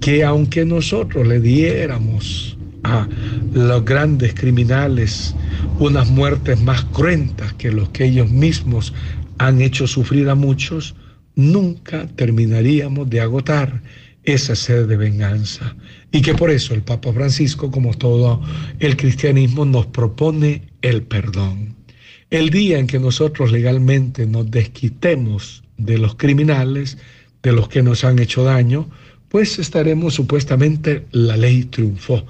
que 0.00 0.22
aunque 0.24 0.64
nosotros 0.64 1.26
le 1.26 1.40
diéramos 1.40 2.58
a 2.82 3.08
los 3.52 3.84
grandes 3.84 4.34
criminales 4.34 5.34
unas 5.78 6.10
muertes 6.10 6.60
más 6.60 6.84
cruentas 6.86 7.54
que 7.54 7.72
los 7.72 7.88
que 7.90 8.04
ellos 8.04 8.30
mismos 8.30 8.92
han 9.38 9.60
hecho 9.62 9.86
sufrir 9.86 10.28
a 10.28 10.34
muchos, 10.34 10.94
nunca 11.36 12.06
terminaríamos 12.16 13.08
de 13.08 13.20
agotar 13.20 13.80
esa 14.24 14.54
sed 14.54 14.86
de 14.86 14.96
venganza. 14.96 15.74
Y 16.12 16.22
que 16.22 16.34
por 16.34 16.50
eso 16.50 16.74
el 16.74 16.82
Papa 16.82 17.12
Francisco, 17.12 17.70
como 17.70 17.94
todo 17.94 18.42
el 18.78 18.96
cristianismo, 18.96 19.64
nos 19.64 19.86
propone 19.86 20.62
el 20.82 21.02
perdón. 21.02 21.76
El 22.30 22.50
día 22.50 22.78
en 22.78 22.86
que 22.86 22.98
nosotros 22.98 23.52
legalmente 23.52 24.26
nos 24.26 24.50
desquitemos 24.50 25.62
de 25.76 25.98
los 25.98 26.14
criminales, 26.16 26.98
de 27.42 27.52
los 27.52 27.68
que 27.68 27.82
nos 27.82 28.04
han 28.04 28.18
hecho 28.18 28.44
daño, 28.44 28.88
pues 29.28 29.58
estaremos 29.58 30.14
supuestamente, 30.14 31.06
la 31.12 31.36
ley 31.36 31.64
triunfó. 31.64 32.26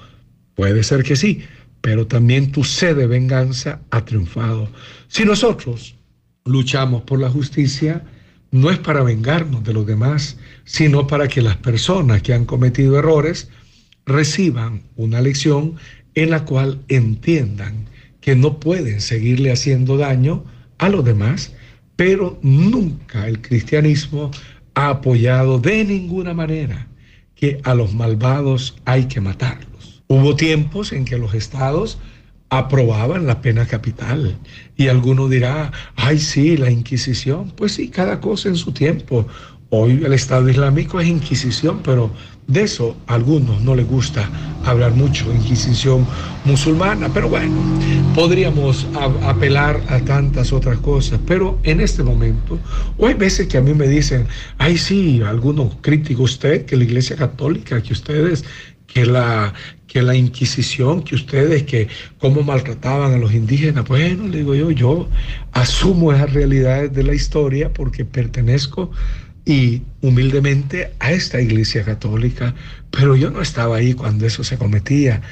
Puede 0.54 0.82
ser 0.84 1.02
que 1.02 1.16
sí, 1.16 1.42
pero 1.80 2.06
también 2.06 2.52
tu 2.52 2.64
sed 2.64 2.96
de 2.96 3.06
venganza 3.06 3.80
ha 3.90 4.04
triunfado. 4.04 4.68
Si 5.08 5.24
nosotros 5.24 5.96
luchamos 6.44 7.02
por 7.02 7.18
la 7.18 7.30
justicia, 7.30 8.04
no 8.50 8.70
es 8.70 8.78
para 8.78 9.02
vengarnos 9.02 9.64
de 9.64 9.72
los 9.72 9.86
demás, 9.86 10.36
sino 10.64 11.06
para 11.06 11.28
que 11.28 11.40
las 11.40 11.56
personas 11.56 12.22
que 12.22 12.34
han 12.34 12.44
cometido 12.44 12.98
errores 12.98 13.48
reciban 14.06 14.82
una 14.96 15.20
lección 15.20 15.76
en 16.14 16.30
la 16.30 16.44
cual 16.44 16.82
entiendan 16.88 17.86
que 18.20 18.34
no 18.36 18.60
pueden 18.60 19.00
seguirle 19.00 19.52
haciendo 19.52 19.96
daño 19.96 20.44
a 20.78 20.88
los 20.88 21.04
demás, 21.04 21.52
pero 21.96 22.38
nunca 22.42 23.28
el 23.28 23.40
cristianismo 23.40 24.30
ha 24.74 24.88
apoyado 24.88 25.58
de 25.58 25.84
ninguna 25.84 26.34
manera 26.34 26.88
que 27.34 27.60
a 27.64 27.74
los 27.74 27.94
malvados 27.94 28.76
hay 28.84 29.06
que 29.06 29.20
matarlos. 29.20 30.02
Hubo 30.08 30.36
tiempos 30.36 30.92
en 30.92 31.04
que 31.04 31.18
los 31.18 31.34
estados 31.34 31.98
aprobaban 32.50 33.26
la 33.26 33.40
pena 33.40 33.66
capital 33.66 34.36
y 34.76 34.88
alguno 34.88 35.28
dirá, 35.28 35.70
ay 35.96 36.18
sí, 36.18 36.56
la 36.56 36.70
Inquisición. 36.70 37.52
Pues 37.56 37.72
sí, 37.72 37.88
cada 37.88 38.20
cosa 38.20 38.48
en 38.48 38.56
su 38.56 38.72
tiempo. 38.72 39.26
Hoy 39.70 40.02
el 40.04 40.12
Estado 40.12 40.48
Islámico 40.48 41.00
es 41.00 41.06
Inquisición, 41.06 41.80
pero 41.84 42.10
De 42.50 42.62
eso 42.62 42.96
a 43.06 43.14
algunos 43.14 43.60
no 43.60 43.76
les 43.76 43.86
gusta 43.86 44.28
hablar 44.64 44.92
mucho, 44.96 45.32
Inquisición 45.32 46.04
musulmana, 46.44 47.08
pero 47.14 47.28
bueno, 47.28 47.54
podríamos 48.12 48.88
apelar 49.22 49.80
a 49.88 50.00
tantas 50.00 50.52
otras 50.52 50.78
cosas, 50.78 51.20
pero 51.28 51.60
en 51.62 51.80
este 51.80 52.02
momento, 52.02 52.58
o 52.98 53.06
hay 53.06 53.14
veces 53.14 53.46
que 53.46 53.56
a 53.56 53.60
mí 53.60 53.72
me 53.72 53.86
dicen, 53.86 54.26
ay 54.58 54.76
sí, 54.78 55.22
algunos 55.24 55.76
críticos 55.80 56.32
usted, 56.32 56.64
que 56.66 56.76
la 56.76 56.82
Iglesia 56.82 57.14
Católica, 57.14 57.80
que 57.80 57.92
ustedes 57.92 58.44
que 58.88 59.06
la, 59.06 59.54
que 59.86 60.02
la 60.02 60.16
Inquisición, 60.16 61.04
que 61.04 61.14
ustedes, 61.14 61.62
que 61.62 61.86
cómo 62.18 62.42
maltrataban 62.42 63.12
a 63.12 63.18
los 63.18 63.32
indígenas. 63.32 63.84
Bueno, 63.86 64.26
le 64.26 64.38
digo 64.38 64.56
yo, 64.56 64.72
yo 64.72 65.08
asumo 65.52 66.12
esas 66.12 66.32
realidades 66.32 66.92
de 66.92 67.04
la 67.04 67.14
historia 67.14 67.72
porque 67.72 68.04
pertenezco 68.04 68.90
y 69.44 69.82
humildemente 70.00 70.92
a 70.98 71.12
esta 71.12 71.40
iglesia 71.40 71.84
católica, 71.84 72.54
pero 72.90 73.16
yo 73.16 73.30
no 73.30 73.40
estaba 73.40 73.76
ahí 73.76 73.94
cuando 73.94 74.26
eso 74.26 74.44
se 74.44 74.58
cometía. 74.58 75.22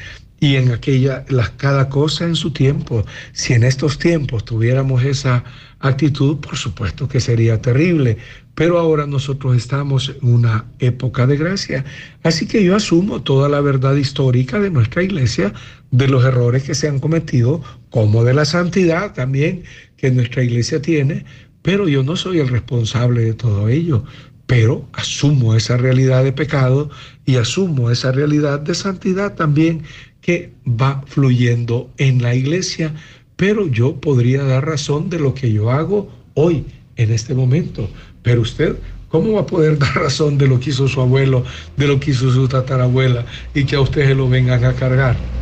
Y 0.40 0.54
en 0.54 0.70
aquella, 0.70 1.24
las, 1.28 1.50
cada 1.50 1.88
cosa 1.88 2.24
en 2.24 2.36
su 2.36 2.52
tiempo. 2.52 3.04
Si 3.32 3.54
en 3.54 3.64
estos 3.64 3.98
tiempos 3.98 4.44
tuviéramos 4.44 5.02
esa 5.02 5.42
actitud, 5.80 6.38
por 6.38 6.56
supuesto 6.56 7.08
que 7.08 7.18
sería 7.18 7.60
terrible. 7.60 8.18
Pero 8.54 8.78
ahora 8.78 9.06
nosotros 9.06 9.56
estamos 9.56 10.14
en 10.20 10.28
una 10.32 10.66
época 10.78 11.26
de 11.26 11.36
gracia. 11.36 11.84
Así 12.22 12.46
que 12.46 12.62
yo 12.62 12.76
asumo 12.76 13.22
toda 13.22 13.48
la 13.48 13.60
verdad 13.60 13.96
histórica 13.96 14.60
de 14.60 14.70
nuestra 14.70 15.02
iglesia, 15.02 15.52
de 15.90 16.06
los 16.06 16.24
errores 16.24 16.62
que 16.62 16.74
se 16.74 16.88
han 16.88 17.00
cometido, 17.00 17.62
como 17.90 18.22
de 18.22 18.34
la 18.34 18.44
santidad 18.44 19.14
también 19.14 19.64
que 19.96 20.10
nuestra 20.12 20.44
iglesia 20.44 20.80
tiene, 20.80 21.24
pero 21.68 21.86
yo 21.86 22.02
no 22.02 22.16
soy 22.16 22.38
el 22.38 22.48
responsable 22.48 23.22
de 23.22 23.34
todo 23.34 23.68
ello, 23.68 24.02
pero 24.46 24.88
asumo 24.94 25.54
esa 25.54 25.76
realidad 25.76 26.24
de 26.24 26.32
pecado 26.32 26.88
y 27.26 27.36
asumo 27.36 27.90
esa 27.90 28.10
realidad 28.10 28.58
de 28.58 28.74
santidad 28.74 29.34
también 29.34 29.82
que 30.22 30.54
va 30.66 31.04
fluyendo 31.06 31.90
en 31.98 32.22
la 32.22 32.34
iglesia, 32.34 32.94
pero 33.36 33.68
yo 33.68 34.00
podría 34.00 34.44
dar 34.44 34.64
razón 34.64 35.10
de 35.10 35.18
lo 35.18 35.34
que 35.34 35.52
yo 35.52 35.70
hago 35.70 36.10
hoy, 36.32 36.64
en 36.96 37.12
este 37.12 37.34
momento. 37.34 37.86
Pero 38.22 38.40
usted, 38.40 38.78
¿cómo 39.10 39.34
va 39.34 39.42
a 39.42 39.46
poder 39.46 39.78
dar 39.78 39.94
razón 39.94 40.38
de 40.38 40.48
lo 40.48 40.58
que 40.58 40.70
hizo 40.70 40.88
su 40.88 41.02
abuelo, 41.02 41.44
de 41.76 41.86
lo 41.86 42.00
que 42.00 42.12
hizo 42.12 42.32
su 42.32 42.48
tatarabuela 42.48 43.26
y 43.52 43.64
que 43.64 43.76
a 43.76 43.82
usted 43.82 44.06
se 44.06 44.14
lo 44.14 44.26
vengan 44.26 44.64
a 44.64 44.72
cargar? 44.72 45.37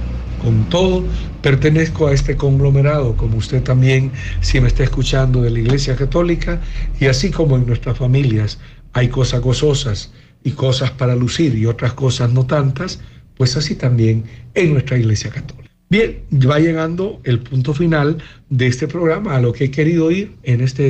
Con 0.47 0.69
todo, 0.69 1.03
pertenezco 1.43 2.07
a 2.07 2.13
este 2.13 2.37
conglomerado, 2.37 3.17
como 3.17 3.37
usted 3.37 3.65
también, 3.65 4.13
si 4.43 4.61
me 4.61 4.69
está 4.69 4.85
escuchando, 4.85 5.43
de 5.43 5.51
la 5.51 5.59
Iglesia 5.59 5.97
Católica, 5.97 6.61
y 7.01 7.07
así 7.07 7.33
como 7.33 7.57
en 7.57 7.67
nuestras 7.67 7.99
familias 7.99 8.61
hay 8.93 9.09
cosas 9.09 9.41
gozosas 9.41 10.13
y 10.45 10.53
cosas 10.53 10.93
para 10.93 11.17
lucir 11.17 11.59
y 11.59 11.67
otras 11.67 11.95
cosas 11.95 12.31
no 12.31 12.47
tantas, 12.47 13.01
pues 13.37 13.57
así 13.57 13.75
también 13.75 14.23
en 14.55 14.75
nuestra 14.75 14.97
Iglesia 14.97 15.31
Católica. 15.31 15.69
Bien, 15.91 16.23
va 16.49 16.61
llegando 16.61 17.21
el 17.25 17.41
punto 17.41 17.75
final 17.75 18.19
de 18.49 18.69
este 18.69 18.87
programa. 18.87 19.35
A 19.35 19.41
lo 19.41 19.53
que 19.53 19.65
he 19.65 19.71
querido 19.73 20.13
ir 20.13 20.37
en 20.45 20.61
esta 20.61 20.85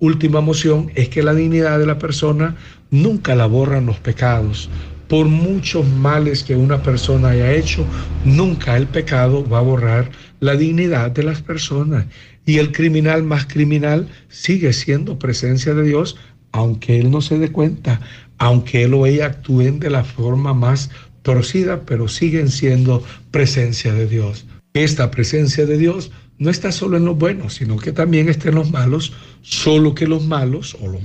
última 0.00 0.42
moción 0.42 0.92
es 0.96 1.08
que 1.08 1.22
la 1.22 1.32
dignidad 1.32 1.78
de 1.78 1.86
la 1.86 1.98
persona 1.98 2.56
nunca 2.90 3.34
la 3.34 3.46
borran 3.46 3.86
los 3.86 4.00
pecados, 4.00 4.68
por 5.08 5.26
muchos 5.26 5.88
males 5.88 6.44
que 6.44 6.54
una 6.54 6.82
persona 6.82 7.30
haya 7.30 7.52
hecho, 7.52 7.84
nunca 8.24 8.76
el 8.76 8.86
pecado 8.86 9.48
va 9.48 9.58
a 9.58 9.62
borrar 9.62 10.10
la 10.40 10.54
dignidad 10.54 11.10
de 11.10 11.22
las 11.22 11.42
personas. 11.42 12.06
Y 12.44 12.58
el 12.58 12.72
criminal 12.72 13.22
más 13.22 13.46
criminal 13.46 14.08
sigue 14.28 14.72
siendo 14.72 15.18
presencia 15.18 15.74
de 15.74 15.82
Dios, 15.84 16.16
aunque 16.52 17.00
él 17.00 17.10
no 17.10 17.20
se 17.20 17.38
dé 17.38 17.50
cuenta, 17.50 18.00
aunque 18.38 18.84
él 18.84 18.94
o 18.94 19.06
ella 19.06 19.26
actúen 19.26 19.80
de 19.80 19.90
la 19.90 20.04
forma 20.04 20.54
más 20.54 20.90
torcida, 21.22 21.82
pero 21.84 22.08
siguen 22.08 22.50
siendo 22.50 23.02
presencia 23.30 23.92
de 23.92 24.06
Dios. 24.06 24.46
Esta 24.74 25.10
presencia 25.10 25.66
de 25.66 25.78
Dios 25.78 26.10
no 26.38 26.50
está 26.50 26.70
solo 26.70 26.96
en 26.96 27.04
los 27.04 27.18
buenos, 27.18 27.54
sino 27.54 27.76
que 27.76 27.92
también 27.92 28.28
está 28.28 28.50
en 28.50 28.56
los 28.56 28.70
malos, 28.70 29.12
solo 29.42 29.94
que 29.94 30.06
los 30.06 30.24
malos 30.24 30.76
o 30.80 30.86
los 30.86 31.02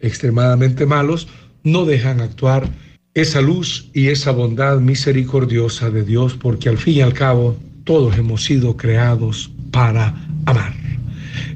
extremadamente 0.00 0.86
malos 0.86 1.28
no 1.62 1.84
dejan 1.84 2.20
actuar 2.20 2.70
esa 3.14 3.40
luz 3.40 3.90
y 3.92 4.08
esa 4.08 4.30
bondad 4.30 4.78
misericordiosa 4.78 5.90
de 5.90 6.04
Dios, 6.04 6.34
porque 6.34 6.68
al 6.68 6.78
fin 6.78 6.94
y 6.94 7.00
al 7.00 7.12
cabo 7.12 7.56
todos 7.84 8.16
hemos 8.16 8.44
sido 8.44 8.76
creados 8.76 9.50
para 9.72 10.14
amar. 10.46 10.72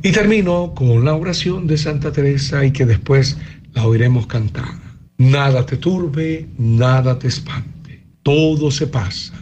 Y 0.02 0.10
termino 0.10 0.74
con 0.74 1.04
la 1.04 1.14
oración 1.14 1.66
de 1.66 1.78
Santa 1.78 2.10
Teresa 2.10 2.64
y 2.64 2.72
que 2.72 2.86
después 2.86 3.36
la 3.72 3.86
oiremos 3.86 4.26
cantar. 4.26 4.68
Nada 5.16 5.64
te 5.64 5.76
turbe, 5.76 6.48
nada 6.58 7.18
te 7.18 7.28
espante, 7.28 8.04
todo 8.24 8.70
se 8.70 8.88
pasa, 8.88 9.34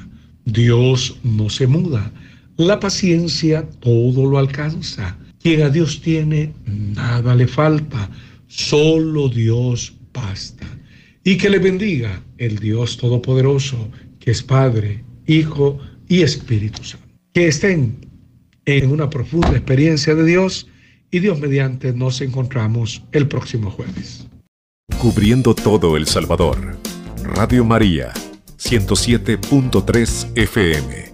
Dios 0.44 1.16
no 1.22 1.48
se 1.48 1.66
muda, 1.66 2.12
la 2.58 2.78
paciencia 2.78 3.66
todo 3.80 4.26
lo 4.26 4.36
alcanza, 4.36 5.16
quien 5.40 5.62
a 5.62 5.70
Dios 5.70 6.02
tiene, 6.02 6.52
nada 6.66 7.34
le 7.34 7.46
falta, 7.46 8.10
solo 8.48 9.30
Dios 9.30 9.94
basta 10.12 10.66
y 11.24 11.36
que 11.36 11.50
le 11.50 11.58
bendiga 11.58 12.22
el 12.38 12.58
Dios 12.58 12.96
Todopoderoso, 12.96 13.90
que 14.18 14.30
es 14.30 14.42
Padre, 14.42 15.04
Hijo 15.26 15.78
y 16.08 16.22
Espíritu 16.22 16.82
Santo. 16.84 17.06
Que 17.32 17.48
estén 17.48 18.06
en 18.64 18.90
una 18.90 19.08
profunda 19.08 19.50
experiencia 19.50 20.14
de 20.14 20.24
Dios 20.24 20.68
y 21.10 21.20
Dios 21.20 21.38
mediante 21.38 21.92
nos 21.92 22.20
encontramos 22.20 23.02
el 23.12 23.28
próximo 23.28 23.70
jueves. 23.70 24.26
Cubriendo 24.98 25.54
todo 25.54 25.96
El 25.96 26.06
Salvador. 26.06 26.76
Radio 27.22 27.64
María, 27.64 28.12
107.3 28.58 30.32
FM. 30.34 31.12